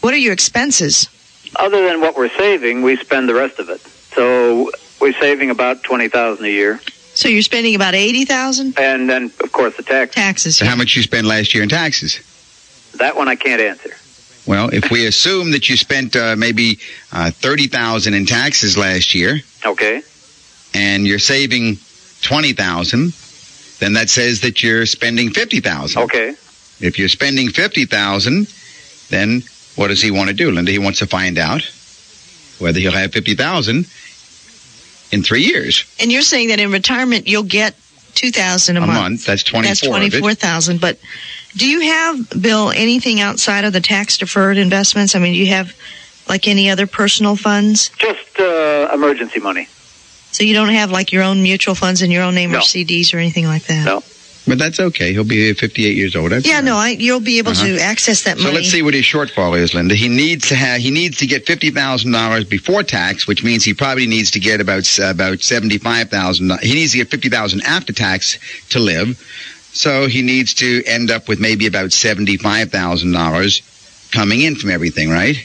What 0.00 0.14
are 0.14 0.18
your 0.18 0.32
expenses? 0.32 1.08
Other 1.56 1.86
than 1.86 2.00
what 2.00 2.16
we're 2.16 2.30
saving, 2.30 2.82
we 2.82 2.96
spend 2.96 3.28
the 3.28 3.34
rest 3.34 3.58
of 3.58 3.68
it. 3.68 3.80
So 4.14 4.70
we're 5.00 5.12
saving 5.12 5.50
about 5.50 5.82
20000 5.82 6.44
a 6.44 6.48
year. 6.48 6.80
So 7.14 7.28
you're 7.28 7.42
spending 7.42 7.74
about 7.74 7.94
eighty 7.94 8.24
thousand 8.24 8.78
And 8.78 9.08
then, 9.08 9.24
of 9.42 9.52
course, 9.52 9.76
the 9.76 9.82
tax. 9.82 10.14
taxes. 10.14 10.56
So 10.56 10.64
how 10.64 10.76
much 10.76 10.96
you 10.96 11.02
spent 11.02 11.26
last 11.26 11.54
year 11.54 11.62
in 11.62 11.68
taxes? 11.68 12.18
That 12.94 13.16
one 13.16 13.28
I 13.28 13.36
can't 13.36 13.60
answer. 13.60 13.90
Well, 14.46 14.70
if 14.72 14.90
we 14.90 15.06
assume 15.06 15.52
that 15.52 15.68
you 15.68 15.76
spent 15.76 16.16
uh, 16.16 16.34
maybe 16.36 16.78
uh, 17.12 17.30
thirty 17.30 17.66
thousand 17.68 18.14
in 18.14 18.26
taxes 18.26 18.76
last 18.76 19.14
year, 19.14 19.40
Okay. 19.64 20.02
and 20.74 21.06
you're 21.06 21.18
saving 21.18 21.78
twenty 22.22 22.52
thousand, 22.52 23.12
then 23.78 23.92
that 23.94 24.08
says 24.10 24.40
that 24.40 24.62
you're 24.62 24.86
spending 24.86 25.30
fifty 25.30 25.60
thousand. 25.60 26.02
Okay. 26.02 26.30
If 26.80 26.98
you're 26.98 27.08
spending 27.08 27.50
fifty 27.50 27.84
thousand, 27.84 28.52
then 29.10 29.42
what 29.76 29.88
does 29.88 30.02
he 30.02 30.10
want 30.10 30.28
to 30.30 30.34
do, 30.34 30.50
Linda? 30.50 30.72
He 30.72 30.78
wants 30.78 30.98
to 31.00 31.06
find 31.06 31.38
out 31.38 31.62
whether 32.58 32.80
he'll 32.80 32.92
have 32.92 33.12
fifty 33.12 33.34
thousand 33.34 33.86
in 35.12 35.22
three 35.22 35.42
years. 35.42 35.84
And 36.00 36.10
you're 36.10 36.22
saying 36.22 36.48
that 36.48 36.60
in 36.60 36.72
retirement 36.72 37.28
you'll 37.28 37.42
get 37.42 37.74
two 38.14 38.30
thousand 38.30 38.78
a, 38.78 38.82
A 38.82 38.86
month. 38.86 39.26
That's 39.26 39.42
twenty 39.44 39.68
That's 39.68 39.80
twenty 39.80 40.10
four 40.10 40.34
thousand. 40.34 40.80
But 40.80 40.98
do 41.56 41.66
you 41.68 41.80
have 41.80 42.42
Bill 42.42 42.70
anything 42.70 43.20
outside 43.20 43.64
of 43.64 43.72
the 43.72 43.80
tax 43.80 44.16
deferred 44.18 44.56
investments? 44.56 45.14
I 45.14 45.18
mean, 45.18 45.32
do 45.32 45.38
you 45.38 45.46
have 45.48 45.74
like 46.28 46.46
any 46.48 46.70
other 46.70 46.86
personal 46.86 47.36
funds? 47.36 47.90
Just 47.98 48.38
uh, 48.38 48.88
emergency 48.92 49.40
money. 49.40 49.66
So 50.32 50.44
you 50.44 50.54
don't 50.54 50.68
have 50.68 50.90
like 50.92 51.10
your 51.12 51.22
own 51.24 51.42
mutual 51.42 51.74
funds 51.74 52.02
in 52.02 52.10
your 52.10 52.22
own 52.22 52.34
name 52.36 52.52
No. 52.52 52.58
or 52.58 52.60
CDs 52.62 53.12
or 53.12 53.18
anything 53.18 53.46
like 53.46 53.64
that? 53.64 53.84
No. 53.84 54.02
But 54.46 54.58
that's 54.58 54.80
okay. 54.80 55.12
He'll 55.12 55.22
be 55.24 55.52
58 55.52 55.96
years 55.96 56.16
old. 56.16 56.32
That's 56.32 56.46
Yeah, 56.46 56.54
all 56.54 56.58
right. 56.60 56.64
no, 56.64 56.76
I, 56.76 56.88
you'll 56.90 57.20
be 57.20 57.38
able 57.38 57.52
to 57.52 57.74
Uh-huh. 57.76 57.82
access 57.84 58.22
that 58.22 58.38
money. 58.38 58.48
So 58.50 58.54
let's 58.54 58.70
see 58.70 58.82
what 58.82 58.94
his 58.94 59.04
shortfall 59.04 59.56
is, 59.58 59.74
Linda. 59.74 59.94
He 59.94 60.08
needs 60.08 60.48
to 60.48 60.54
have 60.56 60.80
he 60.80 60.90
needs 60.90 61.18
to 61.18 61.26
get 61.26 61.46
fifty 61.46 61.70
thousand 61.70 62.12
dollars 62.12 62.44
before 62.44 62.82
tax, 62.82 63.26
which 63.26 63.44
means 63.44 63.64
he 63.64 63.74
probably 63.74 64.06
needs 64.06 64.30
to 64.32 64.40
get 64.40 64.60
about 64.60 64.88
about 65.00 65.40
seventy 65.40 65.78
five 65.78 66.08
thousand. 66.10 66.50
He 66.62 66.74
needs 66.74 66.92
to 66.92 66.98
get 66.98 67.10
fifty 67.10 67.28
thousand 67.28 67.60
after 67.62 67.92
tax 67.92 68.38
to 68.70 68.78
live. 68.78 69.18
So 69.72 70.06
he 70.08 70.22
needs 70.22 70.54
to 70.54 70.82
end 70.84 71.10
up 71.10 71.28
with 71.28 71.40
maybe 71.40 71.66
about 71.66 71.92
seventy 71.92 72.36
five 72.36 72.70
thousand 72.70 73.12
dollars 73.12 73.62
coming 74.12 74.40
in 74.40 74.56
from 74.56 74.70
everything, 74.70 75.10
right? 75.10 75.36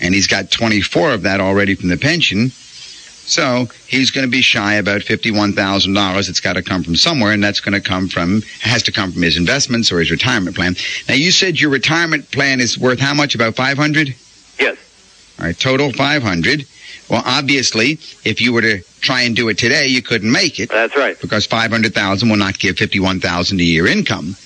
And 0.00 0.14
he's 0.14 0.26
got 0.26 0.50
twenty 0.50 0.80
four 0.80 1.12
of 1.12 1.22
that 1.22 1.40
already 1.40 1.74
from 1.74 1.88
the 1.88 1.96
pension. 1.96 2.50
So 2.50 3.66
he's 3.86 4.10
going 4.10 4.26
to 4.26 4.30
be 4.30 4.40
shy 4.40 4.74
about 4.74 5.02
fifty-one 5.02 5.52
thousand 5.52 5.94
dollars. 5.94 6.28
It's 6.28 6.40
got 6.40 6.54
to 6.54 6.62
come 6.62 6.82
from 6.82 6.96
somewhere, 6.96 7.32
and 7.32 7.44
that's 7.44 7.60
going 7.60 7.80
to 7.80 7.80
come 7.80 8.08
from 8.08 8.42
has 8.60 8.82
to 8.84 8.92
come 8.92 9.12
from 9.12 9.22
his 9.22 9.36
investments 9.36 9.92
or 9.92 10.00
his 10.00 10.10
retirement 10.10 10.56
plan. 10.56 10.74
Now 11.08 11.14
you 11.14 11.30
said 11.30 11.60
your 11.60 11.70
retirement 11.70 12.30
plan 12.32 12.60
is 12.60 12.76
worth 12.76 12.98
how 12.98 13.14
much? 13.14 13.36
About 13.36 13.54
five 13.54 13.76
hundred. 13.76 14.16
Yes. 14.58 14.76
All 15.38 15.46
right, 15.46 15.56
total 15.56 15.92
five 15.92 16.22
hundred. 16.24 16.66
Well, 17.10 17.22
obviously, 17.26 17.98
if 18.24 18.40
you 18.40 18.52
were 18.52 18.62
to 18.62 18.82
try 19.00 19.22
and 19.22 19.34
do 19.34 19.48
it 19.48 19.58
today, 19.58 19.88
you 19.88 20.00
couldn't 20.00 20.30
make 20.30 20.60
it 20.60 20.68
That's 20.70 20.94
right. 20.96 21.20
because 21.20 21.44
five 21.44 21.72
hundred 21.72 21.92
thousand 21.92 22.28
will 22.28 22.36
not 22.36 22.56
give 22.58 22.78
fifty-one 22.78 23.18
thousand 23.20 23.58
a 23.60 23.64
year 23.64 23.86
income. 23.86 24.36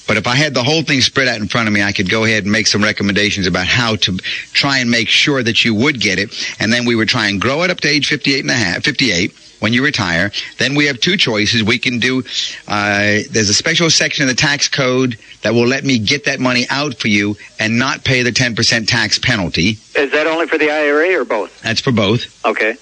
But 0.07 0.17
if 0.17 0.27
I 0.27 0.35
had 0.35 0.53
the 0.53 0.63
whole 0.63 0.83
thing 0.83 1.01
spread 1.01 1.27
out 1.27 1.39
in 1.39 1.47
front 1.47 1.67
of 1.67 1.73
me, 1.73 1.81
I 1.81 1.91
could 1.91 2.09
go 2.09 2.25
ahead 2.25 2.43
and 2.43 2.51
make 2.51 2.67
some 2.67 2.83
recommendations 2.83 3.47
about 3.47 3.65
how 3.65 3.95
to 3.97 4.17
try 4.53 4.79
and 4.79 4.89
make 4.89 5.09
sure 5.09 5.41
that 5.41 5.65
you 5.65 5.73
would 5.73 5.99
get 5.99 6.19
it. 6.19 6.55
And 6.59 6.71
then 6.71 6.85
we 6.85 6.95
would 6.95 7.09
try 7.09 7.27
and 7.27 7.41
grow 7.41 7.63
it 7.63 7.71
up 7.71 7.79
to 7.81 7.87
age 7.87 8.07
58 8.07 8.41
and 8.41 8.51
a 8.51 8.53
half, 8.53 8.83
58 8.83 9.33
when 9.65 9.73
you 9.73 9.83
retire. 9.83 10.31
Then 10.59 10.75
we 10.75 10.85
have 10.85 10.99
two 10.99 11.17
choices. 11.17 11.63
We 11.63 11.79
can 11.79 11.97
do, 11.97 12.21
uh, 12.67 13.21
there's 13.31 13.49
a 13.49 13.53
special 13.55 13.89
section 13.89 14.21
of 14.21 14.29
the 14.29 14.35
tax 14.39 14.67
code 14.69 15.17
that 15.41 15.55
will 15.55 15.65
let 15.65 15.83
me 15.83 15.97
get 15.97 16.25
that 16.25 16.39
money 16.39 16.67
out 16.69 16.99
for 16.99 17.07
you 17.07 17.35
and 17.59 17.79
not 17.79 18.03
pay 18.03 18.21
the 18.21 18.29
10% 18.29 18.87
tax 18.87 19.17
penalty. 19.17 19.79
Is 19.95 20.11
that 20.11 20.27
only 20.27 20.45
for 20.45 20.59
the 20.59 20.69
IRA 20.69 21.19
or 21.19 21.25
both? 21.25 21.59
That's 21.63 21.81
for 21.81 21.91
both 21.91 22.45
Okay. 22.45 22.75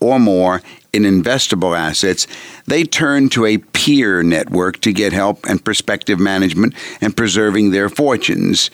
or 0.00 0.20
more 0.20 0.62
in 0.92 1.04
investable 1.04 1.76
assets, 1.76 2.26
they 2.66 2.84
turn 2.84 3.30
to 3.30 3.46
a 3.46 3.56
peer 3.58 4.22
network 4.22 4.80
to 4.82 4.92
get 4.92 5.12
help 5.14 5.46
and 5.46 5.64
perspective 5.64 6.18
management 6.20 6.74
and 7.00 7.16
preserving 7.16 7.70
their 7.70 7.88
fortunes. 7.88 8.70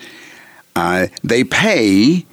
Uh, 0.74 1.07
they 1.22 1.44
pay 1.44 2.26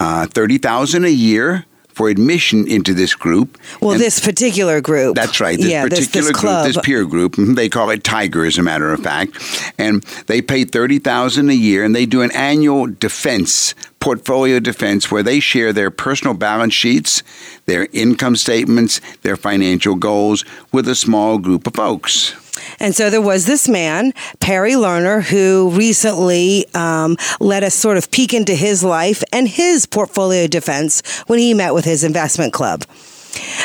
uh, 0.00 0.26
thirty 0.26 0.58
thousand 0.58 1.04
a 1.04 1.10
year 1.10 1.66
for 1.94 2.08
admission 2.08 2.68
into 2.68 2.92
this 2.94 3.14
group. 3.14 3.58
Well, 3.80 3.92
and 3.92 4.00
this 4.00 4.20
particular 4.20 4.80
group. 4.80 5.16
That's 5.16 5.40
right. 5.40 5.56
This 5.56 5.70
yeah, 5.70 5.84
particular 5.84 6.28
this, 6.28 6.32
this 6.32 6.40
group, 6.40 6.64
this 6.64 6.78
peer 6.82 7.04
group. 7.04 7.32
Mm-hmm, 7.32 7.54
they 7.54 7.68
call 7.68 7.90
it 7.90 8.04
Tiger, 8.04 8.44
as 8.44 8.58
a 8.58 8.62
matter 8.62 8.92
of 8.92 9.00
fact. 9.00 9.72
And 9.78 10.02
they 10.26 10.42
pay 10.42 10.64
thirty 10.64 10.98
thousand 10.98 11.50
a 11.50 11.54
year, 11.54 11.84
and 11.84 11.94
they 11.94 12.06
do 12.06 12.22
an 12.22 12.32
annual 12.32 12.86
defense 12.86 13.74
portfolio 14.00 14.60
defense 14.60 15.10
where 15.10 15.22
they 15.22 15.40
share 15.40 15.72
their 15.72 15.90
personal 15.90 16.34
balance 16.34 16.74
sheets, 16.74 17.22
their 17.64 17.88
income 17.92 18.36
statements, 18.36 19.00
their 19.22 19.34
financial 19.34 19.94
goals 19.94 20.44
with 20.72 20.86
a 20.86 20.94
small 20.94 21.38
group 21.38 21.66
of 21.66 21.74
folks. 21.74 22.43
And 22.84 22.94
so 22.94 23.08
there 23.08 23.22
was 23.22 23.46
this 23.46 23.66
man, 23.66 24.12
Perry 24.40 24.72
Lerner, 24.72 25.22
who 25.22 25.70
recently 25.70 26.66
um, 26.74 27.16
let 27.40 27.62
us 27.62 27.74
sort 27.74 27.96
of 27.96 28.10
peek 28.10 28.34
into 28.34 28.54
his 28.54 28.84
life 28.84 29.24
and 29.32 29.48
his 29.48 29.86
portfolio 29.86 30.46
defense 30.46 31.00
when 31.26 31.38
he 31.38 31.54
met 31.54 31.72
with 31.72 31.86
his 31.86 32.04
investment 32.04 32.52
club. 32.52 32.80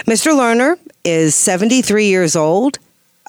Mr. 0.08 0.32
Lerner 0.32 0.78
is 1.04 1.36
73 1.36 2.06
years 2.06 2.38
old 2.38 2.80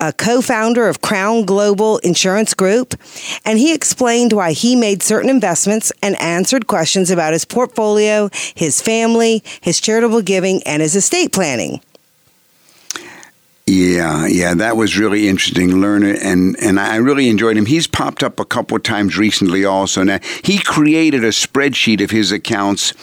a 0.01 0.13
co 0.13 0.41
founder 0.41 0.89
of 0.89 1.03
Crown 1.03 1.45
Global 1.45 1.99
Insurance 1.99 2.55
Group, 2.55 2.95
and 3.45 3.59
he 3.59 3.75
explained 3.75 4.33
why 4.33 4.53
he 4.53 4.77
made 4.77 5.03
certain 5.03 5.29
investments 5.29 5.93
and 6.05 6.19
answered 6.23 6.69
questions 6.69 7.11
about 7.11 7.33
his 7.33 7.45
portfolio, 7.45 8.31
his 8.55 8.81
family, 8.81 9.43
his 9.61 9.81
charitable 9.81 10.23
giving, 10.23 10.63
and 10.63 10.83
his 10.83 10.95
estate 10.95 11.33
planning. 11.33 11.81
Yeah, 13.71 14.27
yeah, 14.27 14.55
that 14.55 14.77
was 14.77 14.99
really 14.99 15.29
interesting, 15.29 15.71
Lerner, 15.71 16.19
and 16.21 16.57
and 16.61 16.81
I 16.81 16.97
really 16.97 17.29
enjoyed 17.29 17.57
him. 17.57 17.67
He's 17.67 17.87
popped 17.87 18.25
up 18.25 18.41
a 18.41 18.45
couple 18.45 18.77
of 18.77 18.83
times 18.83 19.17
recently, 19.17 19.65
also. 19.65 20.03
Now 20.03 20.19
he 20.43 20.59
created 20.59 21.23
a 21.23 21.29
spreadsheet 21.29 22.03
of 22.03 22.11
his 22.11 22.33
accounts, 22.33 22.95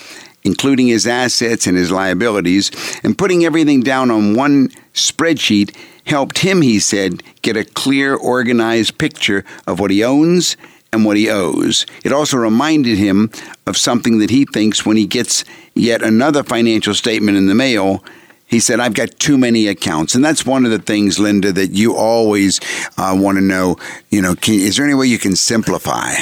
including 0.43 0.87
his 0.87 1.07
assets 1.07 1.67
and 1.67 1.77
his 1.77 1.89
liabilities, 1.89 2.69
and 3.01 3.17
putting 3.17 3.45
everything 3.45 3.79
down 3.79 4.11
on 4.11 4.35
one 4.35 4.67
spreadsheet 4.93 5.73
helped 6.05 6.39
him, 6.39 6.61
he 6.61 6.79
said, 6.79 7.23
get 7.43 7.55
a 7.55 7.63
clear, 7.63 8.13
organized 8.15 8.97
picture 8.97 9.45
of 9.67 9.79
what 9.79 9.89
he 9.89 10.03
owns 10.03 10.57
and 10.91 11.05
what 11.05 11.15
he 11.15 11.29
owes. 11.29 11.85
It 12.03 12.11
also 12.11 12.35
reminded 12.35 12.97
him 12.97 13.31
of 13.65 13.77
something 13.77 14.19
that 14.19 14.31
he 14.31 14.43
thinks 14.43 14.85
when 14.85 14.97
he 14.97 15.07
gets 15.07 15.45
yet 15.75 16.01
another 16.01 16.43
financial 16.43 16.93
statement 16.93 17.37
in 17.37 17.47
the 17.47 17.55
mail 17.55 18.03
he 18.47 18.59
said, 18.59 18.79
I've 18.79 18.93
got 18.93 19.19
too 19.19 19.37
many 19.37 19.67
accounts. 19.67 20.15
And 20.15 20.23
that's 20.23 20.45
one 20.45 20.65
of 20.65 20.71
the 20.71 20.79
things, 20.79 21.19
Linda, 21.19 21.51
that 21.51 21.71
you 21.71 21.95
always 21.95 22.59
uh, 22.97 23.15
want 23.17 23.37
to 23.37 23.43
know. 23.43 23.75
You 24.09 24.21
know, 24.21 24.35
can, 24.35 24.55
is 24.55 24.77
there 24.77 24.85
any 24.85 24.95
way 24.95 25.07
you 25.07 25.19
can 25.19 25.35
simplify? 25.35 26.13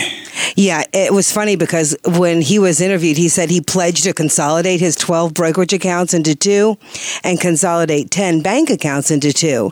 Yeah, 0.56 0.84
it 0.94 1.14
was 1.14 1.32
funny 1.32 1.56
because 1.56 1.96
when 2.06 2.42
he 2.42 2.60
was 2.60 2.82
interviewed, 2.82 3.18
he 3.18 3.30
said 3.30 3.50
he 3.50 3.62
pledged 3.62 4.04
to 4.04 4.14
consolidate 4.14 4.80
his 4.80 4.96
12 4.96 5.34
brokerage 5.34 5.74
accounts 5.74 6.14
into 6.14 6.36
two 6.36 6.78
and 7.24 7.40
consolidate 7.40 8.12
10 8.12 8.42
bank 8.42 8.70
accounts 8.70 9.12
into 9.12 9.32
two. 9.32 9.72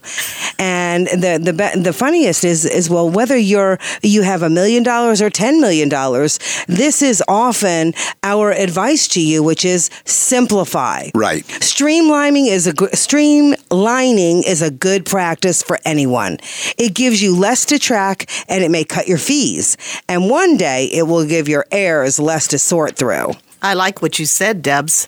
And 0.60 1.08
the 1.08 1.39
the 1.41 1.82
the 1.82 1.93
funniest 1.93 2.43
is 2.43 2.66
is 2.66 2.89
well 2.89 3.10
whether 3.10 3.38
you're 3.38 3.78
you 4.01 4.22
have 4.22 4.41
a 4.41 4.49
million 4.49 4.84
dollars 4.84 5.22
or 5.22 5.30
10 5.30 5.60
million 5.60 5.89
dollars, 5.89 6.39
this 6.68 7.01
is 7.01 7.24
often 7.28 7.93
our 8.24 8.51
advice 8.51 9.08
to 9.10 9.22
you 9.22 9.43
which 9.43 9.66
is 9.66 9.89
simplify. 10.06 11.10
Right. 11.16 11.43
Streamlining 11.45 12.42
is 12.47 12.67
a 12.67 12.73
streamlining 12.73 14.43
is 14.45 14.61
a 14.61 14.71
good 14.71 15.05
practice 15.05 15.61
for 15.63 15.79
anyone. 15.85 16.37
It 16.77 16.93
gives 16.93 17.21
you 17.21 17.35
less 17.35 17.65
to 17.65 17.79
track 17.79 18.29
and 18.47 18.63
it 18.63 18.71
may 18.71 18.83
cut 18.83 19.07
your 19.07 19.17
fees. 19.17 19.77
And 20.07 20.29
one 20.29 20.57
day 20.57 20.85
it 20.85 21.03
will 21.03 21.25
give 21.25 21.47
your 21.47 21.65
heirs 21.71 22.19
less 22.19 22.47
to 22.49 22.59
sort 22.59 22.95
through. 22.95 23.33
I 23.61 23.73
like 23.73 24.01
what 24.01 24.19
you 24.19 24.25
said, 24.25 24.61
Debs. 24.61 25.07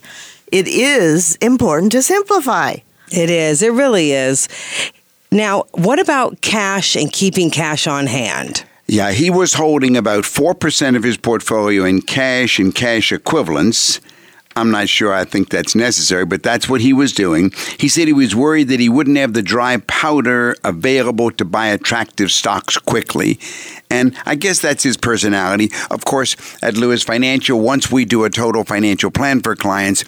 It 0.52 0.68
is 0.68 1.36
important 1.38 1.92
to 1.94 2.02
simplify. 2.02 2.78
It 3.12 3.30
is. 3.30 3.62
It 3.62 3.74
really 3.74 4.12
is. 4.12 4.48
Now, 5.32 5.64
what 5.74 6.00
about 6.00 6.42
cash 6.42 6.96
and 6.96 7.12
keeping 7.12 7.52
cash 7.52 7.88
on 7.88 8.08
hand? 8.08 8.64
Yeah, 8.88 9.12
he 9.12 9.30
was 9.30 9.56
holding 9.56 9.98
about 9.98 10.24
4% 10.26 10.96
of 10.96 11.04
his 11.04 11.18
portfolio 11.18 11.86
in 11.86 12.02
cash 12.02 12.60
and 12.60 12.74
cash 12.74 13.12
equivalents. 13.12 14.00
I'm 14.58 14.72
not 14.72 14.88
sure 14.88 15.14
I 15.14 15.26
think 15.26 15.50
that's 15.50 15.76
necessary, 15.76 16.26
but 16.26 16.42
that's 16.42 16.70
what 16.70 16.80
he 16.80 16.94
was 16.94 17.12
doing. 17.12 17.52
He 17.78 17.90
said 17.90 18.08
he 18.08 18.14
was 18.14 18.36
worried 18.36 18.70
that 18.70 18.80
he 18.80 18.88
wouldn't 18.88 19.18
have 19.18 19.34
the 19.34 19.42
dry 19.42 19.78
powder 19.78 20.56
available 20.64 21.30
to 21.32 21.44
buy 21.44 21.68
attractive 21.68 22.32
stocks 22.32 22.78
quickly. 22.78 23.38
And 23.90 24.16
I 24.26 24.36
guess 24.36 24.62
that's 24.62 24.84
his 24.84 24.96
personality. 24.98 25.72
Of 25.92 26.06
course, 26.06 26.36
at 26.64 26.78
Lewis 26.78 27.04
Financial, 27.04 27.60
once 27.60 27.92
we 27.92 28.06
do 28.06 28.24
a 28.24 28.30
total 28.30 28.64
financial 28.64 29.12
plan 29.12 29.42
for 29.42 29.56
clients, 29.56 30.06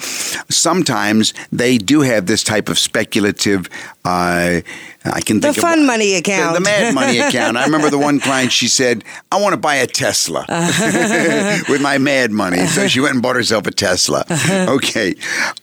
sometimes 0.50 1.34
they 1.52 1.78
do 1.78 2.02
have 2.02 2.26
this 2.26 2.44
type 2.44 2.70
of 2.70 2.80
speculative. 2.80 3.70
Uh, 4.08 4.62
I 5.04 5.22
can 5.22 5.42
think 5.42 5.46
of 5.46 5.56
the 5.56 5.62
fun 5.62 5.80
of, 5.80 5.86
money 5.86 6.16
account, 6.16 6.54
the, 6.54 6.60
the, 6.60 6.64
mad 6.64 6.94
money 6.94 7.20
account. 7.28 7.58
I 7.58 7.66
remember 7.66 7.90
the 7.90 7.98
one 7.98 8.20
client. 8.22 8.54
She 8.54 8.70
said, 8.70 9.04
"I 9.32 9.42
want 9.42 9.52
to 9.54 9.58
buy 9.58 9.76
a 9.76 9.88
Tesla 9.88 10.46
with 11.70 11.82
my 11.82 11.98
mad 11.98 12.32
money." 12.32 12.66
So 12.68 12.88
she 12.88 13.02
went 13.02 13.16
and 13.16 13.22
bought 13.22 13.36
herself 13.36 13.68
a 13.68 13.72
Tesla. 13.72 14.24
Okay, 14.30 15.16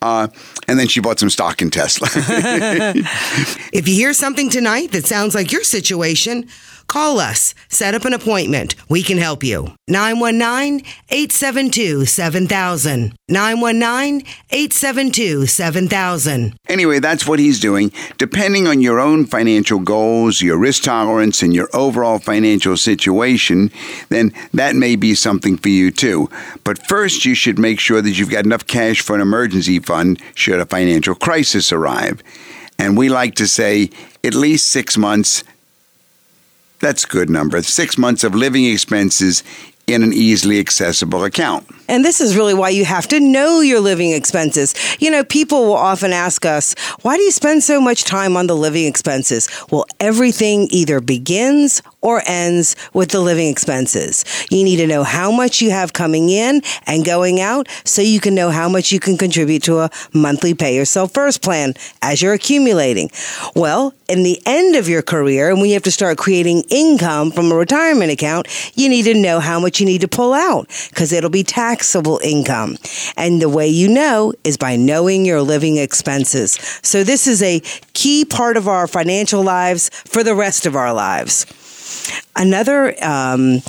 uh, 0.03 0.29
and 0.69 0.79
then 0.79 0.89
she 0.89 1.01
bought 1.01 1.19
some 1.19 1.31
stock 1.31 1.63
in 1.63 1.71
Tesla. 1.71 2.09
if 3.73 3.89
you 3.89 3.95
hear 3.95 4.13
something 4.13 4.51
tonight 4.51 4.93
that 4.93 5.07
sounds 5.07 5.35
like 5.35 5.51
your 5.51 5.65
situation. 5.65 6.49
Call 6.95 7.19
us. 7.19 7.57
Set 7.69 7.93
up 7.97 8.05
an 8.05 8.13
appointment. 8.13 8.77
We 8.89 9.03
can 9.03 9.19
help 9.19 9.43
you. 9.43 9.75
919 9.89 10.87
872 11.11 12.07
7000. 12.07 13.17
919 13.29 14.25
872 14.49 15.47
7000. 15.47 16.55
Anyway, 16.69 17.01
that's 17.01 17.27
what 17.27 17.41
he's 17.41 17.59
doing. 17.59 17.91
Depending 18.17 18.69
on 18.69 18.81
your 18.81 19.01
own 19.01 19.27
financial 19.27 19.81
goals, 19.81 20.41
your 20.41 20.57
risk 20.57 20.85
tolerance, 20.85 21.43
and 21.43 21.53
your 21.53 21.69
overall 21.75 22.21
financial 22.21 22.77
situation, 22.77 23.73
then 24.11 24.33
that 24.53 24.77
may 24.77 24.95
be 24.95 25.17
something 25.17 25.57
for 25.57 25.71
you 25.71 25.91
too. 25.91 26.31
But 26.63 26.87
first, 26.87 27.25
you 27.25 27.35
should 27.35 27.59
make 27.59 27.81
sure 27.81 28.03
that 28.03 28.17
you've 28.17 28.31
got 28.31 28.45
enough 28.45 28.69
cash 28.69 29.01
for 29.01 29.17
an 29.17 29.21
emergency 29.21 29.81
fund 29.81 30.23
should 30.37 30.61
a 30.61 30.65
financial 30.65 31.17
crisis 31.17 31.73
arrive. 31.73 32.23
And 32.79 32.97
we 32.97 33.09
like 33.09 33.35
to 33.37 33.49
say 33.49 33.91
at 34.23 34.35
least 34.35 34.69
six 34.69 34.97
months 34.97 35.43
that's 36.85 37.05
a 37.05 37.09
good 37.09 37.31
number. 37.31 37.63
Six 37.63 37.97
months 37.97 38.25
of 38.25 38.35
living 38.35 38.67
expenses 38.67 39.43
in 39.87 40.03
an 40.03 40.13
easily 40.13 40.61
accessible 40.61 41.25
account. 41.25 41.67
And 41.89 42.05
this 42.05 42.21
is 42.21 42.37
really 42.37 42.55
why 42.55 42.71
you 42.71 42.85
have 42.85 43.09
to 43.09 43.21
know 43.21 43.61
your 43.61 43.81
living 43.81 44.13
expenses. 44.13 44.75
You 45.01 45.11
know, 45.11 45.25
people 45.25 45.67
will 45.67 45.75
often 45.75 46.13
ask 46.13 46.47
us, 46.47 46.75
why 47.03 47.17
do 47.17 47.23
you 47.23 47.31
spend 47.31 47.63
so 47.63 47.81
much 47.81 48.05
time 48.05 48.37
on 48.37 48.47
the 48.47 48.57
living 48.57 48.87
expenses? 48.87 49.49
Well, 49.71 49.87
everything 50.01 50.69
either 50.71 51.01
begins 51.01 51.83
or 52.01 52.23
ends 52.27 52.77
with 52.93 53.11
the 53.11 53.21
living 53.21 53.49
expenses. 53.49 54.25
You 54.51 54.63
need 54.63 54.77
to 54.77 54.87
know 54.87 55.05
how 55.05 55.31
much 55.31 55.63
you 55.63 55.71
have 55.71 55.95
coming 55.95 56.29
in 56.29 56.63
and 56.87 57.05
going 57.05 57.41
out 57.41 57.67
so 57.85 58.03
you 58.03 58.21
can 58.21 58.35
know 58.35 58.51
how 58.51 58.69
much 58.69 58.93
you 58.93 59.01
can 59.01 59.17
contribute 59.17 59.63
to 59.65 59.81
a 59.81 59.91
monthly 60.13 60.53
pay 60.53 60.77
yourself 60.77 61.13
first 61.13 61.43
plan 61.43 61.75
as 62.03 62.21
you're 62.21 62.35
accumulating. 62.35 63.11
Well, 63.57 63.95
in 64.07 64.23
the 64.23 64.39
end 64.45 64.77
of 64.77 64.87
your 64.87 65.01
career, 65.01 65.49
and 65.49 65.61
when 65.61 65.69
you 65.69 65.75
have 65.75 65.83
to 65.85 65.91
start 65.91 66.19
creating 66.19 66.65
income 66.69 67.31
from 67.31 67.51
a 67.51 67.55
retirement 67.55 68.13
account, 68.13 68.49
you 68.75 68.91
need 68.91 69.05
to 69.05 69.15
know 69.15 69.41
how 69.41 69.59
much 69.59 69.81
you 69.81 69.87
need 69.87 70.03
to 70.03 70.09
pull 70.09 70.35
out 70.35 70.69
because 70.91 71.11
it'll 71.11 71.31
be 71.31 71.43
taxable 71.75 72.21
income. 72.23 72.77
And 73.17 73.43
the 73.43 73.49
way 73.49 73.67
you 73.67 73.89
know 73.89 74.33
is 74.45 74.57
by 74.57 74.77
knowing 74.77 75.25
your 75.25 75.43
living 75.43 75.77
expenses. 75.77 76.53
So 76.83 77.03
this 77.03 77.27
is 77.27 77.43
a 77.43 77.61
key 77.95 78.25
part 78.25 78.57
of 78.57 78.69
our 78.69 78.87
financial 78.87 79.43
lives 79.43 79.91
for 80.05 80.23
the 80.23 80.37
rest 80.37 80.67
of 80.67 80.77
our 80.77 80.93
lives. 80.95 81.47
Another 82.37 82.95
um, 83.05 83.61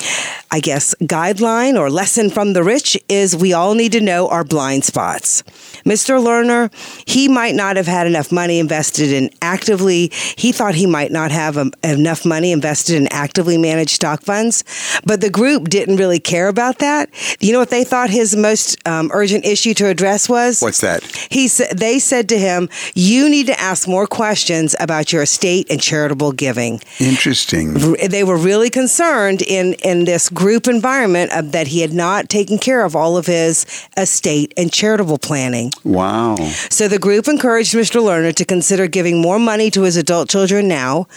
I 0.55 0.61
guess, 0.61 0.95
guideline 1.01 1.78
or 1.78 1.89
lesson 1.89 2.30
from 2.30 2.53
the 2.53 2.63
rich 2.63 2.97
is 3.09 3.36
we 3.36 3.51
all 3.51 3.73
need 3.73 3.91
to 3.91 3.99
know 3.99 4.30
our 4.30 4.45
blind 4.45 4.86
spots. 4.86 5.43
Mr. 5.86 6.17
Lerner, 6.23 6.71
he 7.05 7.28
might 7.28 7.55
not 7.55 7.76
have 7.76 7.88
had 7.88 8.07
enough 8.07 8.32
money 8.32 8.59
invested 8.59 9.11
in 9.11 9.30
actively, 9.41 10.11
he 10.38 10.53
thought 10.53 10.73
he 10.73 10.86
might 10.86 11.11
not 11.11 11.30
have 11.32 11.57
um, 11.57 11.73
enough 11.84 12.26
money 12.26 12.53
invested 12.53 12.95
in 12.95 13.07
actively 13.11 13.57
managed 13.57 13.89
stock 13.89 14.21
funds, 14.21 14.63
but 15.05 15.19
the 15.19 15.30
group 15.30 15.67
didn't 15.67 15.97
really 15.97 16.21
care 16.21 16.47
about 16.47 16.80
that. 16.80 17.09
You 17.41 17.51
know 17.51 17.59
what 17.59 17.69
they 17.69 17.84
thought 17.84 18.09
his 18.09 18.34
most 18.34 18.78
um, 18.88 19.11
urgent 19.13 19.45
issue 19.45 19.73
to 19.73 19.88
address 19.88 20.30
was? 20.30 20.61
What's 20.61 20.80
that? 20.80 21.03
He 21.30 21.49
said 21.49 21.78
they 21.78 21.99
said 21.99 22.30
to 22.30 22.38
him, 22.38 22.69
"You 22.93 23.30
need 23.30 23.47
to 23.47 23.59
ask 23.59 23.89
more 23.89 24.07
questions 24.07 24.73
about 24.80 25.11
your 25.11 25.23
estate 25.23 25.67
and 25.69 25.82
charitable 25.82 26.32
giving." 26.32 26.82
Interesting. 26.99 27.73
They 28.16 28.24
were 28.24 28.38
really 28.38 28.70
concerned 28.70 29.41
in 29.41 29.74
in 29.84 30.05
this 30.05 30.30
group 30.30 30.70
environment 30.70 31.34
of, 31.34 31.51
that 31.51 31.68
he 31.68 31.82
had 31.82 31.91
not 31.91 32.30
taken 32.30 32.57
care 32.57 32.86
of 32.86 32.95
all 32.95 33.18
of 33.18 33.26
his 33.26 33.66
estate 33.97 34.53
and 34.55 34.72
charitable 34.72 35.18
planning. 35.18 35.74
Wow. 35.84 36.38
So 36.70 36.88
the 36.88 36.97
group 36.97 37.28
encouraged 37.28 37.76
Mr. 37.76 38.01
Lerner 38.01 38.34
to 38.34 38.45
consider 38.45 38.88
giving 38.88 39.22
more 39.22 39.38
money 39.38 39.70
to 39.72 39.82
his 39.82 39.97
adult 39.97 40.30
children 40.30 40.66
now, 40.70 41.07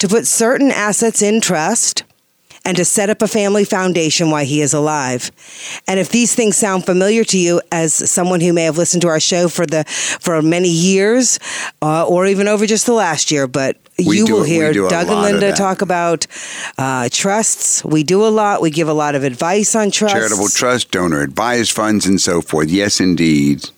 to 0.00 0.08
put 0.08 0.26
certain 0.26 0.72
assets 0.72 1.22
in 1.22 1.40
trust, 1.40 2.02
and 2.68 2.76
to 2.76 2.84
set 2.84 3.08
up 3.08 3.22
a 3.22 3.26
family 3.26 3.64
foundation 3.64 4.30
while 4.30 4.44
he 4.44 4.60
is 4.60 4.74
alive. 4.74 5.32
And 5.86 5.98
if 5.98 6.10
these 6.10 6.34
things 6.34 6.54
sound 6.54 6.84
familiar 6.84 7.24
to 7.24 7.38
you 7.38 7.62
as 7.72 7.94
someone 7.94 8.42
who 8.42 8.52
may 8.52 8.64
have 8.64 8.76
listened 8.76 9.00
to 9.02 9.08
our 9.08 9.20
show 9.20 9.48
for 9.48 9.64
the 9.64 9.84
for 10.20 10.42
many 10.42 10.68
years 10.68 11.38
uh, 11.80 12.06
or 12.06 12.26
even 12.26 12.46
over 12.46 12.66
just 12.66 12.84
the 12.84 12.92
last 12.92 13.30
year, 13.30 13.46
but 13.48 13.78
We 13.98 14.18
you 14.18 14.26
will 14.26 14.42
hear 14.42 14.74
Doug 14.74 15.08
and 15.08 15.22
Linda 15.22 15.52
talk 15.54 15.80
about 15.80 16.26
uh, 16.76 17.08
trusts. 17.10 17.82
We 17.86 18.02
do 18.02 18.22
a 18.26 18.28
lot. 18.28 18.60
We 18.60 18.70
give 18.70 18.88
a 18.88 18.92
lot 18.92 19.14
of 19.14 19.24
advice 19.24 19.74
on 19.74 19.90
trusts. 19.90 20.18
Charitable 20.18 20.48
trust, 20.48 20.90
donor 20.90 21.22
advised 21.22 21.72
funds, 21.72 22.04
and 22.04 22.20
so 22.20 22.42
forth. 22.42 22.68
Yes, 22.68 23.00
indeed. 23.00 23.70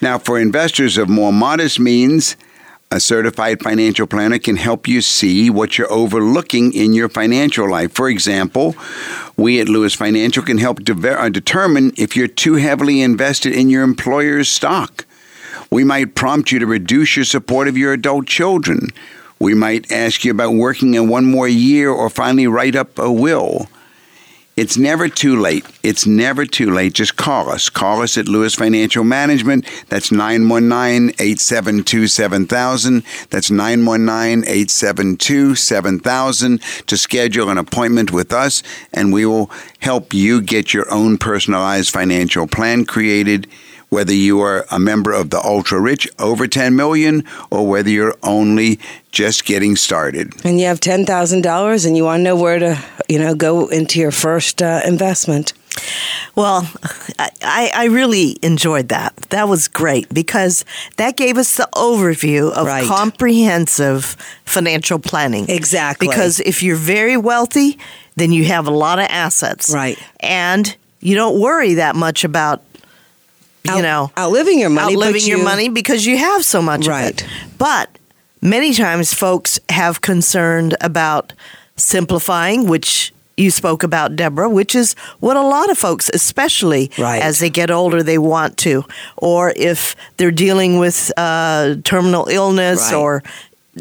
Now, 0.00 0.18
for 0.18 0.38
investors 0.38 0.96
of 0.96 1.08
more 1.08 1.32
modest 1.32 1.80
means, 1.80 2.36
a 2.90 3.00
certified 3.00 3.60
financial 3.60 4.06
planner 4.06 4.38
can 4.38 4.56
help 4.56 4.86
you 4.86 5.00
see 5.00 5.50
what 5.50 5.76
you're 5.76 5.92
overlooking 5.92 6.72
in 6.72 6.92
your 6.92 7.08
financial 7.08 7.68
life. 7.68 7.92
For 7.92 8.08
example, 8.08 8.76
we 9.36 9.60
at 9.60 9.68
Lewis 9.68 9.94
Financial 9.94 10.42
can 10.42 10.58
help 10.58 10.82
de- 10.84 11.20
uh, 11.20 11.28
determine 11.28 11.92
if 11.96 12.16
you're 12.16 12.28
too 12.28 12.54
heavily 12.54 13.02
invested 13.02 13.52
in 13.52 13.68
your 13.68 13.82
employer's 13.82 14.48
stock. 14.48 15.04
We 15.68 15.82
might 15.82 16.14
prompt 16.14 16.52
you 16.52 16.60
to 16.60 16.66
reduce 16.66 17.16
your 17.16 17.24
support 17.24 17.66
of 17.66 17.76
your 17.76 17.92
adult 17.92 18.26
children. 18.26 18.88
We 19.40 19.52
might 19.52 19.90
ask 19.90 20.24
you 20.24 20.30
about 20.30 20.54
working 20.54 20.94
in 20.94 21.08
one 21.08 21.26
more 21.26 21.48
year 21.48 21.90
or 21.90 22.08
finally 22.08 22.46
write 22.46 22.76
up 22.76 22.98
a 22.98 23.10
will. 23.10 23.68
It's 24.56 24.78
never 24.78 25.10
too 25.10 25.38
late. 25.38 25.66
It's 25.82 26.06
never 26.06 26.46
too 26.46 26.72
late. 26.72 26.94
Just 26.94 27.18
call 27.18 27.50
us. 27.50 27.68
Call 27.68 28.00
us 28.00 28.16
at 28.16 28.26
Lewis 28.26 28.54
Financial 28.54 29.04
Management. 29.04 29.66
That's 29.90 30.10
919 30.10 31.10
872 31.10 32.06
7000. 32.06 33.02
That's 33.28 33.50
919 33.50 34.48
872 34.48 35.56
7000 35.56 36.62
to 36.86 36.96
schedule 36.96 37.50
an 37.50 37.58
appointment 37.58 38.12
with 38.12 38.32
us, 38.32 38.62
and 38.94 39.12
we 39.12 39.26
will 39.26 39.50
help 39.80 40.14
you 40.14 40.40
get 40.40 40.72
your 40.72 40.90
own 40.90 41.18
personalized 41.18 41.90
financial 41.90 42.46
plan 42.46 42.86
created. 42.86 43.46
Whether 43.88 44.12
you 44.12 44.40
are 44.40 44.66
a 44.70 44.78
member 44.78 45.12
of 45.12 45.30
the 45.30 45.40
ultra 45.44 45.80
rich 45.80 46.08
over 46.18 46.48
10 46.48 46.74
million 46.74 47.24
or 47.50 47.66
whether 47.66 47.88
you're 47.88 48.16
only 48.22 48.78
just 49.12 49.44
getting 49.44 49.76
started. 49.76 50.32
and 50.44 50.58
you 50.60 50.66
have 50.66 50.80
ten 50.80 51.06
thousand 51.06 51.42
dollars, 51.42 51.84
and 51.86 51.96
you 51.96 52.04
want 52.04 52.20
to 52.20 52.24
know 52.24 52.36
where 52.36 52.58
to, 52.58 52.76
you 53.08 53.18
know, 53.18 53.34
go 53.34 53.68
into 53.68 53.98
your 54.00 54.10
first 54.10 54.60
uh, 54.60 54.80
investment. 54.84 55.52
Well, 56.34 56.68
I, 57.18 57.30
I 57.42 57.70
I 57.74 57.84
really 57.86 58.36
enjoyed 58.42 58.88
that. 58.88 59.14
That 59.30 59.48
was 59.48 59.68
great 59.68 60.12
because 60.12 60.64
that 60.96 61.16
gave 61.16 61.38
us 61.38 61.56
the 61.56 61.68
overview 61.74 62.50
of 62.52 62.66
Right. 62.66 62.86
comprehensive 62.86 64.16
financial 64.44 64.98
planning. 64.98 65.48
Exactly. 65.48 66.08
Because 66.08 66.40
if 66.40 66.62
you're 66.62 66.76
very 66.76 67.16
wealthy, 67.16 67.78
then 68.16 68.32
you 68.32 68.44
have 68.46 68.66
a 68.66 68.70
lot 68.70 68.98
of 68.98 69.06
assets. 69.08 69.70
Right. 69.72 69.98
And 70.20 70.76
you 71.00 71.14
don't 71.14 71.38
worry 71.40 71.74
that 71.74 71.94
much 71.94 72.24
about, 72.24 72.62
you 73.68 73.74
Out- 73.76 73.82
know, 73.82 74.10
outliving 74.18 74.58
your 74.58 74.70
money, 74.70 74.94
outliving 74.94 75.22
your 75.26 75.38
you- 75.38 75.44
money 75.44 75.68
because 75.68 76.06
you 76.06 76.16
have 76.18 76.44
so 76.44 76.60
much 76.62 76.86
Right. 76.86 77.20
of 77.20 77.26
it. 77.26 77.32
But 77.58 77.88
many 78.40 78.72
times 78.74 79.12
folks 79.14 79.58
have 79.70 80.00
concerned 80.00 80.76
about 80.80 81.32
simplifying, 81.76 82.66
which 82.68 83.12
you 83.36 83.50
spoke 83.50 83.82
about, 83.82 84.16
Deborah, 84.16 84.48
which 84.48 84.74
is 84.74 84.94
what 85.20 85.36
a 85.36 85.42
lot 85.42 85.70
of 85.70 85.76
folks, 85.76 86.10
especially 86.14 86.90
Right. 86.96 87.20
as 87.22 87.38
they 87.38 87.50
get 87.50 87.70
older, 87.70 88.02
they 88.02 88.16
want 88.16 88.56
to. 88.58 88.84
Or 89.18 89.52
if 89.56 89.94
they're 90.16 90.30
dealing 90.30 90.78
with 90.78 91.12
uh, 91.18 91.74
terminal 91.84 92.26
illness 92.30 92.80
Right. 92.90 92.94
or 92.94 93.22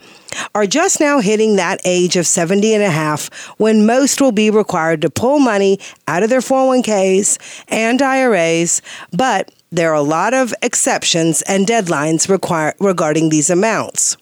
are 0.56 0.66
just 0.66 1.02
now 1.02 1.20
hitting 1.20 1.58
that 1.58 1.82
age 1.84 2.16
of 2.16 2.26
70 2.26 2.74
and 2.74 2.84
a 2.84 2.90
half 2.90 3.28
when 3.58 3.86
most 3.86 4.22
will 4.22 4.32
be 4.32 4.50
required 4.50 5.02
to 5.02 5.10
pull 5.10 5.40
money 5.40 5.78
out 6.08 6.24
of 6.24 6.30
their 6.30 6.40
401ks 6.40 7.38
and 7.68 8.02
IRAs, 8.02 8.82
but 9.12 9.52
there 9.74 9.92
are 9.92 9.96
a 9.96 10.02
lot 10.02 10.34
of 10.34 10.54
exceptions 10.62 11.42
and 11.42 11.68
deadlines 11.68 12.30
require, 12.30 12.74
regarding 12.80 13.28
these 13.28 13.50
amounts. 13.50 14.16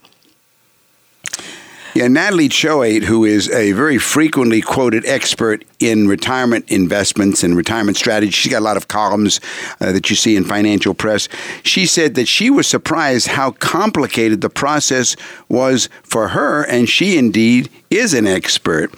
Yeah, 1.97 2.07
Natalie 2.09 2.47
Choate, 2.47 3.01
who 3.01 3.25
is 3.25 3.49
a 3.49 3.71
very 3.71 3.97
frequently 3.97 4.61
quoted 4.61 5.03
expert 5.07 5.65
in 5.79 6.07
retirement 6.07 6.69
investments 6.69 7.43
and 7.43 7.57
retirement 7.57 7.97
strategy, 7.97 8.29
she's 8.29 8.51
got 8.51 8.59
a 8.59 8.63
lot 8.63 8.77
of 8.77 8.87
columns 8.87 9.41
uh, 9.81 9.91
that 9.93 10.07
you 10.07 10.15
see 10.15 10.35
in 10.35 10.43
financial 10.43 10.93
press. 10.93 11.27
She 11.63 11.87
said 11.87 12.13
that 12.13 12.27
she 12.27 12.51
was 12.51 12.67
surprised 12.67 13.29
how 13.29 13.49
complicated 13.49 14.41
the 14.41 14.49
process 14.51 15.15
was 15.49 15.89
for 16.03 16.27
her, 16.27 16.61
and 16.65 16.87
she 16.87 17.17
indeed 17.17 17.67
is 17.89 18.13
an 18.13 18.27
expert. 18.27 18.93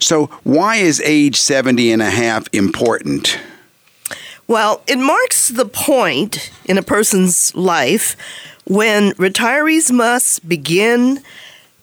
So, 0.00 0.28
why 0.42 0.76
is 0.76 1.02
age 1.02 1.36
70 1.36 1.92
and 1.92 2.00
a 2.00 2.08
half 2.08 2.48
important? 2.54 3.38
Well, 4.46 4.80
it 4.86 4.96
marks 4.96 5.48
the 5.48 5.66
point 5.66 6.50
in 6.64 6.78
a 6.78 6.82
person's 6.82 7.54
life 7.54 8.16
when 8.64 9.12
retirees 9.12 9.92
must 9.92 10.48
begin 10.48 11.22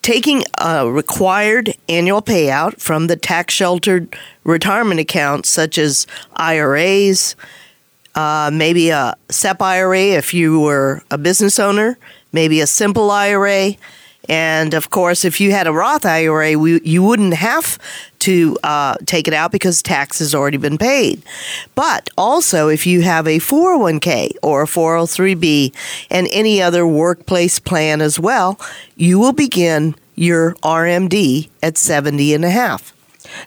taking 0.05 0.43
a 0.59 0.87
required 0.87 1.73
annual 1.89 2.21
payout 2.21 2.79
from 2.79 3.07
the 3.07 3.15
tax 3.15 3.55
sheltered 3.55 4.15
retirement 4.43 4.99
accounts 4.99 5.49
such 5.49 5.79
as 5.79 6.05
IRAs, 6.35 7.35
uh, 8.13 8.51
maybe 8.53 8.91
a 8.91 9.15
SEP 9.31 9.59
IRA 9.63 9.99
if 9.99 10.31
you 10.31 10.59
were 10.59 11.01
a 11.09 11.17
business 11.17 11.57
owner, 11.57 11.97
maybe 12.31 12.61
a 12.61 12.67
simple 12.67 13.09
IRA, 13.09 13.71
And 14.29 14.73
of 14.73 14.89
course, 14.89 15.25
if 15.25 15.39
you 15.39 15.51
had 15.51 15.67
a 15.67 15.71
Roth 15.71 16.05
IRA, 16.05 16.57
we, 16.57 16.81
you 16.81 17.03
wouldn't 17.03 17.35
have 17.35 17.77
to 18.19 18.57
uh, 18.63 18.95
take 19.05 19.27
it 19.27 19.33
out 19.33 19.51
because 19.51 19.81
tax 19.83 20.19
has 20.19 20.33
already 20.33 20.57
been 20.57 20.77
paid. 20.77 21.21
But 21.75 22.09
also, 22.17 22.69
if 22.69 22.87
you 22.87 23.01
have 23.01 23.27
a 23.27 23.37
401k 23.37 24.31
or 24.41 24.63
a 24.63 24.65
403b 24.65 25.75
and 26.09 26.27
any 26.31 26.61
other 26.61 26.87
workplace 26.87 27.59
plan 27.59 28.01
as 28.01 28.19
well, 28.19 28.59
you 28.95 29.19
will 29.19 29.33
begin 29.33 29.95
your 30.15 30.53
RMD 30.55 31.49
at 31.61 31.77
70 31.77 32.33
and 32.33 32.45
a 32.45 32.49
half. 32.49 32.95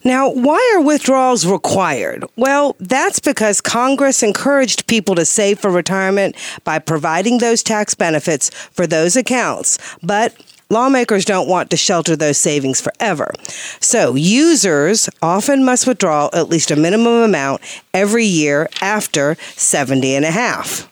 Now, 0.04 0.30
why 0.30 0.74
are 0.76 0.82
withdrawals 0.82 1.46
required? 1.46 2.24
Well, 2.36 2.76
that's 2.78 3.20
because 3.20 3.60
Congress 3.60 4.22
encouraged 4.22 4.86
people 4.86 5.14
to 5.14 5.24
save 5.24 5.58
for 5.58 5.70
retirement 5.70 6.36
by 6.64 6.78
providing 6.78 7.38
those 7.38 7.62
tax 7.62 7.94
benefits 7.94 8.50
for 8.50 8.86
those 8.86 9.16
accounts. 9.16 9.78
But 10.02 10.34
Lawmakers 10.70 11.24
don't 11.24 11.48
want 11.48 11.70
to 11.70 11.78
shelter 11.78 12.14
those 12.14 12.36
savings 12.36 12.78
forever. 12.78 13.32
So, 13.80 14.14
users 14.16 15.08
often 15.22 15.64
must 15.64 15.86
withdraw 15.86 16.28
at 16.34 16.50
least 16.50 16.70
a 16.70 16.76
minimum 16.76 17.22
amount 17.22 17.62
every 17.94 18.26
year 18.26 18.68
after 18.82 19.38
70 19.56 20.14
and 20.14 20.26
a 20.26 20.30
half. 20.30 20.86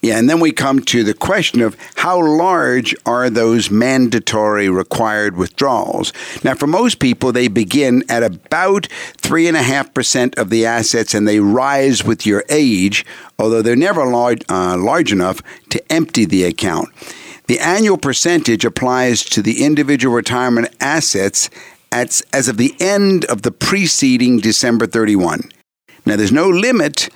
Yeah, 0.00 0.18
and 0.18 0.30
then 0.30 0.40
we 0.40 0.50
come 0.52 0.80
to 0.80 1.04
the 1.04 1.12
question 1.12 1.60
of 1.60 1.76
how 1.96 2.18
large 2.24 2.94
are 3.04 3.28
those 3.28 3.70
mandatory 3.70 4.70
required 4.70 5.36
withdrawals? 5.36 6.14
Now, 6.42 6.54
for 6.54 6.66
most 6.66 6.98
people, 6.98 7.30
they 7.30 7.48
begin 7.48 8.04
at 8.08 8.22
about 8.22 8.88
3.5% 9.18 10.38
of 10.38 10.48
the 10.48 10.64
assets 10.64 11.12
and 11.12 11.28
they 11.28 11.40
rise 11.40 12.02
with 12.02 12.24
your 12.24 12.44
age, 12.48 13.04
although 13.38 13.60
they're 13.60 13.76
never 13.76 14.06
large, 14.06 14.40
uh, 14.48 14.78
large 14.78 15.12
enough 15.12 15.42
to 15.68 15.92
empty 15.92 16.24
the 16.24 16.44
account. 16.44 16.88
The 17.48 17.60
annual 17.60 17.96
percentage 17.96 18.66
applies 18.66 19.24
to 19.24 19.40
the 19.40 19.64
individual 19.64 20.14
retirement 20.14 20.68
assets 20.80 21.48
as, 21.90 22.22
as 22.30 22.46
of 22.46 22.58
the 22.58 22.74
end 22.78 23.24
of 23.24 23.40
the 23.40 23.50
preceding 23.50 24.38
December 24.38 24.86
31. 24.86 25.50
Now, 26.04 26.16
there's 26.16 26.30
no 26.30 26.48
limit 26.48 27.08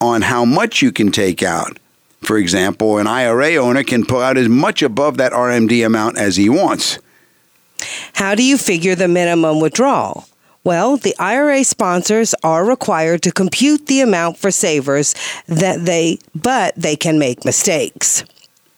on 0.00 0.22
how 0.22 0.44
much 0.44 0.82
you 0.82 0.92
can 0.92 1.10
take 1.10 1.42
out. 1.42 1.78
For 2.22 2.38
example, 2.38 2.98
an 2.98 3.08
IRA 3.08 3.56
owner 3.56 3.82
can 3.82 4.06
pull 4.06 4.20
out 4.20 4.36
as 4.36 4.48
much 4.48 4.82
above 4.82 5.16
that 5.16 5.32
RMD 5.32 5.84
amount 5.84 6.16
as 6.16 6.36
he 6.36 6.48
wants. 6.48 7.00
How 8.14 8.36
do 8.36 8.44
you 8.44 8.58
figure 8.58 8.94
the 8.94 9.08
minimum 9.08 9.60
withdrawal? 9.60 10.28
Well, 10.62 10.96
the 10.96 11.16
IRA 11.18 11.64
sponsors 11.64 12.36
are 12.44 12.64
required 12.64 13.22
to 13.22 13.32
compute 13.32 13.86
the 13.86 14.00
amount 14.00 14.38
for 14.38 14.52
savers 14.52 15.16
that 15.48 15.84
they 15.84 16.18
but 16.36 16.76
they 16.76 16.94
can 16.94 17.18
make 17.18 17.44
mistakes. 17.44 18.22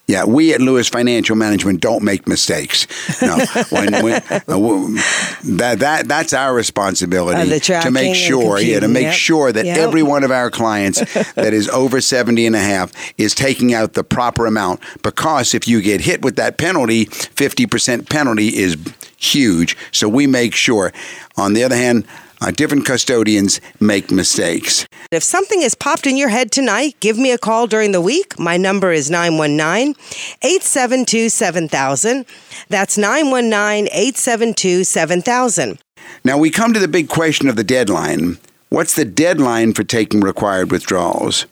Yeah, 0.06 0.24
we 0.26 0.52
at 0.52 0.60
Lewis 0.60 0.88
Financial 0.88 1.34
Management 1.34 1.80
don't 1.80 2.02
make 2.02 2.28
mistakes. 2.28 2.86
No, 3.22 3.38
when, 3.70 4.02
when, 4.04 4.14
uh, 4.16 5.00
that 5.44 5.76
that 5.78 6.08
that's 6.08 6.34
our 6.34 6.54
responsibility 6.54 7.58
to 7.58 7.90
make 7.90 8.14
sure, 8.14 8.58
yeah, 8.58 8.80
to 8.80 8.88
make 8.88 9.04
yep. 9.04 9.14
sure 9.14 9.50
that 9.50 9.64
yep. 9.64 9.78
every 9.78 10.02
one 10.02 10.22
of 10.22 10.30
our 10.30 10.50
clients 10.50 11.00
that 11.34 11.54
is 11.54 11.70
over 11.70 12.02
70 12.02 12.44
and 12.44 12.54
a 12.54 12.60
half 12.60 12.92
is 13.16 13.34
taking 13.34 13.72
out 13.72 13.94
the 13.94 14.04
proper 14.04 14.44
amount 14.44 14.80
because 15.02 15.54
if 15.54 15.66
you 15.66 15.80
get 15.80 16.02
hit 16.02 16.22
with 16.22 16.36
that 16.36 16.58
penalty, 16.58 17.06
50% 17.06 18.10
penalty 18.10 18.48
is 18.48 18.76
huge. 19.16 19.76
So 19.90 20.08
we 20.08 20.26
make 20.26 20.54
sure. 20.54 20.92
On 21.36 21.54
the 21.54 21.64
other 21.64 21.76
hand, 21.76 22.06
uh, 22.44 22.50
different 22.50 22.84
custodians 22.84 23.60
make 23.80 24.10
mistakes. 24.10 24.86
If 25.10 25.22
something 25.22 25.62
has 25.62 25.74
popped 25.74 26.06
in 26.06 26.16
your 26.16 26.28
head 26.28 26.50
tonight, 26.50 26.94
give 27.00 27.16
me 27.16 27.30
a 27.30 27.38
call 27.38 27.66
during 27.66 27.92
the 27.92 28.00
week. 28.00 28.38
My 28.38 28.58
number 28.58 28.92
is 28.92 29.10
919 29.10 29.94
872 30.42 31.30
7000. 31.30 32.26
That's 32.68 32.98
919 32.98 33.86
872 33.86 34.84
7000. 34.84 35.78
Now 36.22 36.36
we 36.36 36.50
come 36.50 36.74
to 36.74 36.80
the 36.80 36.88
big 36.88 37.08
question 37.08 37.48
of 37.48 37.56
the 37.56 37.64
deadline. 37.64 38.38
What's 38.68 38.94
the 38.94 39.06
deadline 39.06 39.72
for 39.72 39.84
taking 39.84 40.20
required 40.20 40.70
withdrawals? 40.70 41.46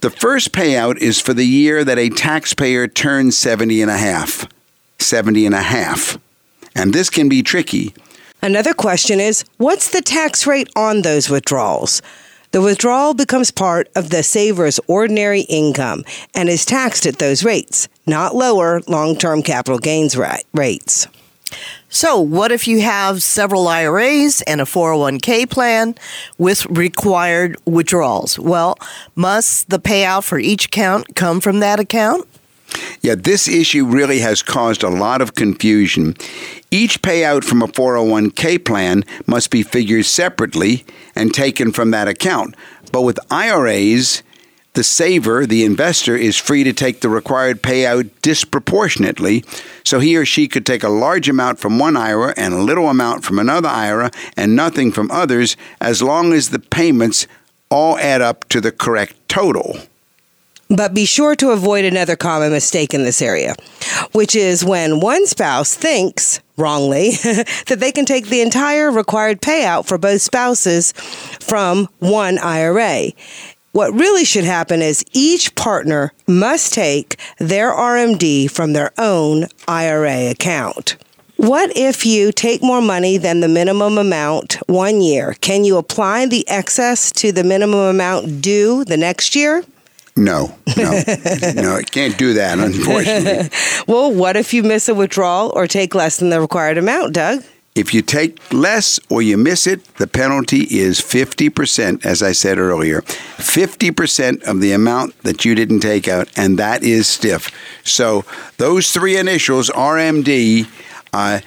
The 0.00 0.10
first 0.10 0.52
payout 0.52 0.98
is 0.98 1.18
for 1.18 1.32
the 1.32 1.46
year 1.46 1.82
that 1.82 1.98
a 1.98 2.10
taxpayer 2.10 2.88
turns 2.88 3.38
70 3.38 3.80
and 3.80 3.90
a 3.90 3.96
half. 3.96 4.46
70 4.98 5.46
and 5.46 5.54
a 5.54 5.62
half. 5.62 6.18
And 6.74 6.92
this 6.92 7.08
can 7.08 7.30
be 7.30 7.42
tricky 7.42 7.94
Another 8.44 8.74
question 8.74 9.20
is 9.20 9.42
what's 9.56 9.88
the 9.88 10.02
tax 10.02 10.46
rate 10.46 10.68
on 10.76 11.00
those 11.00 11.30
withdrawals? 11.30 12.02
The 12.50 12.60
withdrawal 12.60 13.14
becomes 13.14 13.50
part 13.50 13.88
of 13.96 14.10
the 14.10 14.22
saver's 14.22 14.78
ordinary 14.86 15.40
income 15.48 16.04
and 16.34 16.50
is 16.50 16.66
taxed 16.66 17.06
at 17.06 17.18
those 17.18 17.42
rates, 17.42 17.88
not 18.06 18.34
lower 18.34 18.82
long 18.86 19.16
term 19.16 19.42
capital 19.42 19.78
gains 19.78 20.14
rates. 20.52 21.08
So, 21.88 22.20
what 22.20 22.52
if 22.52 22.68
you 22.68 22.82
have 22.82 23.22
several 23.22 23.66
IRAs 23.66 24.42
and 24.42 24.60
a 24.60 24.64
401k 24.64 25.48
plan 25.48 25.94
with 26.36 26.66
required 26.66 27.56
withdrawals? 27.64 28.38
Well, 28.38 28.76
must 29.14 29.70
the 29.70 29.80
payout 29.80 30.24
for 30.24 30.38
each 30.38 30.66
account 30.66 31.16
come 31.16 31.40
from 31.40 31.60
that 31.60 31.80
account? 31.80 32.28
Yeah, 33.00 33.14
this 33.16 33.48
issue 33.48 33.84
really 33.84 34.20
has 34.20 34.42
caused 34.42 34.82
a 34.82 34.88
lot 34.88 35.20
of 35.20 35.34
confusion. 35.34 36.16
Each 36.70 37.00
payout 37.02 37.44
from 37.44 37.62
a 37.62 37.68
401k 37.68 38.64
plan 38.64 39.04
must 39.26 39.50
be 39.50 39.62
figured 39.62 40.06
separately 40.06 40.84
and 41.14 41.32
taken 41.32 41.72
from 41.72 41.90
that 41.90 42.08
account. 42.08 42.54
But 42.90 43.02
with 43.02 43.18
IRAs, 43.30 44.22
the 44.74 44.82
saver, 44.82 45.46
the 45.46 45.64
investor, 45.64 46.16
is 46.16 46.36
free 46.36 46.64
to 46.64 46.72
take 46.72 47.00
the 47.00 47.08
required 47.08 47.62
payout 47.62 48.10
disproportionately, 48.22 49.44
so 49.84 50.00
he 50.00 50.16
or 50.16 50.24
she 50.24 50.48
could 50.48 50.66
take 50.66 50.82
a 50.82 50.88
large 50.88 51.28
amount 51.28 51.60
from 51.60 51.78
one 51.78 51.96
IRA 51.96 52.34
and 52.36 52.52
a 52.52 52.62
little 52.62 52.88
amount 52.88 53.24
from 53.24 53.38
another 53.38 53.68
IRA 53.68 54.10
and 54.36 54.56
nothing 54.56 54.90
from 54.90 55.10
others 55.12 55.56
as 55.80 56.02
long 56.02 56.32
as 56.32 56.50
the 56.50 56.58
payments 56.58 57.28
all 57.70 57.96
add 57.98 58.20
up 58.20 58.48
to 58.48 58.60
the 58.60 58.72
correct 58.72 59.14
total. 59.28 59.78
But 60.68 60.94
be 60.94 61.04
sure 61.04 61.36
to 61.36 61.50
avoid 61.50 61.84
another 61.84 62.16
common 62.16 62.50
mistake 62.50 62.94
in 62.94 63.04
this 63.04 63.20
area, 63.20 63.54
which 64.12 64.34
is 64.34 64.64
when 64.64 65.00
one 65.00 65.26
spouse 65.26 65.74
thinks, 65.74 66.40
wrongly, 66.56 67.10
that 67.66 67.76
they 67.78 67.92
can 67.92 68.04
take 68.04 68.26
the 68.26 68.40
entire 68.40 68.90
required 68.90 69.40
payout 69.42 69.86
for 69.86 69.98
both 69.98 70.22
spouses 70.22 70.92
from 71.40 71.88
one 71.98 72.38
IRA. 72.38 73.12
What 73.72 73.92
really 73.92 74.24
should 74.24 74.44
happen 74.44 74.80
is 74.82 75.04
each 75.12 75.54
partner 75.56 76.12
must 76.28 76.72
take 76.72 77.18
their 77.38 77.72
RMD 77.72 78.50
from 78.50 78.72
their 78.72 78.92
own 78.98 79.46
IRA 79.66 80.30
account. 80.30 80.96
What 81.36 81.76
if 81.76 82.06
you 82.06 82.30
take 82.30 82.62
more 82.62 82.80
money 82.80 83.18
than 83.18 83.40
the 83.40 83.48
minimum 83.48 83.98
amount 83.98 84.58
one 84.68 85.00
year? 85.00 85.34
Can 85.40 85.64
you 85.64 85.76
apply 85.76 86.26
the 86.26 86.48
excess 86.48 87.10
to 87.12 87.32
the 87.32 87.42
minimum 87.42 87.80
amount 87.80 88.40
due 88.40 88.84
the 88.84 88.96
next 88.96 89.34
year? 89.34 89.64
No, 90.16 90.56
no, 90.76 90.92
no, 91.56 91.76
it 91.76 91.90
can't 91.90 92.16
do 92.16 92.34
that, 92.34 92.60
unfortunately. 92.60 93.50
well, 93.92 94.12
what 94.14 94.36
if 94.36 94.54
you 94.54 94.62
miss 94.62 94.88
a 94.88 94.94
withdrawal 94.94 95.50
or 95.56 95.66
take 95.66 95.92
less 95.92 96.18
than 96.18 96.30
the 96.30 96.40
required 96.40 96.78
amount, 96.78 97.14
Doug? 97.14 97.42
If 97.74 97.92
you 97.92 98.02
take 98.02 98.38
less 98.52 99.00
or 99.10 99.22
you 99.22 99.36
miss 99.36 99.66
it, 99.66 99.84
the 99.96 100.06
penalty 100.06 100.60
is 100.70 101.00
50%, 101.00 102.06
as 102.06 102.22
I 102.22 102.30
said 102.30 102.58
earlier. 102.58 103.02
50% 103.02 104.44
of 104.44 104.60
the 104.60 104.70
amount 104.70 105.20
that 105.24 105.44
you 105.44 105.56
didn't 105.56 105.80
take 105.80 106.06
out, 106.06 106.28
and 106.36 106.56
that 106.60 106.84
is 106.84 107.08
stiff. 107.08 107.50
So 107.82 108.24
those 108.58 108.92
three 108.92 109.16
initials, 109.16 109.68
RMD, 109.70 110.68
uh, 111.12 111.40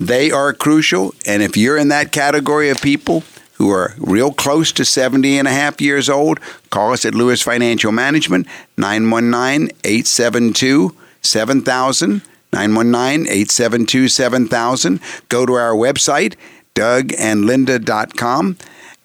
they 0.00 0.32
are 0.32 0.52
crucial. 0.52 1.14
And 1.24 1.40
if 1.44 1.56
you're 1.56 1.78
in 1.78 1.88
that 1.88 2.10
category 2.10 2.68
of 2.68 2.82
people, 2.82 3.22
who 3.62 3.70
are 3.70 3.94
real 3.96 4.32
close 4.32 4.72
to 4.72 4.84
70 4.84 5.38
and 5.38 5.46
a 5.46 5.52
half 5.52 5.80
years 5.80 6.10
old, 6.10 6.40
call 6.70 6.92
us 6.92 7.04
at 7.04 7.14
Lewis 7.14 7.42
Financial 7.42 7.92
Management, 7.92 8.48
919 8.76 9.70
872 9.84 10.96
7000. 11.20 12.22
919 12.52 13.28
872 13.28 14.08
7000. 14.08 15.00
Go 15.28 15.46
to 15.46 15.52
our 15.52 15.74
website, 15.74 16.34
dougandlinda.com, 16.74 18.58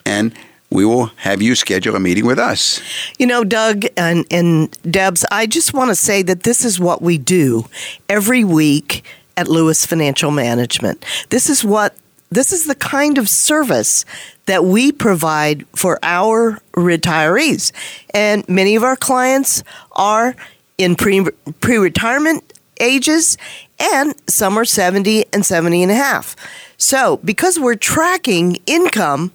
and 0.08 0.34
we 0.72 0.84
will 0.84 1.06
have 1.18 1.40
you 1.40 1.54
schedule 1.54 1.96
a 1.96 2.00
meeting 2.00 2.26
with 2.26 2.40
us. 2.40 2.82
You 3.20 3.28
know, 3.28 3.44
Doug 3.44 3.86
and, 3.96 4.26
and 4.32 4.76
Debs, 4.92 5.24
I 5.32 5.46
just 5.46 5.76
want 5.76 5.92
to 5.92 5.96
say 5.96 6.24
that 6.24 6.44
this 6.44 6.66
is 6.66 6.80
what 6.80 7.04
we 7.04 7.20
do 7.20 7.68
every 8.10 8.44
week 8.44 9.06
at 9.38 9.48
Lewis 9.48 9.86
Financial 9.86 10.32
Management. 10.32 11.06
This 11.30 11.48
is 11.48 11.64
what 11.64 11.96
this 12.30 12.52
is 12.52 12.66
the 12.66 12.76
kind 12.76 13.18
of 13.18 13.30
service 13.30 14.04
that 14.48 14.66
we 14.66 14.92
provide 14.92 15.66
for 15.76 16.00
our 16.02 16.60
retirees. 16.74 17.72
And 18.14 18.48
many 18.50 18.76
of 18.76 18.84
our 18.84 18.96
clients 18.96 19.64
are 19.92 20.36
in 20.78 20.96
pre 20.96 21.78
retirement 21.78 22.54
ages, 22.80 23.38
and 23.80 24.14
some 24.28 24.58
are 24.58 24.66
70 24.66 25.26
and 25.34 25.46
70 25.46 25.84
and 25.84 25.92
a 25.92 25.96
half. 25.96 26.36
So, 26.78 27.18
because 27.18 27.60
we're 27.60 27.76
tracking 27.76 28.58
income 28.66 29.32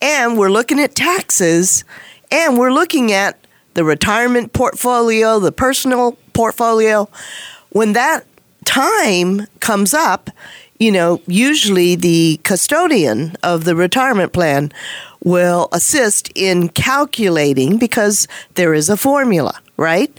and 0.00 0.38
we're 0.38 0.50
looking 0.50 0.78
at 0.80 0.94
taxes 0.94 1.84
and 2.30 2.58
we're 2.58 2.72
looking 2.72 3.12
at 3.12 3.38
the 3.74 3.84
retirement 3.84 4.52
portfolio, 4.52 5.38
the 5.38 5.52
personal 5.52 6.18
portfolio, 6.34 7.08
when 7.70 7.94
that 7.94 8.26
time 8.64 9.46
comes 9.60 9.94
up, 9.94 10.30
you 10.82 10.90
know, 10.90 11.20
usually 11.28 11.94
the 11.94 12.40
custodian 12.42 13.36
of 13.44 13.62
the 13.64 13.76
retirement 13.76 14.32
plan 14.32 14.72
will 15.22 15.68
assist 15.70 16.28
in 16.34 16.68
calculating 16.70 17.78
because 17.78 18.26
there 18.56 18.74
is 18.74 18.90
a 18.90 18.96
formula, 18.96 19.60
right? 19.76 20.12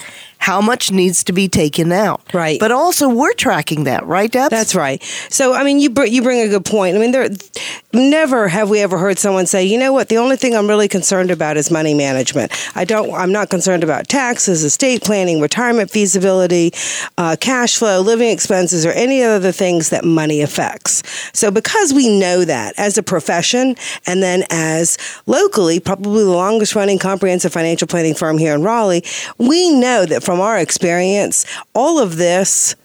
How 0.44 0.60
much 0.60 0.92
needs 0.92 1.24
to 1.24 1.32
be 1.32 1.48
taken 1.48 1.94
out. 1.94 2.22
Right. 2.34 2.60
But 2.60 2.74
also 2.74 3.08
we're 3.08 3.32
tracking 3.32 3.86
that, 3.86 4.06
right, 4.06 4.30
Deb? 4.30 4.50
That's 4.50 4.76
right. 4.76 5.02
So, 5.30 5.54
I 5.54 5.64
mean, 5.64 5.80
you 5.80 5.90
br- 5.90 6.04
you 6.04 6.22
bring 6.22 6.42
a 6.42 6.50
good 6.50 6.66
point. 6.66 6.98
I 6.98 7.00
mean, 7.00 7.14
there 7.14 7.30
never 7.94 8.50
have 8.50 8.70
we 8.70 8.82
ever 8.82 8.98
heard 8.98 9.18
someone 9.18 9.46
say, 9.46 9.64
you 9.64 9.78
know 9.78 9.94
what, 9.94 10.10
the 10.10 10.18
only 10.18 10.36
thing 10.36 10.54
I'm 10.54 10.68
really 10.68 10.90
concerned 10.90 11.32
about 11.32 11.56
is 11.56 11.72
money 11.72 11.94
management. 11.94 12.52
I 12.76 12.84
don't. 12.84 13.14
I'm 13.14 13.32
not 13.32 13.50
concerned 13.50 13.86
about 13.86 14.10
taxes, 14.10 14.66
estate 14.66 15.02
planning, 15.02 15.40
retirement 15.40 15.90
feasibility, 15.90 16.74
uh, 17.18 17.38
cash 17.40 17.78
flow, 17.78 18.02
living 18.02 18.30
expenses, 18.30 18.86
or 18.86 18.92
any 18.92 19.24
other 19.24 19.54
things 19.54 19.92
that 19.92 20.04
money 20.04 20.42
affects. 20.42 21.04
So, 21.32 21.52
because 21.52 21.94
we 21.94 22.20
know 22.20 22.44
that 22.44 22.74
as 22.78 22.98
a 22.98 23.04
profession, 23.04 23.78
and 24.06 24.22
then 24.22 24.44
as 24.50 24.98
locally, 25.26 25.80
probably 25.80 26.26
the 26.26 26.32
longest 26.32 26.76
running 26.76 27.00
comprehensive 27.00 27.54
financial 27.54 27.88
planning 27.88 28.14
firm 28.14 28.38
here 28.38 28.54
in 28.54 28.62
Raleigh, 28.62 29.06
we 29.38 29.74
know 29.74 30.06
that 30.06 30.22
from 30.22 30.33
our 30.40 30.58
experience, 30.58 31.46
all 31.74 32.00
of 32.00 32.18
this 32.18 32.76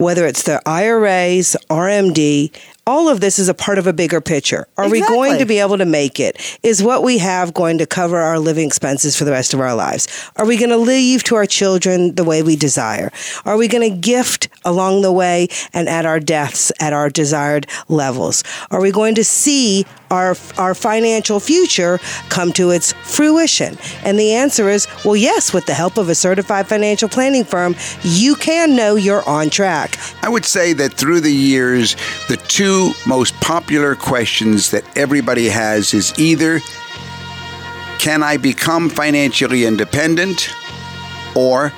whether 0.00 0.26
it's 0.26 0.44
the 0.44 0.62
IRAs, 0.66 1.54
RMD, 1.68 2.50
all 2.90 3.08
of 3.08 3.20
this 3.20 3.38
is 3.38 3.48
a 3.48 3.54
part 3.54 3.78
of 3.78 3.86
a 3.86 3.92
bigger 3.92 4.20
picture. 4.20 4.66
Are 4.76 4.90
we 4.90 5.00
going 5.00 5.38
to 5.38 5.46
be 5.46 5.60
able 5.60 5.78
to 5.78 5.84
make 5.84 6.18
it? 6.18 6.58
Is 6.64 6.82
what 6.82 7.04
we 7.04 7.18
have 7.18 7.54
going 7.54 7.78
to 7.78 7.86
cover 7.86 8.18
our 8.18 8.40
living 8.40 8.66
expenses 8.66 9.16
for 9.16 9.24
the 9.24 9.30
rest 9.30 9.54
of 9.54 9.60
our 9.60 9.76
lives? 9.76 10.08
Are 10.34 10.44
we 10.44 10.56
going 10.56 10.70
to 10.70 10.76
leave 10.76 11.22
to 11.24 11.36
our 11.36 11.46
children 11.46 12.16
the 12.16 12.24
way 12.24 12.42
we 12.42 12.56
desire? 12.56 13.12
Are 13.44 13.56
we 13.56 13.68
going 13.68 13.88
to 13.88 13.96
gift 13.96 14.48
along 14.64 15.02
the 15.02 15.12
way 15.12 15.46
and 15.72 15.88
at 15.88 16.04
our 16.04 16.18
deaths 16.18 16.72
at 16.80 16.92
our 16.92 17.08
desired 17.08 17.68
levels? 17.88 18.42
Are 18.72 18.80
we 18.80 18.90
going 18.90 19.14
to 19.14 19.24
see 19.24 19.86
our 20.10 20.34
our 20.58 20.74
financial 20.74 21.38
future 21.38 22.00
come 22.28 22.52
to 22.54 22.70
its 22.70 22.92
fruition? 23.04 23.78
And 24.04 24.18
the 24.18 24.32
answer 24.32 24.68
is, 24.68 24.88
well, 25.04 25.14
yes, 25.14 25.52
with 25.52 25.66
the 25.66 25.74
help 25.74 25.96
of 25.96 26.08
a 26.08 26.16
certified 26.16 26.66
financial 26.66 27.08
planning 27.08 27.44
firm, 27.44 27.76
you 28.02 28.34
can 28.34 28.74
know 28.74 28.96
you're 28.96 29.26
on 29.28 29.48
track. 29.48 29.96
I 30.22 30.28
would 30.28 30.44
say 30.44 30.72
that 30.72 30.94
through 30.94 31.20
the 31.20 31.32
years, 31.32 31.94
the 32.26 32.39
two 32.50 32.92
most 33.06 33.32
popular 33.40 33.94
questions 33.94 34.72
that 34.72 34.84
everybody 34.98 35.48
has 35.48 35.94
is 35.94 36.12
either 36.18 36.58
can 38.00 38.22
I 38.22 38.38
become 38.38 38.90
financially 38.90 39.64
independent 39.64 40.50
or 41.36 41.72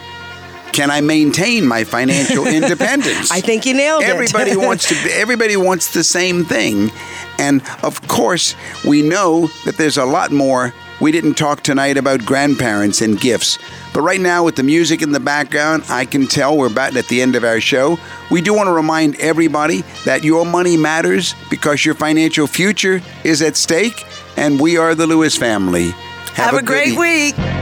can 0.72 0.90
I 0.90 1.02
maintain 1.02 1.66
my 1.66 1.84
financial 1.84 2.46
independence? 2.60 3.30
I 3.30 3.40
think 3.40 3.66
you 3.66 3.74
nailed 3.74 4.02
it. 4.02 4.08
everybody 4.08 4.56
wants 4.56 4.88
to 4.88 4.94
everybody 5.12 5.56
wants 5.58 5.92
the 5.92 6.02
same 6.02 6.44
thing. 6.44 6.90
And 7.38 7.60
of 7.82 8.00
course, 8.08 8.54
we 8.86 9.02
know 9.02 9.48
that 9.66 9.76
there's 9.76 9.98
a 9.98 10.06
lot 10.06 10.30
more. 10.30 10.72
We 11.02 11.10
didn't 11.10 11.34
talk 11.34 11.64
tonight 11.64 11.96
about 11.96 12.24
grandparents 12.24 13.00
and 13.00 13.20
gifts. 13.20 13.58
But 13.92 14.02
right 14.02 14.20
now, 14.20 14.44
with 14.44 14.54
the 14.54 14.62
music 14.62 15.02
in 15.02 15.10
the 15.10 15.18
background, 15.18 15.82
I 15.88 16.04
can 16.04 16.28
tell 16.28 16.56
we're 16.56 16.68
about 16.68 16.94
at 16.94 17.08
the 17.08 17.20
end 17.20 17.34
of 17.34 17.42
our 17.42 17.60
show. 17.60 17.98
We 18.30 18.40
do 18.40 18.54
want 18.54 18.68
to 18.68 18.72
remind 18.72 19.16
everybody 19.16 19.82
that 20.04 20.22
your 20.22 20.46
money 20.46 20.76
matters 20.76 21.34
because 21.50 21.84
your 21.84 21.96
financial 21.96 22.46
future 22.46 23.02
is 23.24 23.42
at 23.42 23.56
stake, 23.56 24.04
and 24.36 24.60
we 24.60 24.76
are 24.76 24.94
the 24.94 25.08
Lewis 25.08 25.36
family. 25.36 25.90
Have, 26.34 26.54
a, 26.54 26.58
good 26.58 26.66
great 26.66 26.88
e- 26.90 26.98
week. 27.32 27.61